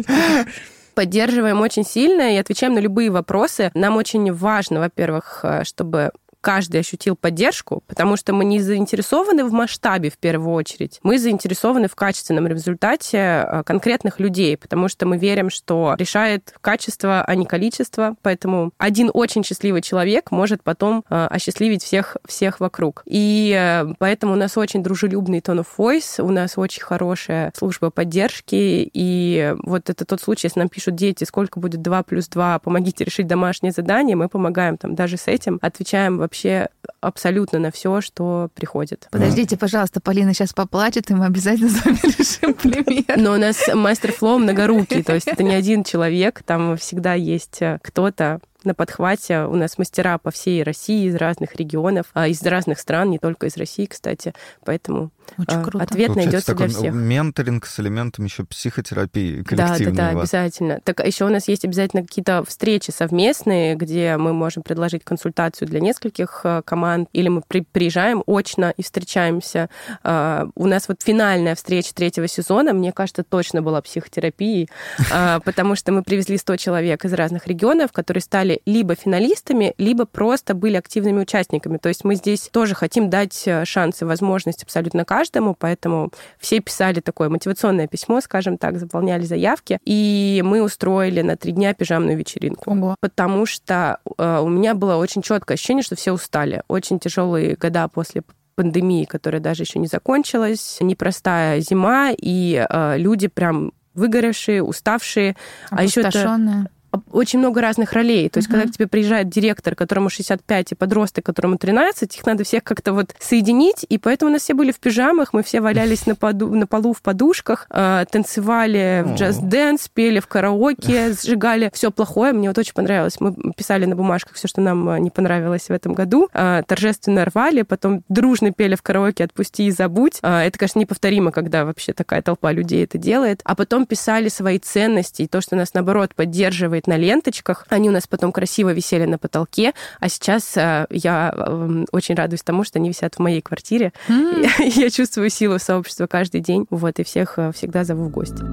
поддерживаем 0.94 1.62
очень 1.62 1.84
сильно 1.84 2.34
и 2.34 2.36
отвечаем 2.36 2.74
на 2.74 2.78
любые 2.80 3.10
вопросы. 3.10 3.70
Нам 3.72 3.96
очень 3.96 4.30
важно, 4.34 4.80
во-первых, 4.80 5.40
э, 5.44 5.64
чтобы 5.64 6.10
каждый 6.40 6.80
ощутил 6.80 7.16
поддержку, 7.16 7.82
потому 7.86 8.16
что 8.16 8.32
мы 8.32 8.44
не 8.44 8.60
заинтересованы 8.60 9.44
в 9.44 9.52
масштабе 9.52 10.10
в 10.10 10.18
первую 10.18 10.54
очередь. 10.54 10.98
Мы 11.02 11.18
заинтересованы 11.18 11.88
в 11.88 11.94
качественном 11.94 12.46
результате 12.46 13.18
э, 13.18 13.62
конкретных 13.64 14.20
людей, 14.20 14.56
потому 14.56 14.88
что 14.88 15.06
мы 15.06 15.18
верим, 15.18 15.50
что 15.50 15.94
решает 15.98 16.54
качество, 16.60 17.22
а 17.22 17.34
не 17.34 17.46
количество. 17.46 18.16
Поэтому 18.22 18.72
один 18.78 19.10
очень 19.12 19.44
счастливый 19.44 19.82
человек 19.82 20.30
может 20.30 20.62
потом 20.62 21.04
э, 21.08 21.26
осчастливить 21.30 21.82
всех, 21.84 22.16
всех 22.26 22.60
вокруг. 22.60 23.02
И 23.06 23.54
э, 23.56 23.92
поэтому 23.98 24.32
у 24.32 24.36
нас 24.36 24.56
очень 24.56 24.82
дружелюбный 24.82 25.40
tone 25.40 25.64
of 25.64 25.66
voice, 25.76 26.22
у 26.22 26.30
нас 26.30 26.56
очень 26.56 26.82
хорошая 26.82 27.52
служба 27.56 27.90
поддержки. 27.90 28.90
И 28.92 29.54
вот 29.62 29.90
это 29.90 30.04
тот 30.04 30.20
случай, 30.20 30.46
если 30.46 30.60
нам 30.60 30.68
пишут 30.68 30.94
дети, 30.94 31.24
сколько 31.24 31.60
будет 31.60 31.82
2 31.82 32.02
плюс 32.04 32.28
2, 32.28 32.58
помогите 32.60 33.04
решить 33.04 33.26
домашнее 33.26 33.72
задание, 33.72 34.16
мы 34.16 34.28
помогаем 34.28 34.76
там 34.76 34.94
даже 34.94 35.16
с 35.16 35.26
этим, 35.28 35.58
отвечаем 35.60 36.29
вообще 36.30 36.68
абсолютно 37.00 37.58
на 37.58 37.72
все, 37.72 38.00
что 38.00 38.50
приходит. 38.54 39.08
Подождите, 39.10 39.56
пожалуйста, 39.56 40.00
Полина 40.00 40.32
сейчас 40.32 40.52
поплачет, 40.52 41.10
и 41.10 41.14
мы 41.14 41.26
обязательно 41.26 41.70
с 41.70 41.84
вами 41.84 41.98
решим 42.18 42.54
премьер. 42.54 43.18
Но 43.18 43.32
у 43.32 43.36
нас 43.36 43.68
мастер 43.74 44.12
флоу 44.12 44.38
многорукий, 44.38 45.02
то 45.02 45.14
есть 45.14 45.26
это 45.26 45.42
не 45.42 45.54
один 45.54 45.82
человек, 45.82 46.42
там 46.44 46.76
всегда 46.76 47.14
есть 47.14 47.60
э, 47.62 47.80
кто-то, 47.82 48.40
на 48.62 48.74
подхвате. 48.74 49.44
У 49.44 49.56
нас 49.56 49.78
мастера 49.78 50.18
по 50.18 50.30
всей 50.30 50.62
России, 50.62 51.06
из 51.06 51.14
разных 51.14 51.56
регионов, 51.56 52.06
а 52.12 52.28
из 52.28 52.42
разных 52.42 52.78
стран, 52.78 53.10
не 53.10 53.18
только 53.18 53.46
из 53.46 53.56
России, 53.56 53.86
кстати. 53.86 54.34
Поэтому 54.66 55.10
Очень 55.38 55.58
а, 55.58 55.64
круто. 55.64 55.84
ответ 55.84 56.16
найдется 56.16 56.54
для 56.54 56.68
всех. 56.68 56.94
Менторинг 56.94 57.66
с 57.66 57.80
элементом 57.80 58.24
еще 58.24 58.44
психотерапии 58.44 59.42
коллективной. 59.42 59.92
Да, 59.92 60.08
да, 60.08 60.12
да, 60.12 60.20
обязательно. 60.20 60.80
Так 60.84 61.04
еще 61.06 61.24
у 61.24 61.28
нас 61.28 61.48
есть 61.48 61.64
обязательно 61.64 62.02
какие-то 62.02 62.44
встречи 62.44 62.90
совместные, 62.90 63.74
где 63.74 64.16
мы 64.16 64.32
можем 64.32 64.62
предложить 64.62 65.04
консультацию 65.04 65.68
для 65.68 65.80
нескольких 65.80 66.40
э, 66.44 66.62
команд, 66.64 67.08
или 67.12 67.28
мы 67.28 67.42
при, 67.46 67.60
приезжаем 67.60 68.22
очно 68.26 68.72
и 68.76 68.82
встречаемся. 68.82 69.68
А, 70.02 70.48
у 70.54 70.66
нас 70.66 70.88
вот 70.88 71.02
финальная 71.02 71.54
встреча 71.54 71.94
третьего 71.94 72.28
сезона, 72.28 72.72
мне 72.72 72.92
кажется, 72.92 73.22
точно 73.22 73.62
была 73.62 73.80
психотерапией, 73.82 74.68
потому 75.44 75.74
что 75.76 75.92
мы 75.92 76.02
привезли 76.02 76.36
100 76.38 76.56
человек 76.56 77.04
из 77.04 77.12
разных 77.12 77.46
регионов, 77.46 77.92
которые 77.92 78.22
стали 78.22 78.60
либо 78.66 78.94
финалистами, 78.94 79.74
либо 79.78 80.06
просто 80.06 80.54
были 80.54 80.76
активными 80.76 81.20
участниками. 81.20 81.78
То 81.78 81.88
есть 81.88 82.04
мы 82.04 82.14
здесь 82.14 82.48
тоже 82.52 82.74
хотим 82.74 83.10
дать 83.10 83.42
э, 83.46 83.64
шансы, 83.64 84.06
возможность 84.06 84.62
абсолютно 84.62 85.04
каждому, 85.04 85.19
поэтому 85.58 86.10
все 86.38 86.60
писали 86.60 87.00
такое 87.00 87.28
мотивационное 87.28 87.86
письмо, 87.86 88.20
скажем 88.20 88.58
так, 88.58 88.78
заполняли 88.78 89.24
заявки, 89.24 89.78
и 89.84 90.42
мы 90.44 90.62
устроили 90.62 91.22
на 91.22 91.36
три 91.36 91.52
дня 91.52 91.74
пижамную 91.74 92.16
вечеринку. 92.16 92.70
Ого. 92.70 92.96
Потому 93.00 93.46
что 93.46 93.98
э, 94.18 94.40
у 94.40 94.48
меня 94.48 94.74
было 94.74 94.96
очень 94.96 95.22
четкое 95.22 95.56
ощущение, 95.56 95.82
что 95.82 95.96
все 95.96 96.12
устали. 96.12 96.62
Очень 96.68 96.98
тяжелые 96.98 97.56
года 97.56 97.88
после 97.88 98.22
пандемии, 98.54 99.04
которая 99.04 99.40
даже 99.40 99.62
еще 99.62 99.78
не 99.78 99.86
закончилась, 99.86 100.78
непростая 100.80 101.60
зима, 101.60 102.10
и 102.16 102.66
э, 102.68 102.98
люди 102.98 103.28
прям 103.28 103.72
выгоревшие, 103.94 104.62
уставшие, 104.62 105.36
а 105.70 105.82
еще 105.82 106.00
это 106.00 106.66
очень 107.12 107.38
много 107.38 107.60
разных 107.60 107.92
ролей. 107.92 108.28
То 108.28 108.38
есть, 108.38 108.48
uh-huh. 108.48 108.52
когда 108.52 108.68
к 108.68 108.72
тебе 108.72 108.86
приезжает 108.86 109.28
директор, 109.28 109.74
которому 109.74 110.10
65, 110.10 110.72
и 110.72 110.74
подросток, 110.74 111.24
которому 111.24 111.58
13, 111.58 112.16
их 112.16 112.26
надо 112.26 112.44
всех 112.44 112.64
как-то 112.64 112.92
вот 112.92 113.14
соединить, 113.18 113.84
и 113.88 113.98
поэтому 113.98 114.30
у 114.30 114.32
нас 114.32 114.42
все 114.42 114.54
были 114.54 114.72
в 114.72 114.80
пижамах, 114.80 115.32
мы 115.32 115.42
все 115.42 115.60
валялись 115.60 116.06
на, 116.06 116.14
поду, 116.14 116.54
на 116.54 116.66
полу 116.66 116.92
в 116.92 117.02
подушках, 117.02 117.66
э, 117.70 118.04
танцевали 118.10 119.04
в 119.06 119.14
джаз-дэнс, 119.14 119.88
пели 119.92 120.20
в 120.20 120.26
караоке, 120.26 121.12
сжигали 121.22 121.70
все 121.72 121.90
плохое. 121.90 122.32
Мне 122.32 122.48
вот 122.48 122.58
очень 122.58 122.74
понравилось. 122.74 123.20
Мы 123.20 123.34
писали 123.56 123.84
на 123.84 123.96
бумажках 123.96 124.34
все, 124.34 124.48
что 124.48 124.60
нам 124.60 125.02
не 125.02 125.10
понравилось 125.10 125.68
в 125.68 125.70
этом 125.70 125.94
году, 125.94 126.28
э, 126.32 126.62
торжественно 126.66 127.24
рвали, 127.24 127.62
потом 127.62 128.02
дружно 128.08 128.52
пели 128.52 128.74
в 128.74 128.82
караоке 128.82 129.24
«Отпусти 129.24 129.66
и 129.66 129.70
забудь». 129.70 130.18
Э, 130.22 130.40
это, 130.40 130.58
конечно, 130.58 130.78
неповторимо, 130.78 131.32
когда 131.32 131.64
вообще 131.64 131.92
такая 131.92 132.22
толпа 132.22 132.52
людей 132.52 132.84
это 132.84 132.98
делает. 132.98 133.40
А 133.44 133.54
потом 133.54 133.86
писали 133.86 134.28
свои 134.28 134.58
ценности, 134.58 135.22
и 135.22 135.26
то, 135.26 135.40
что 135.40 135.56
нас, 135.56 135.74
наоборот, 135.74 136.14
поддерживает 136.14 136.79
на 136.86 136.96
ленточках. 136.96 137.66
Они 137.68 137.88
у 137.88 137.92
нас 137.92 138.06
потом 138.06 138.32
красиво 138.32 138.72
висели 138.72 139.04
на 139.04 139.18
потолке, 139.18 139.72
а 139.98 140.08
сейчас 140.08 140.56
э, 140.56 140.86
я 140.90 141.32
э, 141.34 141.84
очень 141.92 142.14
радуюсь 142.14 142.42
тому, 142.42 142.64
что 142.64 142.78
они 142.78 142.88
висят 142.88 143.16
в 143.16 143.18
моей 143.18 143.40
квартире. 143.40 143.92
Mm. 144.08 144.50
Я, 144.58 144.64
я 144.84 144.90
чувствую 144.90 145.30
силу 145.30 145.58
сообщества 145.58 146.06
каждый 146.06 146.40
день, 146.40 146.66
вот, 146.70 146.98
и 146.98 147.04
всех 147.04 147.38
э, 147.38 147.52
всегда 147.52 147.84
зову 147.84 148.04
в 148.04 148.10
гости. 148.10 148.44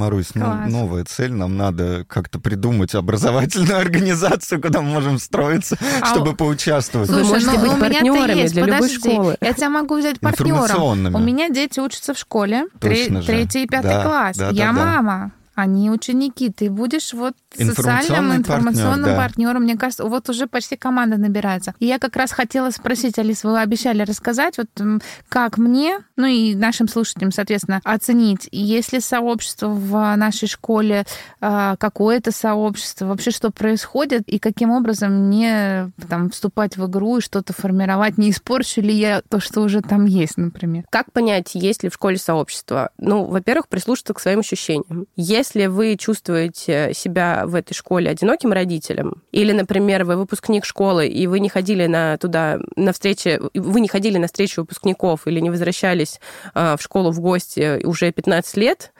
Марусь, 0.00 0.34
ну, 0.34 0.66
новая 0.66 1.04
цель. 1.04 1.32
Нам 1.32 1.58
надо 1.58 2.06
как-то 2.08 2.40
придумать 2.40 2.94
образовательную 2.94 3.78
организацию, 3.80 4.60
куда 4.60 4.80
мы 4.80 4.90
можем 4.90 5.18
строиться, 5.18 5.76
а 6.00 6.06
чтобы 6.06 6.34
поучаствовать. 6.34 7.08
Слушай, 7.08 7.24
Вы 7.24 7.28
можете 7.28 7.52
ну, 7.52 7.60
быть 7.60 7.80
партнерами 7.80 8.48
для 8.48 8.64
Подожди, 8.64 8.70
любой 8.70 8.88
школы. 8.88 9.36
Я 9.40 9.52
тебя 9.52 9.68
могу 9.68 9.98
взять 9.98 10.20
партнером. 10.20 11.14
У 11.14 11.18
меня 11.18 11.50
дети 11.50 11.80
учатся 11.80 12.14
в 12.14 12.18
школе. 12.18 12.66
Третий 12.80 13.64
и 13.64 13.66
пятый 13.66 13.88
да, 13.88 14.02
класс. 14.02 14.36
Да, 14.36 14.48
я 14.50 14.72
да, 14.72 14.72
мама 14.72 15.32
они 15.54 15.90
ученики. 15.90 16.50
Ты 16.50 16.70
будешь 16.70 17.12
вот 17.12 17.34
социальным 17.54 18.36
информационным 18.36 18.86
партнер, 18.86 19.04
да. 19.04 19.16
партнером. 19.16 19.62
Мне 19.64 19.76
кажется, 19.76 20.04
вот 20.04 20.28
уже 20.28 20.46
почти 20.46 20.76
команда 20.76 21.16
набирается. 21.16 21.74
И 21.80 21.86
я 21.86 21.98
как 21.98 22.16
раз 22.16 22.32
хотела 22.32 22.70
спросить, 22.70 23.18
Алис, 23.18 23.44
вы 23.44 23.60
обещали 23.60 24.02
рассказать, 24.02 24.56
вот 24.56 24.68
как 25.28 25.58
мне, 25.58 25.98
ну 26.16 26.26
и 26.26 26.54
нашим 26.54 26.88
слушателям, 26.88 27.32
соответственно, 27.32 27.80
оценить, 27.84 28.48
есть 28.52 28.92
ли 28.92 29.00
сообщество 29.00 29.68
в 29.68 30.16
нашей 30.16 30.48
школе, 30.48 31.04
а, 31.40 31.76
какое-то 31.76 32.32
сообщество, 32.32 33.06
вообще 33.06 33.30
что 33.30 33.50
происходит, 33.50 34.28
и 34.28 34.38
каким 34.38 34.70
образом 34.70 35.26
мне 35.26 35.90
там 36.08 36.30
вступать 36.30 36.76
в 36.76 36.86
игру 36.86 37.18
и 37.18 37.20
что-то 37.20 37.52
формировать, 37.52 38.18
не 38.18 38.30
испорчу 38.30 38.80
ли 38.80 38.94
я 38.94 39.22
то, 39.28 39.40
что 39.40 39.62
уже 39.62 39.82
там 39.82 40.04
есть, 40.06 40.36
например. 40.36 40.84
Как 40.90 41.12
понять, 41.12 41.50
есть 41.54 41.82
ли 41.82 41.88
в 41.88 41.94
школе 41.94 42.16
сообщество? 42.16 42.90
Ну, 42.98 43.24
во-первых, 43.24 43.68
прислушаться 43.68 44.14
к 44.14 44.20
своим 44.20 44.40
ощущениям. 44.40 45.06
Если 45.16 45.49
вы 45.54 45.96
чувствуете 45.96 46.92
себя 46.94 47.44
в 47.46 47.54
этой 47.54 47.74
школе 47.74 48.10
одиноким 48.10 48.52
родителем, 48.52 49.22
или, 49.32 49.52
например, 49.52 50.04
вы 50.04 50.16
выпускник 50.16 50.64
школы, 50.64 51.06
и 51.06 51.26
вы 51.26 51.40
не 51.40 51.48
ходили 51.48 51.86
на 51.86 52.16
туда 52.18 52.58
на 52.76 52.92
встречи, 52.92 53.40
вы 53.54 53.80
не 53.80 53.88
ходили 53.88 54.18
на 54.18 54.26
встречу 54.26 54.62
выпускников 54.62 55.26
или 55.26 55.40
не 55.40 55.50
возвращались 55.50 56.20
а, 56.54 56.76
в 56.76 56.82
школу 56.82 57.10
в 57.10 57.20
гости 57.20 57.84
уже 57.84 58.12
15 58.12 58.56
лет, 58.56 58.92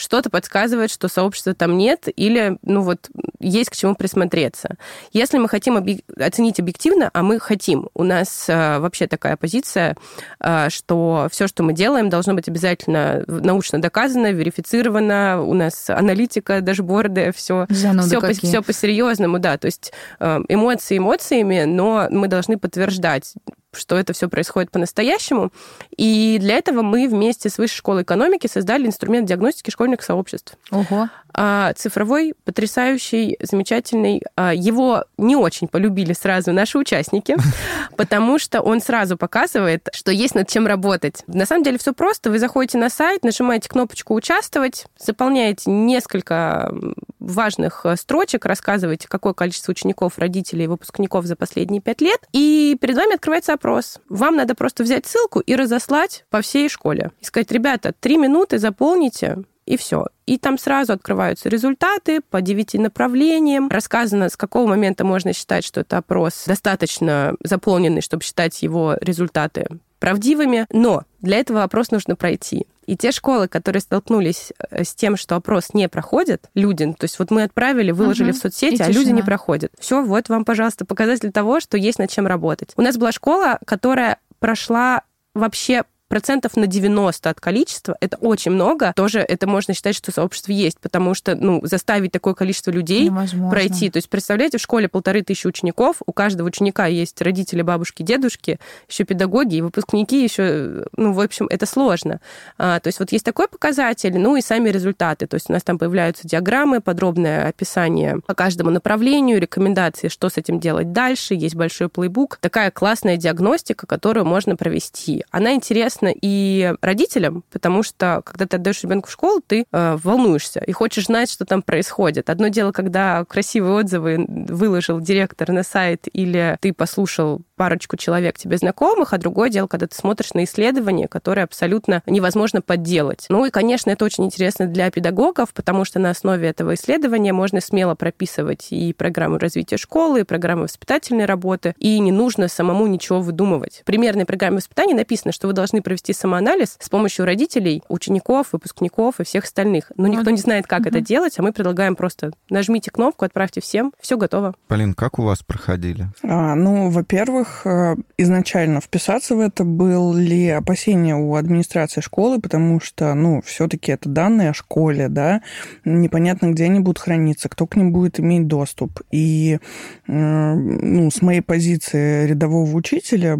что-то 0.00 0.30
подсказывает, 0.30 0.90
что 0.90 1.08
сообщества 1.08 1.54
там 1.54 1.76
нет, 1.76 2.08
или, 2.14 2.58
ну 2.62 2.80
вот, 2.80 3.10
есть 3.38 3.70
к 3.70 3.76
чему 3.76 3.94
присмотреться. 3.94 4.76
Если 5.12 5.38
мы 5.38 5.48
хотим 5.48 5.76
объ... 5.76 6.00
оценить 6.18 6.58
объективно, 6.58 7.10
а 7.12 7.22
мы 7.22 7.38
хотим, 7.38 7.88
у 7.94 8.04
нас 8.04 8.46
э, 8.48 8.78
вообще 8.78 9.06
такая 9.06 9.36
позиция, 9.36 9.96
э, 10.40 10.68
что 10.70 11.28
все, 11.30 11.46
что 11.46 11.62
мы 11.62 11.72
делаем, 11.72 12.08
должно 12.08 12.34
быть 12.34 12.48
обязательно 12.48 13.24
научно 13.26 13.80
доказано, 13.80 14.32
верифицировано, 14.32 15.42
у 15.42 15.54
нас 15.54 15.90
аналитика, 15.90 16.60
дашборды, 16.60 17.32
все, 17.36 17.66
все, 17.70 18.20
по, 18.20 18.32
все 18.32 18.62
по-серьезному, 18.62 19.38
да, 19.38 19.58
то 19.58 19.66
есть 19.66 19.92
э, 20.18 20.40
эмоции 20.48 20.98
эмоциями, 20.98 21.64
но 21.64 22.08
мы 22.10 22.28
должны 22.28 22.58
подтверждать 22.58 23.34
что 23.72 23.96
это 23.96 24.12
все 24.12 24.28
происходит 24.28 24.70
по-настоящему. 24.70 25.52
И 25.96 26.38
для 26.40 26.56
этого 26.56 26.82
мы 26.82 27.08
вместе 27.08 27.48
с 27.48 27.58
Высшей 27.58 27.76
школой 27.76 28.02
экономики 28.02 28.46
создали 28.46 28.86
инструмент 28.86 29.28
диагностики 29.28 29.70
школьных 29.70 30.02
сообществ. 30.02 30.56
Ого. 30.70 31.08
А, 31.32 31.72
цифровой, 31.74 32.34
потрясающий, 32.44 33.36
замечательный. 33.40 34.22
А, 34.36 34.52
его 34.52 35.04
не 35.16 35.36
очень 35.36 35.68
полюбили 35.68 36.12
сразу 36.12 36.52
наши 36.52 36.78
участники, 36.78 37.36
потому 37.96 38.38
что 38.38 38.60
он 38.60 38.80
сразу 38.80 39.16
показывает, 39.16 39.88
что 39.92 40.10
есть 40.10 40.34
над 40.34 40.48
чем 40.48 40.66
работать. 40.66 41.22
На 41.26 41.46
самом 41.46 41.62
деле 41.62 41.78
все 41.78 41.92
просто. 41.92 42.30
Вы 42.30 42.38
заходите 42.38 42.78
на 42.78 42.90
сайт, 42.90 43.24
нажимаете 43.24 43.68
кнопочку 43.68 44.14
«Участвовать», 44.14 44.86
заполняете 44.98 45.70
несколько 45.70 46.72
важных 47.20 47.82
э, 47.84 47.96
строчек, 47.96 48.46
рассказываете, 48.46 49.06
какое 49.08 49.34
количество 49.34 49.72
учеников, 49.72 50.18
родителей 50.18 50.66
выпускников 50.66 51.26
за 51.26 51.36
последние 51.36 51.80
пять 51.80 52.00
лет, 52.00 52.20
и 52.32 52.76
перед 52.80 52.96
вами 52.96 53.14
открывается 53.14 53.52
опрос. 53.60 53.98
Вам 54.08 54.36
надо 54.36 54.54
просто 54.54 54.82
взять 54.82 55.06
ссылку 55.06 55.40
и 55.40 55.54
разослать 55.54 56.24
по 56.30 56.40
всей 56.40 56.68
школе. 56.68 57.12
И 57.20 57.24
сказать, 57.24 57.52
ребята, 57.52 57.92
три 57.98 58.16
минуты 58.16 58.58
заполните, 58.58 59.44
и 59.66 59.76
все. 59.76 60.06
И 60.26 60.38
там 60.38 60.58
сразу 60.58 60.94
открываются 60.94 61.48
результаты 61.48 62.22
по 62.22 62.40
девяти 62.40 62.78
направлениям. 62.78 63.68
Рассказано, 63.68 64.28
с 64.28 64.36
какого 64.36 64.66
момента 64.66 65.04
можно 65.04 65.32
считать, 65.32 65.64
что 65.64 65.82
это 65.82 65.98
опрос 65.98 66.44
достаточно 66.46 67.34
заполненный, 67.44 68.00
чтобы 68.00 68.24
считать 68.24 68.62
его 68.62 68.96
результаты 69.00 69.66
правдивыми. 69.98 70.66
Но 70.72 71.04
для 71.20 71.38
этого 71.38 71.62
опрос 71.62 71.90
нужно 71.90 72.16
пройти. 72.16 72.66
И 72.86 72.96
те 72.96 73.12
школы, 73.12 73.46
которые 73.46 73.80
столкнулись 73.80 74.52
э, 74.70 74.84
с 74.84 74.94
тем, 74.94 75.16
что 75.16 75.36
опрос 75.36 75.74
не 75.74 75.88
проходит, 75.88 76.48
люди, 76.54 76.86
то 76.92 77.04
есть 77.04 77.18
вот 77.18 77.30
мы 77.30 77.44
отправили, 77.44 77.92
выложили 77.92 78.30
угу. 78.30 78.38
в 78.38 78.40
соцсети, 78.40 78.74
и 78.74 78.82
а 78.82 78.86
тишина. 78.86 78.98
люди 78.98 79.10
не 79.10 79.22
проходят. 79.22 79.72
Все, 79.78 80.02
вот 80.02 80.28
вам, 80.28 80.44
пожалуйста, 80.44 80.84
показатель 80.84 81.30
того, 81.30 81.60
что 81.60 81.76
есть 81.76 81.98
над 81.98 82.10
чем 82.10 82.26
работать. 82.26 82.72
У 82.76 82.82
нас 82.82 82.96
была 82.96 83.12
школа, 83.12 83.58
которая 83.64 84.18
прошла 84.40 85.02
вообще 85.34 85.84
процентов 86.10 86.56
на 86.56 86.66
90 86.66 87.30
от 87.30 87.40
количества, 87.40 87.96
это 88.00 88.16
очень 88.16 88.50
много. 88.50 88.92
Тоже 88.96 89.20
это 89.20 89.46
можно 89.46 89.74
считать, 89.74 89.94
что 89.94 90.10
сообщество 90.10 90.50
есть, 90.50 90.80
потому 90.80 91.14
что, 91.14 91.36
ну, 91.36 91.60
заставить 91.62 92.10
такое 92.10 92.34
количество 92.34 92.72
людей 92.72 93.04
Невозможно. 93.04 93.48
пройти. 93.48 93.90
То 93.90 93.98
есть, 93.98 94.10
представляете, 94.10 94.58
в 94.58 94.60
школе 94.60 94.88
полторы 94.88 95.22
тысячи 95.22 95.46
учеников, 95.46 96.02
у 96.04 96.12
каждого 96.12 96.48
ученика 96.48 96.86
есть 96.86 97.22
родители, 97.22 97.62
бабушки, 97.62 98.02
дедушки, 98.02 98.58
еще 98.88 99.04
педагоги 99.04 99.56
и 99.56 99.60
выпускники 99.60 100.24
еще, 100.24 100.84
ну, 100.96 101.12
в 101.12 101.20
общем, 101.20 101.46
это 101.48 101.64
сложно. 101.64 102.20
А, 102.58 102.80
то 102.80 102.88
есть 102.88 102.98
вот 102.98 103.12
есть 103.12 103.24
такой 103.24 103.46
показатель, 103.46 104.18
ну 104.18 104.34
и 104.34 104.40
сами 104.40 104.68
результаты. 104.68 105.28
То 105.28 105.36
есть 105.36 105.48
у 105.48 105.52
нас 105.52 105.62
там 105.62 105.78
появляются 105.78 106.26
диаграммы, 106.26 106.80
подробное 106.80 107.46
описание 107.46 108.18
по 108.26 108.34
каждому 108.34 108.70
направлению, 108.70 109.40
рекомендации, 109.40 110.08
что 110.08 110.28
с 110.28 110.36
этим 110.36 110.58
делать 110.58 110.90
дальше, 110.90 111.34
есть 111.34 111.54
большой 111.54 111.88
плейбук. 111.88 112.38
Такая 112.40 112.72
классная 112.72 113.16
диагностика, 113.16 113.86
которую 113.86 114.26
можно 114.26 114.56
провести. 114.56 115.24
Она 115.30 115.54
интересна 115.54 115.99
интересно 116.00 116.14
и 116.20 116.74
родителям, 116.80 117.44
потому 117.50 117.82
что 117.82 118.22
когда 118.24 118.46
ты 118.46 118.56
отдаешь 118.56 118.82
ребенка 118.82 119.08
в 119.08 119.12
школу, 119.12 119.40
ты 119.46 119.64
э, 119.70 119.98
волнуешься 120.02 120.60
и 120.60 120.72
хочешь 120.72 121.06
знать, 121.06 121.30
что 121.30 121.44
там 121.44 121.62
происходит. 121.62 122.30
Одно 122.30 122.48
дело, 122.48 122.72
когда 122.72 123.24
красивые 123.24 123.74
отзывы 123.74 124.24
выложил 124.28 125.00
директор 125.00 125.50
на 125.52 125.62
сайт 125.62 126.06
или 126.12 126.56
ты 126.60 126.72
послушал 126.72 127.42
парочку 127.60 127.98
человек 127.98 128.38
тебе 128.38 128.56
знакомых, 128.56 129.12
а 129.12 129.18
другое 129.18 129.50
дело, 129.50 129.66
когда 129.66 129.86
ты 129.86 129.94
смотришь 129.94 130.32
на 130.32 130.44
исследования, 130.44 131.08
которые 131.08 131.44
абсолютно 131.44 132.02
невозможно 132.06 132.62
подделать. 132.62 133.26
Ну 133.28 133.44
и, 133.44 133.50
конечно, 133.50 133.90
это 133.90 134.06
очень 134.06 134.24
интересно 134.24 134.64
для 134.64 134.90
педагогов, 134.90 135.52
потому 135.52 135.84
что 135.84 135.98
на 135.98 136.08
основе 136.08 136.48
этого 136.48 136.72
исследования 136.72 137.34
можно 137.34 137.60
смело 137.60 137.94
прописывать 137.94 138.68
и 138.70 138.94
программу 138.94 139.36
развития 139.36 139.76
школы, 139.76 140.20
и 140.20 140.24
программы 140.24 140.62
воспитательной 140.62 141.26
работы, 141.26 141.74
и 141.76 141.98
не 141.98 142.12
нужно 142.12 142.48
самому 142.48 142.86
ничего 142.86 143.20
выдумывать. 143.20 143.80
В 143.82 143.84
примерной 143.84 144.24
программе 144.24 144.56
воспитания 144.56 144.94
написано, 144.94 145.30
что 145.30 145.46
вы 145.46 145.52
должны 145.52 145.82
провести 145.82 146.14
самоанализ 146.14 146.78
с 146.80 146.88
помощью 146.88 147.26
родителей, 147.26 147.82
учеников, 147.90 148.46
выпускников 148.52 149.20
и 149.20 149.24
всех 149.24 149.44
остальных. 149.44 149.92
Но 149.98 150.06
никто 150.06 150.30
не 150.30 150.38
знает, 150.38 150.66
как 150.66 150.86
это 150.86 151.02
делать, 151.02 151.38
а 151.38 151.42
мы 151.42 151.52
предлагаем 151.52 151.94
просто 151.94 152.32
нажмите 152.48 152.90
кнопку, 152.90 153.26
отправьте 153.26 153.60
всем, 153.60 153.92
все 154.00 154.16
готово. 154.16 154.54
Полин, 154.66 154.94
как 154.94 155.18
у 155.18 155.24
вас 155.24 155.42
проходили? 155.42 156.08
А, 156.22 156.54
ну, 156.54 156.88
во-первых, 156.88 157.49
во-первых, 157.50 157.62
э, 157.64 157.96
изначально 158.18 158.80
вписаться 158.80 159.34
в 159.34 159.40
это 159.40 159.64
были 159.64 160.48
опасения 160.48 161.16
у 161.16 161.34
администрации 161.34 162.00
школы, 162.00 162.40
потому 162.40 162.80
что, 162.80 163.14
ну, 163.14 163.42
все-таки 163.42 163.92
это 163.92 164.08
данные 164.08 164.50
о 164.50 164.54
школе, 164.54 165.08
да, 165.08 165.42
непонятно, 165.84 166.50
где 166.50 166.64
они 166.64 166.80
будут 166.80 166.98
храниться, 166.98 167.48
кто 167.48 167.66
к 167.66 167.76
ним 167.76 167.92
будет 167.92 168.20
иметь 168.20 168.46
доступ. 168.46 169.00
И, 169.10 169.58
э, 170.06 170.54
ну, 170.54 171.10
с 171.10 171.22
моей 171.22 171.40
позиции 171.40 172.26
рядового 172.26 172.74
учителя 172.76 173.38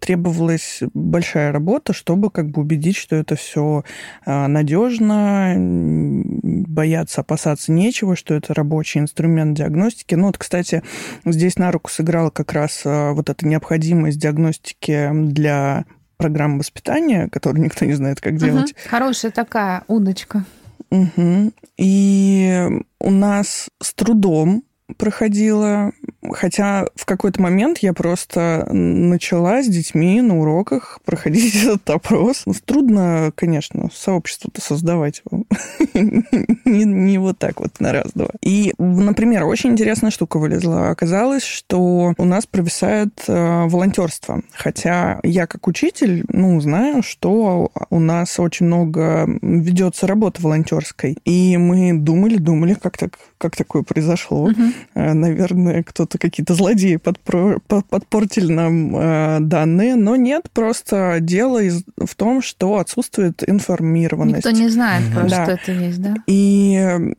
требовалась 0.00 0.80
большая 0.94 1.52
работа, 1.52 1.92
чтобы 1.92 2.30
как 2.30 2.50
бы 2.50 2.62
убедить, 2.62 2.96
что 2.96 3.16
это 3.16 3.36
все 3.36 3.84
э, 4.26 4.46
надежно, 4.46 5.54
бояться, 5.56 7.20
опасаться 7.20 7.72
нечего, 7.72 8.16
что 8.16 8.34
это 8.34 8.54
рабочий 8.54 9.00
инструмент 9.00 9.56
диагностики. 9.56 10.14
Ну, 10.14 10.26
вот, 10.26 10.38
кстати, 10.38 10.82
здесь 11.24 11.56
на 11.56 11.70
руку 11.70 11.90
сыграла 11.90 12.30
как 12.30 12.52
раз 12.52 12.82
вот 12.84 13.28
эта 13.28 13.41
необходимость 13.42 14.18
диагностики 14.18 15.10
для 15.12 15.84
программа 16.16 16.58
воспитания, 16.58 17.28
которую 17.28 17.62
никто 17.64 17.84
не 17.84 17.94
знает, 17.94 18.20
как 18.20 18.36
делать. 18.36 18.74
Хорошая 18.88 19.30
такая 19.30 19.84
удочка. 19.88 20.44
Угу. 20.90 21.52
И 21.78 22.68
у 23.00 23.10
нас 23.10 23.68
с 23.82 23.94
трудом 23.94 24.64
проходила, 24.96 25.92
хотя 26.32 26.86
в 26.94 27.04
какой-то 27.04 27.40
момент 27.40 27.78
я 27.78 27.92
просто 27.92 28.66
начала 28.70 29.62
с 29.62 29.66
детьми 29.66 30.20
на 30.20 30.38
уроках 30.38 31.00
проходить 31.04 31.54
этот 31.62 31.88
опрос. 31.90 32.42
Ну, 32.46 32.54
трудно, 32.64 33.32
конечно, 33.34 33.88
сообщество-то 33.92 34.60
создавать 34.60 35.22
не, 35.94 36.84
не 36.84 37.18
вот 37.18 37.38
так 37.38 37.60
вот 37.60 37.80
на 37.80 37.92
раз-два. 37.92 38.30
И, 38.42 38.74
например, 38.78 39.44
очень 39.44 39.70
интересная 39.70 40.10
штука 40.10 40.38
вылезла. 40.38 40.90
Оказалось, 40.90 41.44
что 41.44 42.14
у 42.16 42.24
нас 42.24 42.46
провисает 42.46 43.24
э, 43.28 43.64
волонтерство. 43.66 44.42
Хотя 44.52 45.20
я 45.22 45.46
как 45.46 45.66
учитель, 45.66 46.24
ну, 46.28 46.60
знаю, 46.60 47.02
что 47.02 47.70
у 47.90 48.00
нас 48.00 48.38
очень 48.38 48.66
много 48.66 49.28
ведется 49.42 50.06
работы 50.06 50.42
волонтерской. 50.42 51.16
И 51.24 51.56
мы 51.56 51.92
думали, 51.94 52.36
думали, 52.36 52.74
как 52.74 52.96
так, 52.96 53.18
как 53.38 53.56
такое 53.56 53.82
произошло. 53.82 54.50
Uh-huh. 54.50 54.72
Наверное, 54.94 55.82
кто-то, 55.82 56.18
какие-то 56.18 56.54
злодеи 56.54 56.96
подпро- 56.96 57.60
подпортили 57.66 58.52
нам 58.52 58.96
э, 58.96 59.38
данные, 59.40 59.96
но 59.96 60.16
нет, 60.16 60.50
просто 60.52 61.18
дело 61.20 61.60
в 61.96 62.14
том, 62.14 62.42
что 62.42 62.78
отсутствует 62.78 63.48
информированность. 63.48 64.44
Никто 64.44 64.50
не 64.50 64.68
знает 64.68 65.04
просто, 65.12 65.36
да. 65.36 65.44
что 65.44 65.52
это 65.52 65.72
есть, 65.72 66.02
да? 66.02 66.14
И 66.26 67.14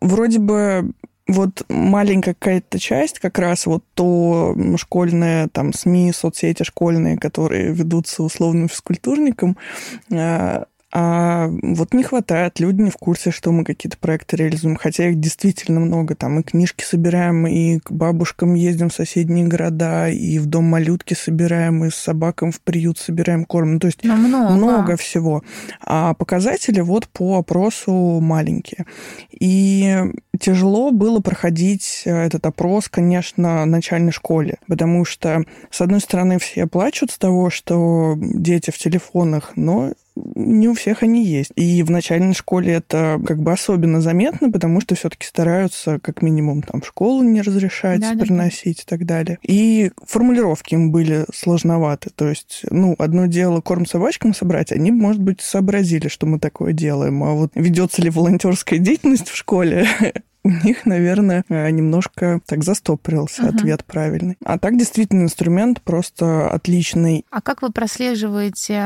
вроде 0.00 0.38
бы 0.38 0.92
вот 1.28 1.64
маленькая 1.68 2.34
какая-то 2.34 2.78
часть, 2.78 3.18
как 3.18 3.38
раз 3.38 3.66
вот 3.66 3.84
то 3.94 4.56
школьное, 4.76 5.48
там, 5.48 5.72
СМИ, 5.72 6.12
соцсети 6.12 6.62
школьные, 6.64 7.16
которые 7.16 7.72
ведутся 7.72 8.22
условным 8.22 8.68
физкультурником, 8.68 9.56
э, 10.10 10.64
а 10.94 11.48
вот 11.62 11.94
не 11.94 12.02
хватает, 12.02 12.60
люди 12.60 12.82
не 12.82 12.90
в 12.90 12.98
курсе, 12.98 13.30
что 13.30 13.50
мы 13.50 13.64
какие-то 13.64 13.96
проекты 13.96 14.36
реализуем, 14.36 14.76
хотя 14.76 15.08
их 15.08 15.18
действительно 15.18 15.80
много. 15.80 16.14
Там 16.14 16.40
и 16.40 16.42
книжки 16.42 16.84
собираем, 16.84 17.46
и 17.46 17.78
к 17.78 17.90
бабушкам 17.90 18.52
ездим 18.52 18.90
в 18.90 18.94
соседние 18.94 19.46
города, 19.46 20.10
и 20.10 20.38
в 20.38 20.44
дом 20.44 20.64
малютки 20.64 21.14
собираем, 21.14 21.82
и 21.86 21.90
с 21.90 21.94
собакам 21.94 22.52
в 22.52 22.60
приют 22.60 22.98
собираем 22.98 23.46
корм. 23.46 23.74
Ну, 23.74 23.78
то 23.78 23.86
есть 23.86 24.04
Но 24.04 24.16
много. 24.16 24.52
много 24.52 24.96
всего. 24.98 25.42
А 25.80 26.12
показатели 26.12 26.80
вот 26.80 27.08
по 27.08 27.38
опросу 27.38 27.92
маленькие. 28.20 28.84
И 29.30 29.96
тяжело 30.38 30.90
было 30.90 31.20
проходить 31.20 32.02
э, 32.04 32.26
этот 32.26 32.44
опрос, 32.44 32.90
конечно, 32.90 33.62
в 33.62 33.66
начальной 33.66 34.12
школе, 34.12 34.58
потому 34.66 35.06
что, 35.06 35.44
с 35.70 35.80
одной 35.80 36.00
стороны, 36.00 36.38
все 36.38 36.66
плачут 36.66 37.12
с 37.12 37.18
того, 37.18 37.48
что 37.48 38.14
дети 38.18 38.70
в 38.70 38.76
телефонах, 38.76 39.52
но 39.56 39.92
не 40.16 40.68
у 40.68 40.74
всех 40.74 41.02
они 41.02 41.24
есть. 41.24 41.52
И 41.56 41.82
в 41.82 41.90
начальной 41.90 42.34
школе 42.34 42.74
это 42.74 43.20
как 43.26 43.38
бы 43.38 43.52
особенно 43.52 44.00
заметно, 44.00 44.50
потому 44.50 44.80
что 44.80 44.94
все-таки 44.94 45.26
стараются 45.26 45.98
как 46.00 46.22
минимум 46.22 46.62
там 46.62 46.80
в 46.80 46.86
школу 46.86 47.22
не 47.22 47.42
разрешать 47.42 48.00
да, 48.00 48.14
приносить 48.14 48.78
да. 48.78 48.82
и 48.82 48.98
так 48.98 49.06
далее. 49.06 49.38
И 49.42 49.90
формулировки 50.06 50.74
им 50.74 50.90
были 50.92 51.24
сложноваты. 51.34 52.10
То 52.14 52.28
есть, 52.28 52.64
ну, 52.70 52.94
одно 52.98 53.26
дело 53.26 53.60
корм 53.60 53.86
собачкам 53.86 54.34
собрать, 54.34 54.72
они, 54.72 54.90
может 54.90 55.20
быть, 55.20 55.40
сообразили, 55.40 56.08
что 56.08 56.26
мы 56.26 56.38
такое 56.38 56.72
делаем. 56.72 57.22
А 57.24 57.32
вот 57.32 57.52
ведется 57.54 58.02
ли 58.02 58.10
волонтерская 58.10 58.78
деятельность 58.80 59.28
в 59.28 59.36
школе, 59.36 59.86
у 60.44 60.48
них, 60.48 60.86
наверное, 60.86 61.44
э, 61.48 61.70
немножко 61.70 62.40
так 62.46 62.64
застопорился 62.64 63.42
угу. 63.42 63.56
ответ 63.56 63.84
правильный. 63.84 64.36
А 64.44 64.58
так 64.58 64.76
действительно 64.76 65.22
инструмент 65.22 65.80
просто 65.82 66.48
отличный. 66.50 67.24
А 67.30 67.40
как 67.40 67.62
вы 67.62 67.70
прослеживаете? 67.70 68.82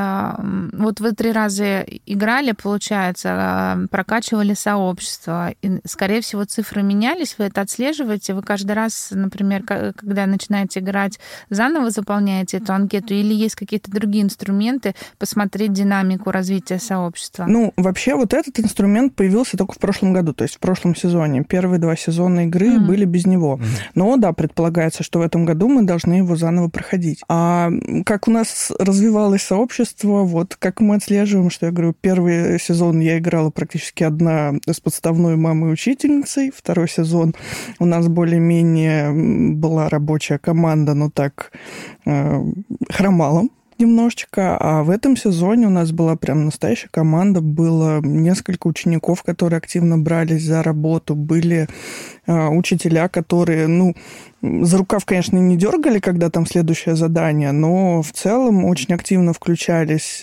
Вот 0.74 1.00
вы 1.00 1.12
три 1.12 1.32
раза 1.32 1.80
играли, 2.04 2.52
получается, 2.52 3.88
прокачивали 3.90 4.52
сообщество. 4.52 5.52
И, 5.62 5.80
скорее 5.86 6.20
всего, 6.20 6.44
цифры 6.44 6.82
менялись. 6.82 7.36
Вы 7.38 7.46
это 7.46 7.62
отслеживаете? 7.62 8.34
Вы 8.34 8.42
каждый 8.42 8.72
раз, 8.72 9.08
например, 9.12 9.62
когда 9.62 10.26
начинаете 10.26 10.80
играть, 10.80 11.18
заново 11.48 11.90
заполняете 11.90 12.58
эту 12.58 12.74
анкету? 12.74 13.14
Или 13.14 13.32
есть 13.32 13.54
какие-то 13.54 13.90
другие 13.90 14.24
инструменты 14.24 14.94
посмотреть 15.18 15.72
динамику 15.72 16.30
развития 16.30 16.78
сообщества? 16.78 17.46
Ну, 17.48 17.72
вообще 17.78 18.14
вот 18.14 18.34
этот 18.34 18.60
инструмент 18.60 19.14
появился 19.14 19.56
только 19.56 19.72
в 19.72 19.78
прошлом 19.78 20.12
году, 20.12 20.34
то 20.34 20.44
есть 20.44 20.56
в 20.56 20.58
прошлом 20.58 20.94
сезоне 20.94 21.45
первые 21.46 21.78
два 21.78 21.96
сезона 21.96 22.46
игры 22.46 22.68
mm-hmm. 22.68 22.86
были 22.86 23.04
без 23.04 23.26
него. 23.26 23.56
Mm-hmm. 23.56 23.80
Но 23.94 24.16
да, 24.16 24.32
предполагается, 24.32 25.02
что 25.02 25.20
в 25.20 25.22
этом 25.22 25.44
году 25.44 25.68
мы 25.68 25.82
должны 25.82 26.14
его 26.14 26.36
заново 26.36 26.68
проходить. 26.68 27.22
А 27.28 27.70
как 28.04 28.28
у 28.28 28.30
нас 28.30 28.72
развивалось 28.78 29.42
сообщество, 29.42 30.22
вот 30.22 30.56
как 30.56 30.80
мы 30.80 30.96
отслеживаем, 30.96 31.50
что 31.50 31.66
я 31.66 31.72
говорю, 31.72 31.94
первый 31.98 32.58
сезон 32.60 33.00
я 33.00 33.18
играла 33.18 33.50
практически 33.50 34.02
одна 34.04 34.54
с 34.66 34.80
подставной 34.80 35.36
мамой 35.36 35.72
учительницей, 35.72 36.52
второй 36.54 36.88
сезон 36.88 37.34
у 37.78 37.84
нас 37.84 38.08
более-менее 38.08 39.54
была 39.54 39.88
рабочая 39.88 40.38
команда, 40.38 40.94
но 40.94 41.10
так 41.10 41.52
э, 42.04 42.42
хромала 42.90 43.44
немножечко, 43.78 44.56
а 44.58 44.82
в 44.82 44.90
этом 44.90 45.16
сезоне 45.16 45.66
у 45.66 45.70
нас 45.70 45.92
была 45.92 46.16
прям 46.16 46.44
настоящая 46.44 46.88
команда, 46.90 47.40
было 47.40 48.00
несколько 48.00 48.66
учеников, 48.66 49.22
которые 49.22 49.58
активно 49.58 49.98
брались 49.98 50.44
за 50.44 50.62
работу, 50.62 51.14
были 51.14 51.68
учителя, 52.26 53.08
которые, 53.08 53.66
ну, 53.66 53.94
за 54.42 54.78
рукав, 54.78 55.04
конечно, 55.04 55.36
не 55.38 55.56
дергали, 55.56 55.98
когда 55.98 56.30
там 56.30 56.46
следующее 56.46 56.94
задание, 56.94 57.52
но 57.52 58.02
в 58.02 58.12
целом 58.12 58.64
очень 58.64 58.94
активно 58.94 59.32
включались. 59.32 60.22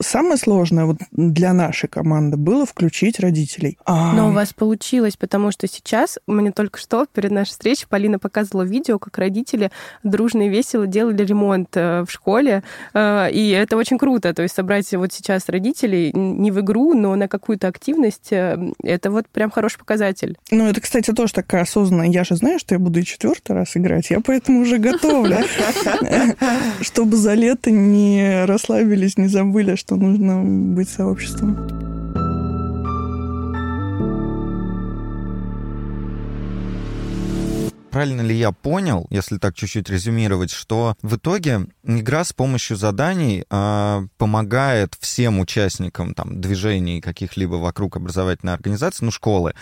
Самое 0.00 0.36
сложное 0.36 0.86
вот 0.86 0.98
для 1.12 1.52
нашей 1.52 1.88
команды 1.88 2.36
было 2.36 2.66
включить 2.66 3.20
родителей. 3.20 3.78
А... 3.84 4.12
Но 4.14 4.30
у 4.30 4.32
вас 4.32 4.52
получилось, 4.52 5.16
потому 5.16 5.52
что 5.52 5.68
сейчас, 5.68 6.18
мне 6.26 6.50
только 6.50 6.78
что 6.78 7.06
перед 7.12 7.30
нашей 7.30 7.50
встречей 7.50 7.86
Полина 7.88 8.18
показывала 8.18 8.62
видео, 8.62 8.98
как 8.98 9.18
родители 9.18 9.70
дружно 10.02 10.46
и 10.46 10.48
весело 10.48 10.86
делали 10.86 11.24
ремонт 11.24 11.76
э, 11.76 12.04
в 12.06 12.10
школе, 12.10 12.62
э, 12.94 13.30
и 13.30 13.50
это 13.50 13.76
очень 13.76 13.98
круто. 13.98 14.34
То 14.34 14.42
есть 14.42 14.54
собрать 14.54 14.92
вот 14.94 15.12
сейчас 15.12 15.48
родителей 15.48 16.12
не 16.12 16.50
в 16.50 16.60
игру, 16.60 16.94
но 16.94 17.14
на 17.16 17.28
какую-то 17.28 17.68
активность, 17.68 18.32
э, 18.32 18.58
это 18.82 19.10
вот 19.10 19.28
прям 19.28 19.50
хороший 19.50 19.78
показатель. 19.78 20.36
Ну, 20.50 20.66
это, 20.66 20.80
кстати, 20.80 21.12
тоже 21.12 21.31
такая 21.32 21.62
осознанная. 21.62 22.08
Я 22.08 22.24
же 22.24 22.36
знаю, 22.36 22.58
что 22.58 22.74
я 22.74 22.78
буду 22.78 23.00
и 23.00 23.04
четвертый 23.04 23.52
раз 23.52 23.76
играть. 23.76 24.10
Я 24.10 24.20
поэтому 24.20 24.60
уже 24.60 24.78
готовлю. 24.78 25.38
Чтобы 26.80 27.16
за 27.16 27.34
лето 27.34 27.70
не 27.70 28.44
расслабились, 28.44 29.16
не 29.16 29.28
забыли, 29.28 29.76
что 29.76 29.96
нужно 29.96 30.42
быть 30.42 30.88
сообществом. 30.88 31.82
правильно 37.92 38.22
ли 38.22 38.34
я 38.34 38.50
понял, 38.52 39.06
если 39.10 39.36
так 39.36 39.54
чуть-чуть 39.54 39.90
резюмировать, 39.90 40.50
что 40.50 40.96
в 41.02 41.16
итоге 41.16 41.66
игра 41.84 42.24
с 42.24 42.32
помощью 42.32 42.76
заданий 42.76 43.44
э, 43.48 44.06
помогает 44.16 44.96
всем 44.98 45.38
участникам 45.38 46.14
там, 46.14 46.40
движений 46.40 47.00
каких-либо 47.00 47.56
вокруг 47.56 47.96
образовательной 47.96 48.54
организации, 48.54 49.04
ну, 49.04 49.10
школы, 49.10 49.52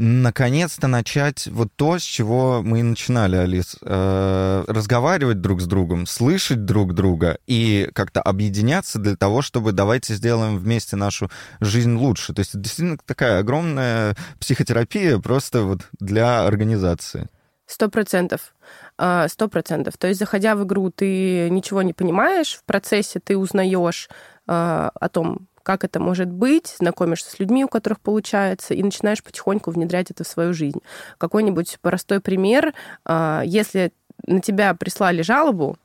наконец-то 0.00 0.88
начать 0.88 1.46
вот 1.48 1.68
то, 1.76 1.98
с 1.98 2.02
чего 2.02 2.62
мы 2.62 2.80
и 2.80 2.82
начинали, 2.82 3.36
Алис, 3.36 3.76
э, 3.82 4.64
разговаривать 4.66 5.42
друг 5.42 5.60
с 5.60 5.66
другом, 5.66 6.06
слышать 6.06 6.64
друг 6.64 6.94
друга 6.94 7.38
и 7.46 7.90
как-то 7.94 8.22
объединяться 8.22 8.98
для 8.98 9.14
того, 9.14 9.42
чтобы 9.42 9.72
давайте 9.72 10.14
сделаем 10.14 10.56
вместе 10.56 10.96
нашу 10.96 11.30
жизнь 11.60 11.94
лучше. 11.94 12.32
То 12.32 12.40
есть 12.40 12.52
это 12.52 12.60
действительно 12.60 12.96
такая 13.04 13.40
огромная 13.40 14.16
психотерапия 14.38 15.18
просто 15.18 15.64
вот 15.64 15.82
для 15.98 16.46
организации. 16.46 17.28
Сто 17.66 17.90
процентов. 17.90 18.54
А, 18.96 19.28
сто 19.28 19.48
процентов. 19.48 19.98
То 19.98 20.08
есть, 20.08 20.18
заходя 20.18 20.56
в 20.56 20.64
игру, 20.64 20.90
ты 20.90 21.50
ничего 21.50 21.82
не 21.82 21.92
понимаешь, 21.92 22.54
в 22.54 22.64
процессе 22.64 23.20
ты 23.20 23.36
узнаешь 23.36 24.08
а, 24.46 24.90
о 24.94 25.08
том, 25.10 25.46
как 25.62 25.84
это 25.84 26.00
может 26.00 26.28
быть, 26.28 26.76
знакомишься 26.78 27.30
с 27.30 27.38
людьми, 27.38 27.64
у 27.64 27.68
которых 27.68 28.00
получается, 28.00 28.74
и 28.74 28.82
начинаешь 28.82 29.22
потихоньку 29.22 29.70
внедрять 29.70 30.10
это 30.10 30.24
в 30.24 30.28
свою 30.28 30.52
жизнь. 30.52 30.80
Какой-нибудь 31.18 31.78
простой 31.80 32.20
пример. 32.20 32.74
А, 33.04 33.42
если 33.44 33.92
на 34.26 34.40
тебя 34.40 34.74
прислали 34.74 35.22
жалобу, 35.22 35.76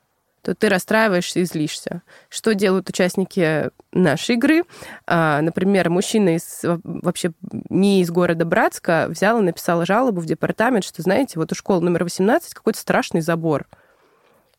то 0.46 0.54
ты 0.54 0.68
расстраиваешься 0.68 1.40
и 1.40 1.44
злишься. 1.44 2.02
Что 2.28 2.54
делают 2.54 2.88
участники 2.88 3.70
нашей 3.90 4.36
игры? 4.36 4.62
А, 5.04 5.40
например, 5.40 5.90
мужчина 5.90 6.36
из, 6.36 6.60
вообще 6.62 7.32
не 7.68 8.00
из 8.00 8.12
города 8.12 8.44
Братска 8.44 9.06
взял 9.08 9.40
и 9.40 9.44
написал 9.44 9.84
жалобу 9.84 10.20
в 10.20 10.26
департамент, 10.26 10.84
что, 10.84 11.02
знаете, 11.02 11.40
вот 11.40 11.50
у 11.50 11.56
школы 11.56 11.80
номер 11.80 12.04
18 12.04 12.54
какой-то 12.54 12.78
страшный 12.78 13.22
забор. 13.22 13.66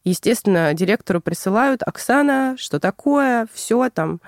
Естественно, 0.04 0.74
директору 0.74 1.22
присылают, 1.22 1.84
Оксана, 1.84 2.56
что 2.58 2.82
такое, 2.82 3.48
все 3.54 3.90
там 3.90 4.20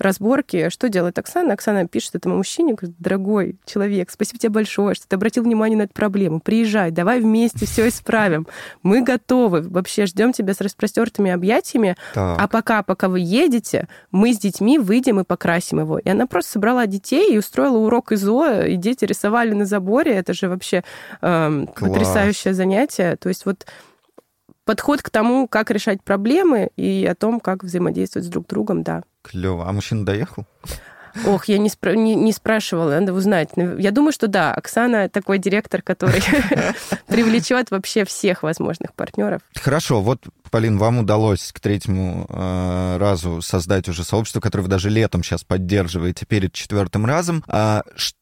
разборки. 0.00 0.70
Что 0.70 0.88
делает 0.88 1.18
Оксана? 1.18 1.54
Оксана 1.54 1.86
пишет 1.86 2.14
этому 2.14 2.38
мужчине, 2.38 2.74
говорит, 2.74 2.96
дорогой 2.98 3.56
человек, 3.64 4.10
спасибо 4.10 4.38
тебе 4.38 4.50
большое, 4.50 4.94
что 4.94 5.06
ты 5.06 5.16
обратил 5.16 5.44
внимание 5.44 5.76
на 5.76 5.82
эту 5.82 5.92
проблему. 5.92 6.40
Приезжай, 6.40 6.90
давай 6.90 7.20
вместе 7.20 7.66
все 7.66 7.88
исправим. 7.88 8.46
Мы 8.82 9.02
готовы. 9.02 9.62
Вообще 9.62 10.06
ждем 10.06 10.32
тебя 10.32 10.54
с 10.54 10.60
распростертыми 10.60 11.30
объятиями. 11.30 11.96
Так. 12.14 12.40
А 12.40 12.48
пока, 12.48 12.82
пока 12.82 13.08
вы 13.08 13.20
едете, 13.20 13.88
мы 14.10 14.32
с 14.32 14.38
детьми 14.38 14.78
выйдем 14.78 15.20
и 15.20 15.24
покрасим 15.24 15.80
его. 15.80 15.98
И 15.98 16.08
она 16.08 16.26
просто 16.26 16.52
собрала 16.52 16.86
детей 16.86 17.34
и 17.34 17.38
устроила 17.38 17.76
урок 17.76 18.12
ИЗО, 18.12 18.62
и 18.62 18.76
дети 18.76 19.04
рисовали 19.04 19.52
на 19.52 19.66
заборе. 19.66 20.12
Это 20.12 20.32
же 20.32 20.48
вообще 20.48 20.82
э, 21.20 21.66
потрясающее 21.76 22.54
занятие. 22.54 23.16
То 23.16 23.28
есть 23.28 23.44
вот 23.44 23.66
подход 24.70 25.02
к 25.02 25.10
тому, 25.10 25.48
как 25.48 25.72
решать 25.72 26.00
проблемы 26.00 26.70
и 26.76 27.04
о 27.04 27.16
том, 27.16 27.40
как 27.40 27.64
взаимодействовать 27.64 28.28
с 28.28 28.30
друг 28.30 28.46
другом, 28.46 28.84
да. 28.84 29.02
Клево. 29.22 29.68
А 29.68 29.72
мужчина 29.72 30.06
доехал? 30.06 30.46
Ох, 31.26 31.46
я 31.46 31.58
не, 31.58 31.68
спра- 31.68 31.96
не, 31.96 32.14
не 32.14 32.32
спрашивала, 32.32 33.00
надо 33.00 33.12
узнать. 33.12 33.48
Я 33.56 33.90
думаю, 33.90 34.12
что 34.12 34.28
да, 34.28 34.54
Оксана 34.54 35.08
такой 35.08 35.38
директор, 35.38 35.82
который 35.82 36.22
привлечет 37.08 37.72
вообще 37.72 38.04
всех 38.04 38.44
возможных 38.44 38.94
партнеров. 38.94 39.42
Хорошо, 39.56 40.02
вот, 40.02 40.20
Полин, 40.52 40.78
вам 40.78 41.00
удалось 41.00 41.50
к 41.50 41.58
третьему 41.58 42.26
э, 42.28 42.96
разу 42.98 43.42
создать 43.42 43.88
уже 43.88 44.04
сообщество, 44.04 44.38
которое 44.38 44.62
вы 44.62 44.68
даже 44.68 44.88
летом 44.88 45.24
сейчас 45.24 45.42
поддерживаете 45.42 46.26
перед 46.26 46.52
четвертым 46.52 47.06
разом. 47.06 47.42
А 47.48 47.82
что 47.96 48.19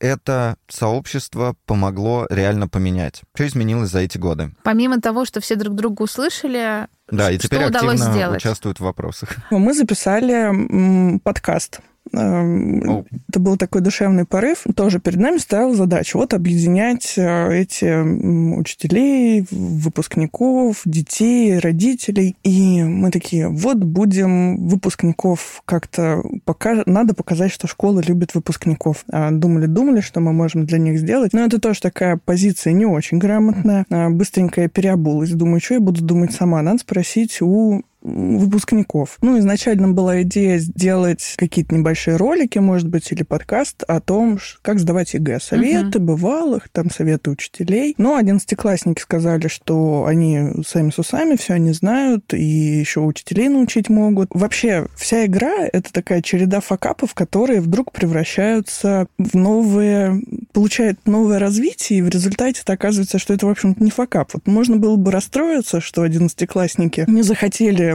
это 0.00 0.56
сообщество 0.68 1.54
помогло 1.66 2.26
реально 2.30 2.68
поменять? 2.68 3.22
Что 3.34 3.46
изменилось 3.46 3.90
за 3.90 4.00
эти 4.00 4.18
годы? 4.18 4.52
Помимо 4.62 5.00
того, 5.00 5.24
что 5.24 5.40
все 5.40 5.56
друг 5.56 5.74
друга 5.74 6.02
услышали, 6.02 6.86
да, 7.10 7.30
и 7.30 7.38
теперь 7.38 7.60
что 7.66 7.68
активно 7.68 7.96
сделать? 7.96 8.36
участвуют 8.38 8.78
в 8.78 8.84
вопросах. 8.84 9.36
Мы 9.50 9.74
записали 9.74 11.18
подкаст 11.18 11.80
Эм, 12.12 13.04
это 13.28 13.38
был 13.38 13.56
такой 13.56 13.82
душевный 13.82 14.24
порыв. 14.24 14.64
Тоже 14.74 14.98
перед 14.98 15.20
нами 15.20 15.38
стояла 15.38 15.74
задача 15.74 16.16
вот 16.16 16.34
объединять 16.34 17.14
э, 17.16 17.60
эти 17.62 18.58
учителей, 18.58 19.46
выпускников, 19.50 20.82
детей, 20.84 21.58
родителей. 21.58 22.36
И 22.42 22.82
мы 22.82 23.10
такие, 23.10 23.48
вот 23.48 23.78
будем 23.78 24.66
выпускников 24.68 25.62
как-то... 25.64 26.22
Пока... 26.44 26.82
Надо 26.86 27.14
показать, 27.14 27.52
что 27.52 27.66
школа 27.66 28.00
любит 28.00 28.34
выпускников. 28.34 29.04
Думали-думали, 29.06 30.00
что 30.00 30.20
мы 30.20 30.32
можем 30.32 30.66
для 30.66 30.78
них 30.78 30.98
сделать. 30.98 31.32
Но 31.32 31.40
это 31.40 31.60
тоже 31.60 31.80
такая 31.80 32.18
позиция 32.24 32.72
не 32.72 32.86
очень 32.86 33.18
грамотная. 33.18 33.86
А, 33.90 34.10
быстренько 34.10 34.62
я 34.62 34.68
переобулась. 34.68 35.30
Думаю, 35.30 35.60
что 35.60 35.74
я 35.74 35.80
буду 35.80 36.02
думать 36.02 36.32
сама. 36.32 36.62
Надо 36.62 36.78
спросить 36.78 37.40
у 37.40 37.82
выпускников. 38.02 39.18
Ну, 39.20 39.38
изначально 39.38 39.88
была 39.88 40.22
идея 40.22 40.58
сделать 40.58 41.34
какие-то 41.36 41.74
небольшие 41.74 42.16
ролики, 42.16 42.58
может 42.58 42.88
быть, 42.88 43.10
или 43.12 43.22
подкаст 43.22 43.82
о 43.86 44.00
том, 44.00 44.38
как 44.62 44.78
сдавать 44.78 45.14
ЕГЭ. 45.14 45.40
Советы 45.40 45.98
uh-huh. 45.98 46.02
бывалых, 46.02 46.68
там 46.70 46.90
советы 46.90 47.30
учителей. 47.30 47.94
Но 47.98 48.16
одиннадцатиклассники 48.16 49.00
сказали, 49.00 49.48
что 49.48 50.06
они 50.06 50.62
сами 50.66 50.90
с 50.90 50.98
усами 50.98 51.36
все 51.36 51.54
они 51.54 51.72
знают, 51.72 52.32
и 52.32 52.42
еще 52.42 53.00
учителей 53.00 53.48
научить 53.48 53.88
могут. 53.88 54.30
Вообще, 54.32 54.86
вся 54.96 55.26
игра— 55.26 55.66
это 55.72 55.92
такая 55.92 56.22
череда 56.22 56.60
факапов, 56.60 57.14
которые 57.14 57.60
вдруг 57.60 57.92
превращаются 57.92 59.06
в 59.18 59.34
новые... 59.36 60.22
получают 60.52 60.98
новое 61.06 61.38
развитие, 61.38 61.98
и 61.98 62.02
в 62.02 62.08
результате 62.08 62.62
оказывается, 62.66 63.18
что 63.18 63.34
это, 63.34 63.46
в 63.46 63.50
общем-то, 63.50 63.82
не 63.82 63.90
факап. 63.90 64.30
Вот 64.34 64.46
можно 64.46 64.76
было 64.76 64.96
бы 64.96 65.10
расстроиться, 65.10 65.80
что 65.80 66.02
одиннадцатиклассники 66.02 67.04
не 67.08 67.22
захотели 67.22 67.89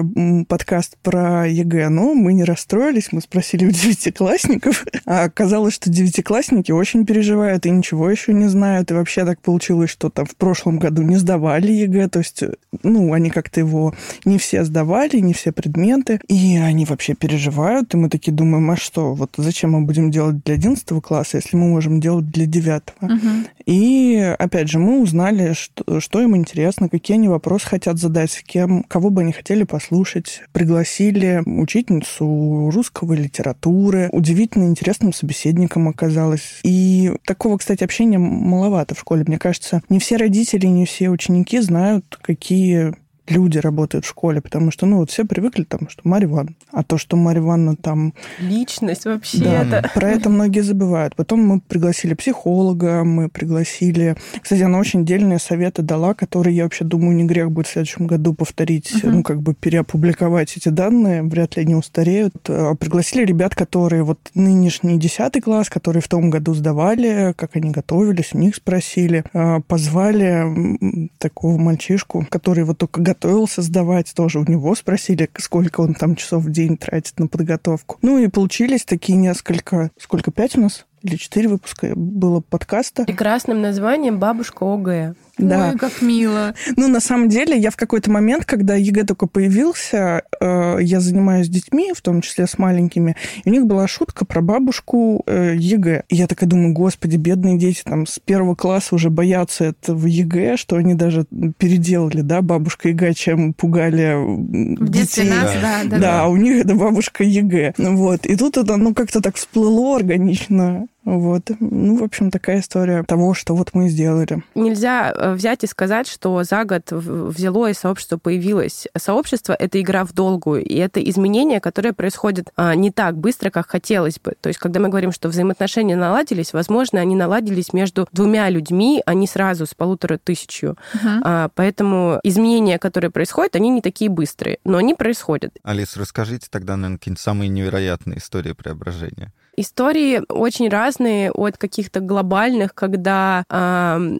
подкаст 0.47 0.97
про 1.01 1.47
ЕГЭ, 1.47 1.89
но 1.89 2.13
мы 2.13 2.33
не 2.33 2.43
расстроились, 2.43 3.11
мы 3.11 3.21
спросили 3.21 3.65
у 3.65 3.71
девятиклассников, 3.71 4.85
а 5.05 5.23
оказалось, 5.23 5.73
что 5.73 5.89
девятиклассники 5.89 6.71
очень 6.71 7.05
переживают 7.05 7.65
и 7.65 7.71
ничего 7.71 8.09
еще 8.09 8.33
не 8.33 8.47
знают, 8.47 8.91
и 8.91 8.93
вообще 8.93 9.25
так 9.25 9.39
получилось, 9.41 9.89
что 9.89 10.09
там 10.09 10.25
в 10.25 10.35
прошлом 10.35 10.79
году 10.79 11.01
не 11.01 11.17
сдавали 11.17 11.71
ЕГЭ, 11.71 12.09
то 12.09 12.19
есть, 12.19 12.43
ну, 12.83 13.13
они 13.13 13.29
как-то 13.29 13.59
его 13.59 13.93
не 14.25 14.37
все 14.37 14.63
сдавали, 14.63 15.17
не 15.19 15.33
все 15.33 15.51
предметы, 15.51 16.19
и 16.27 16.57
они 16.57 16.85
вообще 16.85 17.13
переживают, 17.13 17.93
и 17.93 17.97
мы 17.97 18.09
такие 18.09 18.33
думаем, 18.33 18.69
а 18.71 18.77
что, 18.77 19.13
вот 19.13 19.31
зачем 19.37 19.71
мы 19.71 19.81
будем 19.81 20.11
делать 20.11 20.43
для 20.43 20.55
11 20.55 21.01
класса, 21.01 21.37
если 21.37 21.55
мы 21.57 21.67
можем 21.67 21.99
делать 21.99 22.29
для 22.29 22.45
9? 22.45 22.83
Угу. 23.01 23.19
И, 23.65 24.35
опять 24.37 24.69
же, 24.69 24.79
мы 24.79 25.01
узнали, 25.01 25.53
что, 25.53 25.99
что 25.99 26.21
им 26.21 26.35
интересно, 26.35 26.89
какие 26.89 27.17
они 27.17 27.27
вопросы 27.27 27.67
хотят 27.67 27.97
задать, 27.97 28.31
с 28.31 28.41
кем, 28.41 28.83
кого 28.83 29.09
бы 29.09 29.21
они 29.21 29.31
хотели 29.31 29.63
послушать, 29.63 29.84
послушать. 29.85 30.41
Пригласили 30.51 31.43
учительницу 31.45 32.71
русского 32.71 33.13
литературы. 33.13 34.09
Удивительно 34.11 34.65
интересным 34.65 35.13
собеседником 35.13 35.87
оказалась. 35.87 36.59
И 36.63 37.11
такого, 37.25 37.57
кстати, 37.57 37.83
общения 37.83 38.17
маловато 38.17 38.95
в 38.95 38.99
школе. 38.99 39.23
Мне 39.27 39.37
кажется, 39.37 39.81
не 39.89 39.99
все 39.99 40.17
родители, 40.17 40.65
не 40.65 40.85
все 40.85 41.09
ученики 41.09 41.59
знают, 41.59 42.17
какие 42.21 42.95
люди 43.27 43.57
работают 43.57 44.05
в 44.05 44.09
школе, 44.09 44.41
потому 44.41 44.71
что, 44.71 44.85
ну, 44.85 44.97
вот 44.97 45.11
все 45.11 45.25
привыкли 45.25 45.63
там, 45.63 45.89
что 45.89 46.01
Марья 46.03 46.27
Ивановна. 46.27 46.55
А 46.71 46.83
то, 46.83 46.97
что 46.97 47.17
Марья 47.17 47.41
Ивановна 47.41 47.75
там... 47.75 48.13
Личность 48.39 49.05
вообще. 49.05 49.39
Да, 49.39 49.63
это... 49.63 49.91
про 49.93 50.09
это 50.09 50.29
многие 50.29 50.61
забывают. 50.61 51.15
Потом 51.15 51.45
мы 51.45 51.59
пригласили 51.59 52.13
психолога, 52.13 53.03
мы 53.03 53.29
пригласили... 53.29 54.15
Кстати, 54.41 54.61
она 54.61 54.79
очень 54.79 55.05
дельные 55.05 55.39
советы 55.39 55.81
дала, 55.81 56.13
которые, 56.13 56.55
я 56.55 56.63
вообще 56.63 56.83
думаю, 56.83 57.15
не 57.15 57.23
грех 57.23 57.51
будет 57.51 57.67
в 57.67 57.71
следующем 57.71 58.07
году 58.07 58.33
повторить, 58.33 58.91
uh-huh. 58.91 59.09
ну, 59.09 59.23
как 59.23 59.41
бы 59.41 59.53
переопубликовать 59.53 60.55
эти 60.57 60.69
данные, 60.69 61.23
вряд 61.23 61.55
ли 61.55 61.63
они 61.63 61.75
устареют. 61.75 62.35
А 62.49 62.75
пригласили 62.75 63.25
ребят, 63.25 63.55
которые 63.55 64.03
вот 64.03 64.19
нынешний 64.33 64.97
10 64.97 65.43
класс, 65.43 65.69
которые 65.69 66.01
в 66.01 66.07
том 66.07 66.29
году 66.29 66.53
сдавали, 66.53 67.33
как 67.37 67.55
они 67.55 67.71
готовились, 67.71 68.33
у 68.33 68.37
них 68.37 68.55
спросили. 68.55 69.23
А, 69.33 69.61
позвали 69.61 71.09
такого 71.17 71.57
мальчишку, 71.57 72.25
который 72.29 72.63
вот 72.63 72.77
только 72.77 73.01
готовился 73.15 73.61
сдавать, 73.61 74.13
тоже 74.13 74.39
у 74.39 74.43
него 74.43 74.75
спросили, 74.75 75.29
сколько 75.37 75.81
он 75.81 75.93
там 75.93 76.15
часов 76.15 76.43
в 76.43 76.51
день 76.51 76.77
тратит 76.77 77.17
на 77.17 77.27
подготовку. 77.27 77.97
Ну 78.01 78.19
и 78.19 78.27
получились 78.27 78.83
такие 78.83 79.17
несколько... 79.17 79.91
Сколько, 79.97 80.31
пять 80.31 80.57
у 80.57 80.61
нас? 80.61 80.85
Или 81.05 81.17
четыре 81.17 81.49
выпуска 81.49 81.93
было 81.95 82.41
подкаста. 82.41 83.03
Прекрасным 83.05 83.61
названием 83.61 84.17
«Бабушка 84.17 84.65
ОГЭ». 84.65 85.13
Да. 85.37 85.71
Ой, 85.71 85.77
как 85.77 86.01
мило. 86.01 86.55
Ну, 86.77 86.87
на 86.87 86.99
самом 86.99 87.27
деле, 87.29 87.57
я 87.57 87.69
в 87.69 87.75
какой-то 87.75 88.09
момент, 88.09 88.45
когда 88.45 88.75
ЕГЭ 88.75 89.03
только 89.03 89.27
появился, 89.27 90.23
э, 90.39 90.77
я 90.81 90.99
занимаюсь 91.01 91.49
детьми, 91.49 91.91
в 91.93 92.01
том 92.01 92.21
числе 92.21 92.47
с 92.47 92.57
маленькими, 92.57 93.15
и 93.43 93.49
у 93.49 93.51
них 93.51 93.65
была 93.65 93.87
шутка 93.87 94.25
про 94.25 94.41
бабушку 94.41 95.23
э, 95.27 95.55
ЕГЭ. 95.57 96.03
И 96.07 96.15
я 96.15 96.27
такая 96.27 96.49
думаю, 96.49 96.73
господи, 96.73 97.17
бедные 97.17 97.57
дети 97.57 97.81
там 97.83 98.07
с 98.07 98.17
первого 98.17 98.55
класса 98.55 98.95
уже 98.95 99.09
боятся 99.09 99.65
этого 99.65 100.07
ЕГЭ, 100.07 100.55
что 100.55 100.77
они 100.77 100.93
даже 100.93 101.25
переделали, 101.57 102.21
да, 102.21 102.41
бабушка 102.41 102.89
ЕГЭ, 102.89 103.13
чем 103.13 103.53
пугали 103.53 104.15
в 104.15 104.89
детстве 104.89 105.25
нас, 105.25 105.51
да, 105.61 105.81
да, 105.83 105.89
да. 105.89 105.99
Да, 105.99 106.23
а 106.23 106.27
у 106.29 106.37
них 106.37 106.63
это 106.63 106.75
бабушка 106.75 107.25
ЕГЭ. 107.25 107.73
Вот. 107.77 108.25
И 108.25 108.37
тут 108.37 108.57
это, 108.57 108.77
ну, 108.77 108.93
как-то 108.93 109.21
так 109.21 109.35
всплыло 109.35 109.97
органично. 109.97 110.87
Вот. 111.05 111.51
Ну, 111.59 111.99
в 111.99 112.03
общем, 112.03 112.31
такая 112.31 112.59
история 112.59 113.03
того, 113.03 113.35
что 113.35 113.55
вот 113.55 113.69
мы 113.73 113.89
сделали. 113.89 114.43
Нельзя 114.55 115.13
э, 115.15 115.33
взять 115.33 115.63
и 115.63 115.67
сказать, 115.67 116.07
что 116.07 116.43
за 116.43 116.65
год 116.65 116.91
взяло 116.91 117.69
и 117.69 117.73
сообщество 117.73 118.17
появилось. 118.17 118.87
Сообщество— 118.97 119.53
это 119.59 119.79
игра 119.79 120.03
в 120.03 120.13
долгую, 120.13 120.63
и 120.63 120.75
это 120.75 121.01
изменения, 121.03 121.59
которые 121.59 121.93
происходят 121.93 122.49
а, 122.55 122.73
не 122.73 122.91
так 122.91 123.17
быстро, 123.17 123.51
как 123.51 123.69
хотелось 123.69 124.19
бы. 124.19 124.33
То 124.41 124.47
есть, 124.47 124.59
когда 124.59 124.79
мы 124.79 124.89
говорим, 124.89 125.11
что 125.11 125.29
взаимоотношения 125.29 125.95
наладились, 125.95 126.53
возможно, 126.53 126.99
они 126.99 127.15
наладились 127.15 127.71
между 127.71 128.07
двумя 128.11 128.49
людьми, 128.49 129.03
а 129.05 129.13
не 129.13 129.27
сразу 129.27 129.67
с 129.67 129.75
полутора 129.75 130.17
тысячью. 130.17 130.75
Uh-huh. 130.93 131.51
Поэтому 131.53 132.19
изменения, 132.23 132.79
которые 132.79 133.11
происходят, 133.11 133.55
они 133.55 133.69
не 133.69 133.81
такие 133.81 134.09
быстрые, 134.09 134.57
но 134.63 134.77
они 134.77 134.95
происходят. 134.95 135.51
Алис, 135.63 135.95
расскажите 135.97 136.47
тогда, 136.49 136.75
наверное, 136.75 136.97
какие-нибудь 136.97 137.21
самые 137.21 137.49
невероятные 137.49 138.17
истории 138.17 138.53
преображения. 138.53 139.31
Истории 139.57 140.21
очень 140.29 140.69
разные 140.69 141.31
от 141.31 141.57
каких-то 141.57 142.01
глобальных, 142.01 142.75
когда 142.75 143.43
э, 143.49 144.17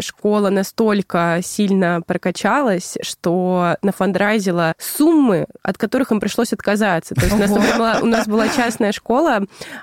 школа 0.00 0.48
настолько 0.48 1.40
сильно 1.42 2.00
прокачалась, 2.06 2.96
что 3.02 3.76
нафандрайзила 3.82 4.74
суммы, 4.78 5.46
от 5.62 5.76
которых 5.76 6.10
им 6.12 6.20
пришлось 6.20 6.52
отказаться. 6.52 7.14
То 7.14 7.26
есть 7.26 7.34
у 7.34 7.38
нас, 7.38 7.50
была, 7.50 7.98
у 8.02 8.06
нас 8.06 8.26
была 8.26 8.48
частная 8.48 8.92
школа 8.92 9.40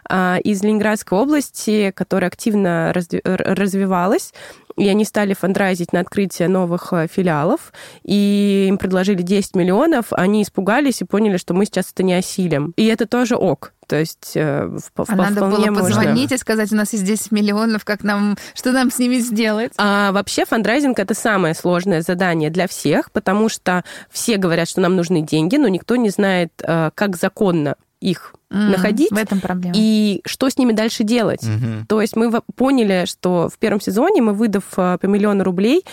э, 0.10 0.40
из 0.44 0.64
Ленинградской 0.64 1.18
области, 1.18 1.92
которая 1.96 2.30
активно 2.30 2.92
разви- 2.92 3.22
развивалась 3.24 4.34
и 4.78 4.88
они 4.88 5.06
стали 5.06 5.34
фандрайзить 5.34 5.94
на 5.94 6.02
открытие 6.02 6.48
новых 6.48 6.92
э, 6.92 7.08
филиалов, 7.08 7.72
и 8.04 8.66
им 8.68 8.78
предложили 8.78 9.22
10 9.22 9.56
миллионов, 9.56 10.08
они 10.12 10.44
испугались 10.44 11.02
и 11.02 11.06
поняли, 11.06 11.38
что 11.38 11.54
мы 11.54 11.66
сейчас 11.66 11.92
это 11.94 12.04
не 12.04 12.14
осилим. 12.14 12.74
И 12.76 12.86
это 12.86 13.08
тоже 13.08 13.36
ок. 13.36 13.74
То 13.88 14.00
есть 14.00 14.32
э, 14.36 14.70
а 14.96 15.16
надо 15.16 15.42
было 15.42 15.66
позвонить 15.68 16.24
можно. 16.24 16.36
и 16.36 16.38
сказать, 16.38 16.72
у 16.72 16.76
нас 16.76 16.94
есть 16.94 17.06
10 17.06 17.32
миллионов, 17.32 17.86
как 17.86 18.04
нам, 18.04 18.38
что 18.54 18.72
нам 18.72 18.92
с 18.92 19.00
ними 19.00 19.18
сделать? 19.18 19.74
А 19.78 20.12
вообще 20.12 20.46
фандрайзинг 20.46 20.98
это 21.00 21.14
самое 21.14 21.54
сложное 21.54 22.02
задание 22.02 22.50
для 22.50 22.68
всех, 22.68 23.12
потому 23.12 23.50
что 23.50 23.84
все 24.10 24.38
говорят, 24.38 24.68
что 24.68 24.82
нам 24.82 24.96
нужны 24.96 25.22
деньги, 25.22 25.58
но 25.58 25.68
никто 25.68 25.96
не 25.96 26.10
знает, 26.10 26.52
э, 26.62 26.92
как 26.94 27.16
законно 27.16 27.76
их 28.00 28.36
mm, 28.56 28.72
находить. 28.72 29.12
В 29.12 29.18
этом 29.18 29.40
проблема. 29.40 29.76
И 29.78 30.22
что 30.26 30.50
с 30.50 30.58
ними 30.58 30.72
дальше 30.72 31.04
делать. 31.04 31.44
Mm-hmm. 31.44 31.86
То 31.88 32.02
есть 32.02 32.16
мы 32.16 32.32
поняли, 32.56 33.06
что 33.06 33.50
в 33.54 33.58
первом 33.58 33.82
сезоне 33.82 34.22
мы, 34.22 34.34
выдав 34.34 34.64
по 34.66 35.00
миллиону 35.04 35.44
рублей, 35.44 35.86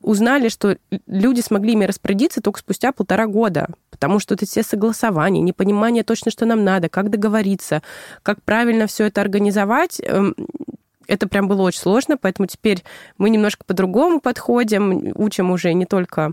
узнали, 0.00 0.48
что 0.48 0.76
люди 1.06 1.40
смогли 1.40 1.72
ими 1.72 1.84
распорядиться 1.84 2.40
только 2.40 2.60
спустя 2.60 2.92
полтора 2.92 3.26
года 3.26 3.68
потому 3.96 4.18
что 4.20 4.34
это 4.34 4.44
все 4.44 4.62
согласования, 4.62 5.40
непонимание 5.40 6.04
точно, 6.04 6.30
что 6.30 6.44
нам 6.44 6.64
надо, 6.64 6.90
как 6.90 7.08
договориться, 7.08 7.82
как 8.22 8.42
правильно 8.42 8.86
все 8.86 9.06
это 9.06 9.22
организовать, 9.22 10.00
эм, 10.00 10.34
это 11.08 11.28
прям 11.28 11.48
было 11.48 11.62
очень 11.62 11.80
сложно, 11.80 12.16
поэтому 12.16 12.46
теперь 12.46 12.82
мы 13.16 13.30
немножко 13.30 13.64
по-другому 13.64 14.20
подходим, 14.20 15.12
учим 15.14 15.50
уже 15.50 15.72
не 15.72 15.86
только 15.86 16.32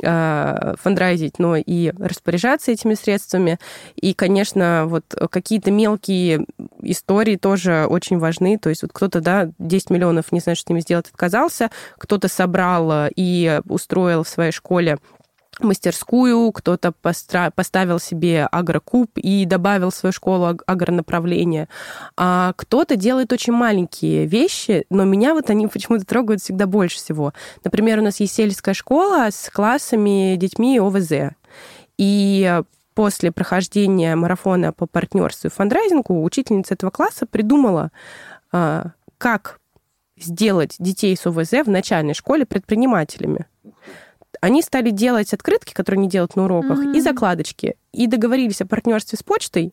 фандрайзить, 0.00 1.38
но 1.38 1.56
и 1.56 1.92
распоряжаться 1.98 2.72
этими 2.72 2.94
средствами. 2.94 3.58
И, 3.96 4.12
конечно, 4.14 4.84
вот 4.86 5.04
какие-то 5.30 5.70
мелкие 5.70 6.46
истории 6.80 7.36
тоже 7.36 7.86
очень 7.88 8.18
важны. 8.18 8.58
То 8.58 8.70
есть 8.70 8.82
вот 8.82 8.92
кто-то, 8.92 9.20
да, 9.20 9.50
10 9.58 9.90
миллионов 9.90 10.32
не 10.32 10.40
знает, 10.40 10.58
что 10.58 10.66
с 10.66 10.68
ними 10.70 10.80
сделать, 10.80 11.08
отказался, 11.10 11.70
кто-то 11.98 12.28
собрал 12.28 13.08
и 13.14 13.60
устроил 13.68 14.24
в 14.24 14.28
своей 14.28 14.52
школе 14.52 14.98
мастерскую, 15.60 16.50
кто-то 16.52 16.92
постра... 16.92 17.50
поставил 17.50 17.98
себе 17.98 18.46
агрокуб 18.46 19.10
и 19.16 19.44
добавил 19.44 19.90
в 19.90 19.94
свою 19.94 20.12
школу 20.12 20.58
агронаправление. 20.66 21.68
А 22.16 22.52
кто-то 22.56 22.96
делает 22.96 23.32
очень 23.32 23.52
маленькие 23.52 24.26
вещи, 24.26 24.84
но 24.90 25.04
меня 25.04 25.34
вот 25.34 25.50
они 25.50 25.66
почему-то 25.66 26.04
трогают 26.04 26.40
всегда 26.40 26.66
больше 26.66 26.96
всего. 26.96 27.32
Например, 27.62 27.98
у 27.98 28.02
нас 28.02 28.20
есть 28.20 28.34
сельская 28.34 28.74
школа 28.74 29.28
с 29.30 29.50
классами, 29.50 30.36
детьми 30.36 30.78
ОВЗ. 30.78 31.34
И 31.98 32.60
после 32.94 33.32
прохождения 33.32 34.16
марафона 34.16 34.72
по 34.72 34.86
партнерству 34.86 35.48
и 35.48 35.50
фандрайзингу 35.50 36.22
учительница 36.22 36.74
этого 36.74 36.90
класса 36.90 37.26
придумала, 37.26 37.90
а, 38.52 38.92
как 39.18 39.58
сделать 40.16 40.76
детей 40.78 41.16
с 41.16 41.26
ОВЗ 41.26 41.64
в 41.64 41.70
начальной 41.70 42.14
школе 42.14 42.46
предпринимателями 42.46 43.46
они 44.44 44.60
стали 44.60 44.90
делать 44.90 45.32
открытки, 45.32 45.72
которые 45.72 46.00
они 46.00 46.08
делают 46.10 46.36
на 46.36 46.44
уроках, 46.44 46.78
mm-hmm. 46.78 46.96
и 46.96 47.00
закладочки. 47.00 47.76
И 47.92 48.06
договорились 48.06 48.60
о 48.60 48.66
партнерстве 48.66 49.16
с 49.16 49.22
почтой, 49.22 49.72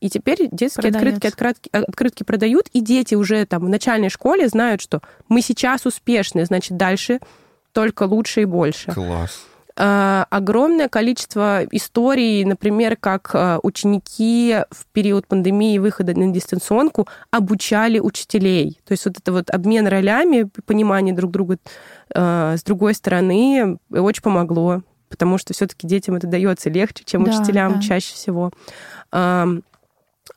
и 0.00 0.10
теперь 0.10 0.48
детские 0.50 0.90
открытки, 0.90 1.26
открытки, 1.28 1.68
открытки 1.72 2.24
продают, 2.24 2.66
и 2.72 2.80
дети 2.80 3.14
уже 3.14 3.46
там 3.46 3.64
в 3.64 3.68
начальной 3.68 4.08
школе 4.08 4.48
знают, 4.48 4.80
что 4.80 5.02
мы 5.28 5.40
сейчас 5.40 5.86
успешны, 5.86 6.44
значит, 6.46 6.76
дальше 6.76 7.20
только 7.72 8.04
лучше 8.04 8.42
и 8.42 8.44
больше. 8.44 8.90
Класс. 8.90 9.44
А, 9.80 10.26
огромное 10.30 10.88
количество 10.88 11.64
историй, 11.70 12.44
например, 12.44 12.96
как 12.96 13.30
а, 13.32 13.60
ученики 13.62 14.56
в 14.72 14.86
период 14.92 15.28
пандемии 15.28 15.78
выхода 15.78 16.18
на 16.18 16.32
дистанционку 16.32 17.06
обучали 17.30 18.00
учителей. 18.00 18.80
То 18.84 18.92
есть 18.92 19.04
вот 19.04 19.18
это 19.18 19.30
вот 19.30 19.50
обмен 19.50 19.86
ролями, 19.86 20.50
понимание 20.66 21.14
друг 21.14 21.30
друга 21.30 21.58
а, 22.12 22.56
с 22.56 22.64
другой 22.64 22.94
стороны 22.94 23.78
очень 23.88 24.22
помогло, 24.22 24.82
потому 25.10 25.38
что 25.38 25.54
все-таки 25.54 25.86
детям 25.86 26.16
это 26.16 26.26
дается 26.26 26.70
легче, 26.70 27.04
чем 27.04 27.22
да, 27.22 27.30
учителям 27.30 27.74
да. 27.74 27.80
чаще 27.80 28.14
всего. 28.14 28.50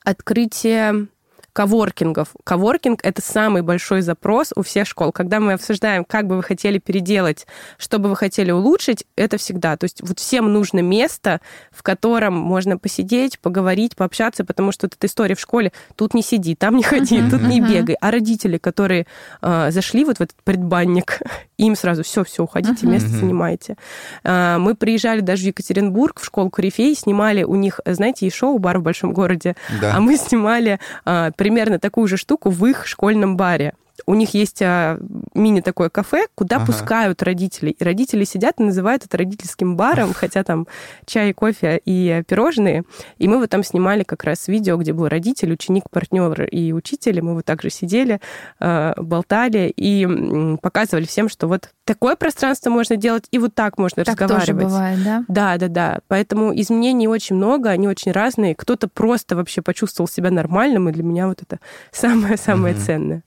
Открытие 0.04 1.08
коворкингов. 1.52 2.28
Коворкинг— 2.44 3.00
это 3.02 3.20
самый 3.20 3.62
большой 3.62 4.00
запрос 4.00 4.52
у 4.56 4.62
всех 4.62 4.86
школ. 4.86 5.12
Когда 5.12 5.38
мы 5.38 5.52
обсуждаем, 5.52 6.04
как 6.04 6.26
бы 6.26 6.36
вы 6.36 6.42
хотели 6.42 6.78
переделать, 6.78 7.46
что 7.78 7.98
бы 7.98 8.08
вы 8.08 8.16
хотели 8.16 8.50
улучшить, 8.50 9.04
это 9.16 9.36
всегда. 9.36 9.76
То 9.76 9.84
есть 9.84 10.00
вот 10.00 10.18
всем 10.18 10.52
нужно 10.52 10.80
место, 10.80 11.40
в 11.70 11.82
котором 11.82 12.34
можно 12.34 12.78
посидеть, 12.78 13.38
поговорить, 13.38 13.96
пообщаться, 13.96 14.44
потому 14.44 14.72
что 14.72 14.86
вот 14.86 14.94
эта 14.94 15.06
история 15.06 15.34
в 15.34 15.40
школе 15.40 15.72
тут 15.96 16.14
не 16.14 16.22
сиди, 16.22 16.54
там 16.54 16.76
не 16.76 16.82
ходи, 16.82 17.18
uh-huh, 17.18 17.30
тут 17.30 17.42
не 17.42 17.60
uh-huh. 17.60 17.68
бегай. 17.68 17.96
А 18.00 18.10
родители, 18.10 18.56
которые 18.56 19.06
э, 19.42 19.70
зашли 19.70 20.04
вот 20.04 20.18
в 20.18 20.20
этот 20.22 20.42
предбанник, 20.44 21.20
им 21.58 21.76
сразу 21.76 22.02
все, 22.02 22.24
все, 22.24 22.44
уходите, 22.44 22.86
uh-huh. 22.86 22.90
место 22.90 23.08
занимайте. 23.08 23.76
Э, 24.24 24.56
мы 24.58 24.74
приезжали 24.74 25.20
даже 25.20 25.42
в 25.44 25.46
Екатеринбург, 25.46 26.20
в 26.20 26.24
школу 26.24 26.48
Корифей, 26.48 26.94
снимали 26.94 27.42
у 27.42 27.56
них, 27.56 27.80
знаете, 27.84 28.26
есть 28.26 28.36
шоу 28.36 28.58
«Бар 28.58 28.78
в 28.78 28.82
большом 28.82 29.12
городе», 29.12 29.54
да. 29.80 29.96
а 29.96 30.00
мы 30.00 30.16
снимали 30.16 30.78
э, 31.04 31.30
примерно 31.42 31.80
такую 31.80 32.06
же 32.06 32.16
штуку 32.16 32.50
в 32.50 32.64
их 32.66 32.86
школьном 32.86 33.36
баре 33.36 33.74
у 34.06 34.14
них 34.14 34.34
есть 34.34 34.60
а, 34.62 34.98
мини 35.34 35.60
такое 35.60 35.88
кафе, 35.88 36.26
куда 36.34 36.56
ага. 36.56 36.66
пускают 36.66 37.22
родителей. 37.22 37.76
И 37.78 37.84
родители 37.84 38.24
сидят 38.24 38.58
и 38.58 38.62
называют 38.62 39.04
это 39.04 39.18
родительским 39.18 39.76
баром, 39.76 40.12
хотя 40.14 40.44
там 40.44 40.66
чай, 41.06 41.32
кофе 41.32 41.80
и 41.84 42.22
пирожные. 42.26 42.84
И 43.18 43.28
мы 43.28 43.38
вот 43.38 43.50
там 43.50 43.62
снимали 43.62 44.02
как 44.02 44.24
раз 44.24 44.48
видео, 44.48 44.76
где 44.76 44.92
был 44.92 45.08
родитель, 45.08 45.52
ученик, 45.52 45.84
партнер 45.90 46.44
и 46.44 46.72
учитель. 46.72 47.18
И 47.18 47.20
мы 47.20 47.34
вот 47.34 47.44
также 47.44 47.70
сидели, 47.70 48.20
а, 48.58 48.94
болтали 48.96 49.72
и 49.74 50.56
показывали 50.60 51.04
всем, 51.04 51.28
что 51.28 51.46
вот 51.46 51.70
такое 51.84 52.16
пространство 52.16 52.70
можно 52.70 52.96
делать, 52.96 53.24
и 53.30 53.38
вот 53.38 53.54
так 53.54 53.78
можно 53.78 54.04
так 54.04 54.20
разговаривать. 54.20 54.46
Тоже 54.46 54.68
бывает, 54.68 55.04
да? 55.04 55.24
Да, 55.28 55.58
да, 55.58 55.68
да. 55.68 55.98
Поэтому 56.08 56.58
изменений 56.58 57.08
очень 57.08 57.36
много, 57.36 57.70
они 57.70 57.88
очень 57.88 58.12
разные. 58.12 58.54
Кто-то 58.54 58.88
просто 58.88 59.36
вообще 59.36 59.62
почувствовал 59.62 60.08
себя 60.08 60.30
нормальным, 60.30 60.88
и 60.88 60.92
для 60.92 61.02
меня 61.02 61.28
вот 61.28 61.42
это 61.42 61.58
самое-самое 61.92 62.74
mm-hmm. 62.74 62.86
ценное. 62.86 63.22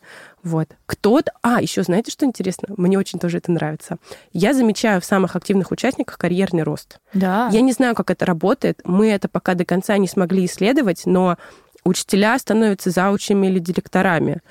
Вот. 0.45 0.69
Кто-то... 0.85 1.31
А, 1.41 1.59
еще 1.59 1.81
знаете, 1.81 2.11
что 2.11 2.23
интересно? 2.23 2.67
Мне 2.77 2.99
очень 2.99 3.17
тоже 3.17 3.39
это 3.39 3.51
нравится. 3.51 3.97
Я 4.31 4.53
замечаю 4.53 5.01
в 5.01 5.05
самых 5.05 5.35
активных 5.35 5.71
участниках 5.71 6.19
карьерный 6.19 6.61
рост. 6.61 6.99
Да. 7.15 7.49
Я 7.51 7.61
не 7.61 7.71
знаю, 7.71 7.95
как 7.95 8.11
это 8.11 8.27
работает. 8.27 8.79
Мы 8.83 9.09
это 9.09 9.27
пока 9.27 9.55
до 9.55 9.65
конца 9.65 9.97
не 9.97 10.07
смогли 10.07 10.45
исследовать, 10.45 11.01
но 11.07 11.37
учителя 11.85 12.37
становятся 12.39 12.89
заучами 12.89 13.47
или 13.47 13.59
директорами. 13.59 14.41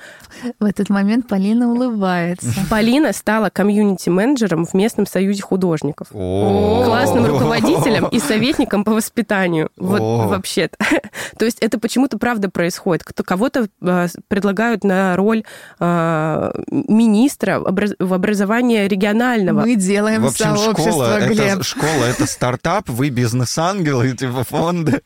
В 0.61 0.65
этот 0.65 0.89
момент 0.89 1.29
Полина 1.29 1.71
улыбается. 1.71 2.49
Полина 2.71 3.13
стала 3.13 3.51
комьюнити-менеджером 3.51 4.65
в 4.65 4.73
местном 4.75 5.07
союзе 5.07 5.43
художников. 5.43 6.09
Классным 6.09 7.27
руководителем 7.27 8.07
и 8.07 8.19
советником 8.21 8.85
по 8.85 8.93
воспитанию. 8.93 9.69
Вот 9.77 10.01
вообще-то. 10.01 10.77
То 11.39 11.45
есть 11.45 11.59
это 11.61 11.79
почему-то 11.79 12.19
правда 12.19 12.49
происходит. 12.49 13.05
Кого-то 13.05 13.69
а, 13.83 14.07
предлагают 14.29 14.85
на 14.85 15.17
роль 15.17 15.45
а, 15.81 16.53
министра 16.71 17.61
в 17.61 18.15
образовании 18.15 18.87
регионального. 18.87 19.63
Мы 19.63 19.75
делаем 19.75 20.23
в 20.23 20.27
общем, 20.27 20.57
сообщество, 20.57 20.83
школа, 20.93 21.27
Глеб. 21.27 21.41
Это, 21.41 21.63
школа— 21.65 22.05
это 22.09 22.27
стартап, 22.27 22.89
вы 22.89 23.11
бизнес-ангелы, 23.11 24.13
типа 24.13 24.45
фонды 24.45 25.03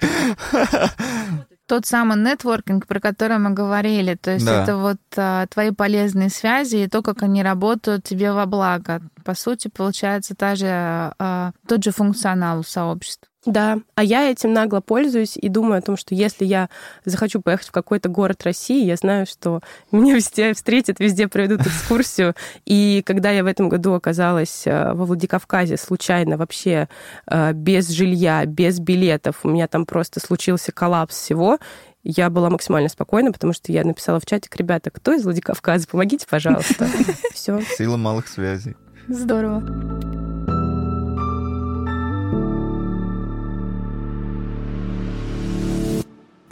тот 1.69 1.85
самый 1.85 2.17
нетворкинг, 2.17 2.87
про 2.87 2.99
который 2.99 3.39
мы 3.39 3.51
говорили. 3.51 4.15
То 4.15 4.33
есть 4.33 4.47
да. 4.47 4.63
это 4.63 4.77
вот 4.79 4.99
а, 5.17 5.47
твои 5.47 5.71
полезные 5.71 6.31
связи 6.31 6.77
и 6.77 6.89
то, 6.89 7.03
как 7.03 7.23
они 7.23 7.43
работают 7.43 8.05
тебе 8.05 8.33
во 8.33 8.47
благо. 8.47 9.03
По 9.23 9.35
сути, 9.35 9.69
получается 9.69 10.35
та 10.35 10.57
же, 10.57 10.67
а, 10.67 11.53
тот 11.67 11.85
же 11.85 11.93
функционал 11.93 12.61
у 12.61 12.63
сообщества. 12.63 13.28
Да, 13.47 13.79
а 13.95 14.03
я 14.03 14.31
этим 14.31 14.53
нагло 14.53 14.81
пользуюсь 14.81 15.37
и 15.37 15.49
думаю 15.49 15.79
о 15.79 15.83
том, 15.83 15.97
что 15.97 16.15
если 16.15 16.45
я 16.45 16.69
захочу 17.05 17.41
поехать 17.41 17.69
в 17.69 17.73
какой-то 17.73 18.09
город 18.09 18.43
России, 18.45 18.85
я 18.85 18.97
знаю, 18.97 19.27
что 19.27 19.61
меня 19.93 20.15
везде 20.15 20.53
встретят, 20.55 20.99
везде 20.99 21.29
проведут 21.29 21.63
экскурсию. 21.63 22.35
И 22.65 23.03
когда 23.07 23.31
я 23.31 23.45
в 23.45 23.47
этом 23.47 23.69
году 23.69 23.95
оказалась 23.95 24.67
э, 24.67 24.93
во 24.93 25.05
Владикавказе 25.05 25.77
случайно 25.77 26.37
вообще 26.37 26.89
э, 27.27 27.53
без 27.53 27.89
жилья, 27.89 28.45
без 28.45 28.81
билетов, 28.81 29.41
у 29.45 29.49
меня 29.49 29.69
там 29.69 29.87
просто 29.87 30.21
случился 30.21 30.73
коллапс 30.73 31.15
всего, 31.15 31.59
я 32.05 32.31
была 32.31 32.49
максимально 32.49 32.89
спокойна, 32.89 33.33
потому 33.33 33.53
что 33.53 33.71
я 33.73 33.85
написала 33.85 34.21
в 34.21 34.27
чатик, 34.27 34.57
ребята, 34.57 34.91
кто 34.91 35.13
из 35.13 35.25
Владикавказа, 35.25 35.87
помогите, 35.87 36.27
пожалуйста. 36.29 36.89
Все. 37.35 37.61
Сила 37.77 37.97
малых 37.97 38.29
связей. 38.29 38.77
Здорово. 39.09 40.28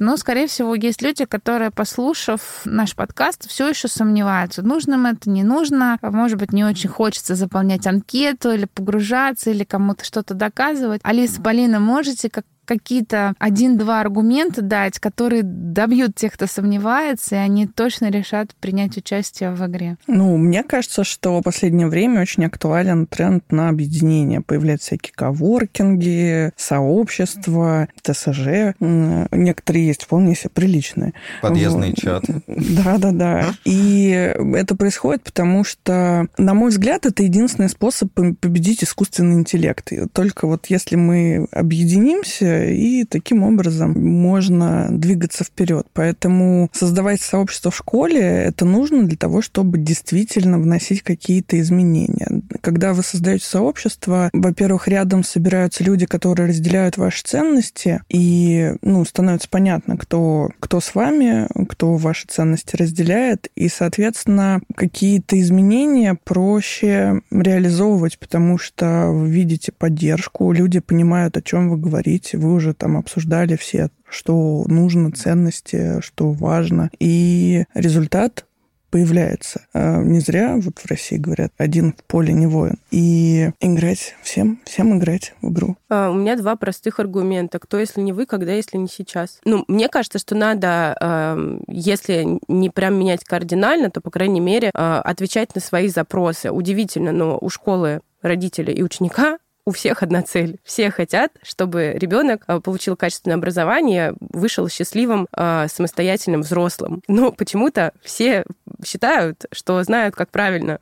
Но, 0.01 0.16
скорее 0.16 0.47
всего, 0.47 0.74
есть 0.74 1.03
люди, 1.03 1.24
которые, 1.24 1.70
послушав 1.70 2.62
наш 2.64 2.94
подкаст, 2.94 3.49
все 3.49 3.68
еще 3.68 3.88
сомневаются, 3.88 4.62
нужно 4.62 4.94
им 4.94 5.07
это, 5.07 5.30
не 5.30 5.44
нужно. 5.44 5.99
Может 6.03 6.38
быть, 6.38 6.53
не 6.53 6.64
очень 6.64 6.88
хочется 6.88 7.34
заполнять 7.34 7.86
анкету 7.86 8.51
или 8.51 8.66
погружаться, 8.66 9.51
или 9.51 9.64
кому-то 9.64 10.05
что-то 10.05 10.34
доказывать. 10.34 11.01
Алиса, 11.05 11.40
Полина, 11.40 11.80
можете 11.80 12.30
как 12.30 12.44
какие-то 12.66 13.34
один-два 13.38 14.00
аргумента 14.00 14.60
дать, 14.60 14.98
которые 14.98 15.42
добьют 15.42 16.14
тех, 16.14 16.32
кто 16.32 16.46
сомневается, 16.46 17.36
и 17.36 17.38
они 17.38 17.66
точно 17.66 18.10
решат 18.10 18.54
принять 18.56 18.96
участие 18.96 19.52
в 19.52 19.66
игре? 19.66 19.96
Ну, 20.06 20.36
мне 20.36 20.62
кажется, 20.62 21.04
что 21.04 21.38
в 21.38 21.42
последнее 21.42 21.86
время 21.86 22.20
очень 22.20 22.44
актуален 22.44 23.06
тренд 23.06 23.44
на 23.50 23.68
объединение. 23.68 24.40
Появляются 24.40 24.88
всякие 24.88 25.12
коворкинги, 25.14 26.52
сообщества, 26.56 27.88
ТСЖ. 28.02 28.74
Некоторые 28.80 29.86
есть 29.86 30.04
вполне 30.04 30.34
себе 30.34 30.50
приличные. 30.50 31.12
Подъездные 31.42 31.90
вот. 31.90 31.98
чаты. 31.98 32.42
Да-да-да. 32.46 33.54
И 33.64 34.08
это 34.10 34.76
происходит 34.76 35.22
потому, 35.22 35.64
что, 35.64 36.26
на 36.38 36.54
мой 36.54 36.70
взгляд, 36.70 37.06
это 37.06 37.22
единственный 37.22 37.68
способ 37.68 38.12
победить 38.12 38.82
искусственный 38.82 39.34
интеллект. 39.34 39.92
И 39.92 40.06
только 40.08 40.46
вот 40.46 40.66
если 40.66 40.96
мы 40.96 41.46
объединимся 41.52 42.55
и 42.64 43.04
таким 43.04 43.42
образом 43.42 43.92
можно 43.92 44.88
двигаться 44.90 45.44
вперед. 45.44 45.86
Поэтому 45.92 46.70
создавать 46.72 47.20
сообщество 47.20 47.70
в 47.70 47.76
школе 47.76 48.20
это 48.20 48.64
нужно 48.64 49.04
для 49.04 49.16
того, 49.16 49.42
чтобы 49.42 49.78
действительно 49.78 50.59
вносить 50.59 51.02
какие-то 51.02 51.59
изменения. 51.61 52.42
Когда 52.61 52.92
вы 52.92 53.02
создаете 53.02 53.44
сообщество, 53.44 54.30
во-первых, 54.32 54.88
рядом 54.88 55.24
собираются 55.24 55.84
люди, 55.84 56.07
которые 56.07 56.48
разделяют 56.48 56.96
ваши 56.96 57.22
ценности, 57.22 58.02
и 58.09 58.74
ну, 58.82 59.04
становится 59.04 59.48
понятно, 59.48 59.96
кто, 59.96 60.50
кто 60.61 60.80
с 60.80 60.94
вами, 60.94 61.46
кто 61.68 61.96
ваши 61.96 62.26
ценности 62.26 62.76
разделяет, 62.76 63.48
и, 63.54 63.68
соответственно, 63.68 64.61
какие-то 64.74 65.40
изменения 65.40 66.18
проще 66.24 67.20
реализовывать, 67.30 68.18
потому 68.18 68.59
что 68.59 69.11
вы 69.11 69.30
видите 69.30 69.72
поддержку, 69.72 70.52
люди 70.52 70.80
понимают, 70.80 71.36
о 71.36 71.42
чем 71.42 71.70
вы 71.70 71.76
говорите, 71.76 72.38
вы 72.47 72.55
уже 72.55 72.74
там 72.74 72.97
обсуждали 72.97 73.57
все 73.57 73.90
что 74.09 74.64
нужно, 74.66 75.12
ценности, 75.12 76.01
что 76.01 76.32
важно. 76.32 76.90
И 76.99 77.64
результат 77.74 78.47
появляется. 78.90 79.66
А 79.74 80.01
не 80.01 80.20
зря 80.20 80.57
вот 80.57 80.78
в 80.78 80.86
России 80.86 81.16
говорят, 81.16 81.53
один 81.59 81.92
в 81.92 82.05
поле 82.05 82.32
не 82.32 82.47
воин. 82.47 82.78
И 82.90 83.51
играть 83.61 84.14
всем, 84.22 84.61
всем 84.64 84.97
играть 84.97 85.34
в 85.42 85.51
игру. 85.51 85.76
А, 85.90 86.11
у 86.11 86.14
меня 86.14 86.36
два 86.36 86.57
простых 86.57 87.01
аргумента. 87.01 87.59
Кто, 87.59 87.78
если 87.78 88.01
не 88.01 88.12
вы, 88.12 88.26
когда, 88.26 88.53
если 88.53 88.78
не 88.78 88.88
сейчас? 88.88 89.40
Ну, 89.44 89.64
мне 89.68 89.88
кажется, 89.88 90.18
что 90.18 90.34
надо, 90.34 90.97
э, 90.99 91.59
если 91.66 92.38
не 92.49 92.70
прям 92.70 92.99
менять 92.99 93.24
кардинально, 93.24 93.90
то, 93.90 94.01
по 94.01 94.11
крайней 94.11 94.40
мере, 94.40 94.70
э, 94.72 94.72
отвечать 94.72 95.55
на 95.55 95.61
свои 95.61 95.88
запросы. 95.88 96.51
Удивительно, 96.51 97.12
но 97.12 97.36
у 97.38 97.51
школы 97.51 98.01
родителя 98.22 98.72
и 98.72 98.82
ученика 98.82 99.38
у 99.66 99.72
всех 99.72 100.02
одна 100.02 100.22
цель. 100.22 100.58
Все 100.64 100.90
хотят, 100.90 101.32
чтобы 101.42 101.92
ребенок 101.94 102.44
а, 102.46 102.60
получил 102.60 102.96
качественное 102.96 103.36
образование, 103.36 104.14
вышел 104.20 104.68
счастливым, 104.68 105.26
а, 105.32 105.66
самостоятельным 105.68 106.42
взрослым. 106.42 107.02
Но 107.08 107.32
почему-то 107.32 107.92
все 108.02 108.44
считают, 108.84 109.44
что 109.52 109.82
знают, 109.82 110.14
как 110.14 110.30
правильно. 110.30 110.78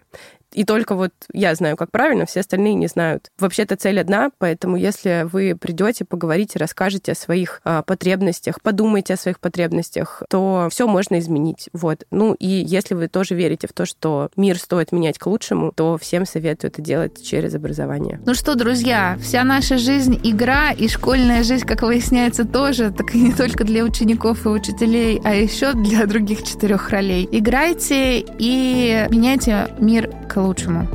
И 0.54 0.64
только 0.64 0.94
вот 0.94 1.12
я 1.32 1.54
знаю, 1.54 1.76
как 1.76 1.90
правильно, 1.90 2.26
все 2.26 2.40
остальные 2.40 2.74
не 2.74 2.86
знают. 2.86 3.30
Вообще-то 3.38 3.76
цель 3.76 4.00
одна, 4.00 4.30
поэтому 4.38 4.76
если 4.76 5.26
вы 5.30 5.56
придете, 5.60 6.04
поговорите, 6.04 6.58
расскажете 6.58 7.12
о 7.12 7.16
своих 7.16 7.60
а, 7.64 7.82
потребностях, 7.82 8.62
подумайте 8.62 9.14
о 9.14 9.16
своих 9.16 9.40
потребностях, 9.40 10.22
то 10.30 10.68
все 10.70 10.86
можно 10.86 11.18
изменить. 11.18 11.68
Вот. 11.72 12.04
Ну 12.10 12.34
и 12.34 12.46
если 12.46 12.94
вы 12.94 13.08
тоже 13.08 13.34
верите 13.34 13.66
в 13.66 13.72
то, 13.72 13.84
что 13.84 14.30
мир 14.36 14.58
стоит 14.58 14.92
менять 14.92 15.18
к 15.18 15.26
лучшему, 15.26 15.72
то 15.72 15.98
всем 15.98 16.24
советую 16.24 16.70
это 16.70 16.80
делать 16.80 17.22
через 17.22 17.54
образование. 17.54 18.20
Ну 18.24 18.34
что, 18.34 18.54
друзья, 18.54 19.18
вся 19.20 19.42
наша 19.42 19.76
жизнь 19.76 20.20
игра, 20.22 20.70
и 20.70 20.88
школьная 20.88 21.42
жизнь, 21.42 21.66
как 21.66 21.82
выясняется, 21.82 22.46
тоже, 22.46 22.92
так 22.92 23.14
и 23.14 23.20
не 23.20 23.32
только 23.32 23.64
для 23.64 23.84
учеников 23.84 24.46
и 24.46 24.48
учителей, 24.48 25.20
а 25.24 25.34
еще 25.34 25.72
для 25.72 26.06
других 26.06 26.44
четырех 26.44 26.90
ролей. 26.90 27.28
Играйте 27.30 28.20
и 28.20 29.06
меняйте 29.10 29.68
мир 29.80 30.10
к 30.28 30.36
лучшему. 30.36 30.43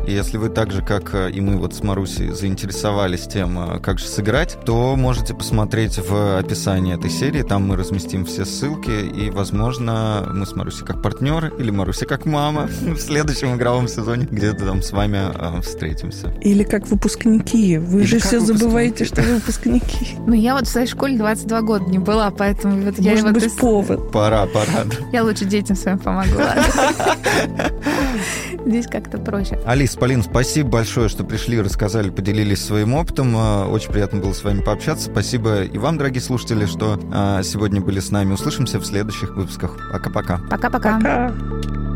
И 0.08 0.14
если 0.14 0.38
вы 0.38 0.50
так 0.50 0.72
же, 0.72 0.82
как 0.84 1.14
э, 1.16 1.32
и 1.32 1.42
мы 1.42 1.58
вот 1.58 1.74
с 1.74 1.84
Марусей, 1.84 2.30
заинтересовались 2.32 3.28
тем, 3.28 3.58
э, 3.60 3.80
как 3.80 4.00
же 4.00 4.06
сыграть, 4.06 4.58
то 4.66 4.96
можете 4.96 5.34
посмотреть 5.34 5.98
в 5.98 6.38
описании 6.38 6.96
этой 6.96 7.10
серии. 7.10 7.42
Там 7.42 7.68
мы 7.68 7.76
разместим 7.76 8.26
все 8.26 8.46
ссылки, 8.46 8.92
и, 8.92 9.30
возможно, 9.30 10.30
мы 10.34 10.46
с 10.46 10.56
Марусей 10.56 10.86
как 10.86 11.02
партнеры 11.02 11.52
или 11.58 11.72
Маруся 11.72 12.06
как 12.06 12.26
мама 12.26 12.70
в 12.82 12.98
следующем 12.98 13.56
игровом 13.56 13.88
сезоне 13.88 14.28
где-то 14.30 14.66
там 14.66 14.82
с 14.82 14.92
вами 14.92 15.20
э, 15.34 15.62
встретимся. 15.62 16.34
Или 16.42 16.64
как 16.64 16.88
выпускники. 16.88 17.78
Вы 17.78 18.02
Или 18.02 18.08
же 18.08 18.20
все 18.20 18.40
выпускники. 18.40 18.60
забываете, 18.60 19.06
что 19.06 19.22
вы 19.22 19.36
выпускники. 19.36 20.08
Ну, 20.30 20.36
я 20.36 20.54
вот 20.54 20.68
в 20.68 20.70
своей 20.70 20.88
школе 20.88 21.18
22 21.18 21.62
года 21.62 21.86
не 21.86 21.98
была, 21.98 22.30
поэтому 22.30 22.84
вот 22.84 23.00
я 23.00 23.12
Может 23.12 23.34
быть, 23.34 23.58
повод. 23.58 24.12
Пора, 24.12 24.46
пора. 24.46 24.86
Я 25.12 25.24
лучше 25.24 25.46
детям 25.46 25.76
своим 25.76 25.98
помогу. 25.98 26.30
Здесь 28.66 28.88
как-то 28.88 29.18
проще. 29.30 29.60
Алис, 29.66 29.96
Полин, 29.96 30.24
спасибо 30.24 30.70
большое, 30.70 31.10
что 31.10 31.24
пришли, 31.24 31.62
рассказали, 31.62 32.10
поделились 32.10 32.64
своим 32.64 32.94
опытом. 32.94 33.36
Э, 33.36 33.66
Очень 33.66 33.92
приятно 33.92 34.20
было 34.20 34.34
с 34.34 34.44
вами 34.44 34.62
пообщаться. 34.62 35.10
Спасибо 35.12 35.64
и 35.64 35.78
вам, 35.78 35.98
дорогие 35.98 36.22
слушатели, 36.22 36.66
что 36.66 37.00
э, 37.14 37.42
сегодня 37.44 37.82
были 37.82 38.00
с 38.00 38.12
нами. 38.12 38.34
Услышимся 38.34 38.80
в 38.80 38.86
следующих 38.86 39.36
выпусках. 39.36 39.78
Пока-пока. 39.92 40.40
Пока-пока. 40.50 40.98
Пока. 40.98 41.89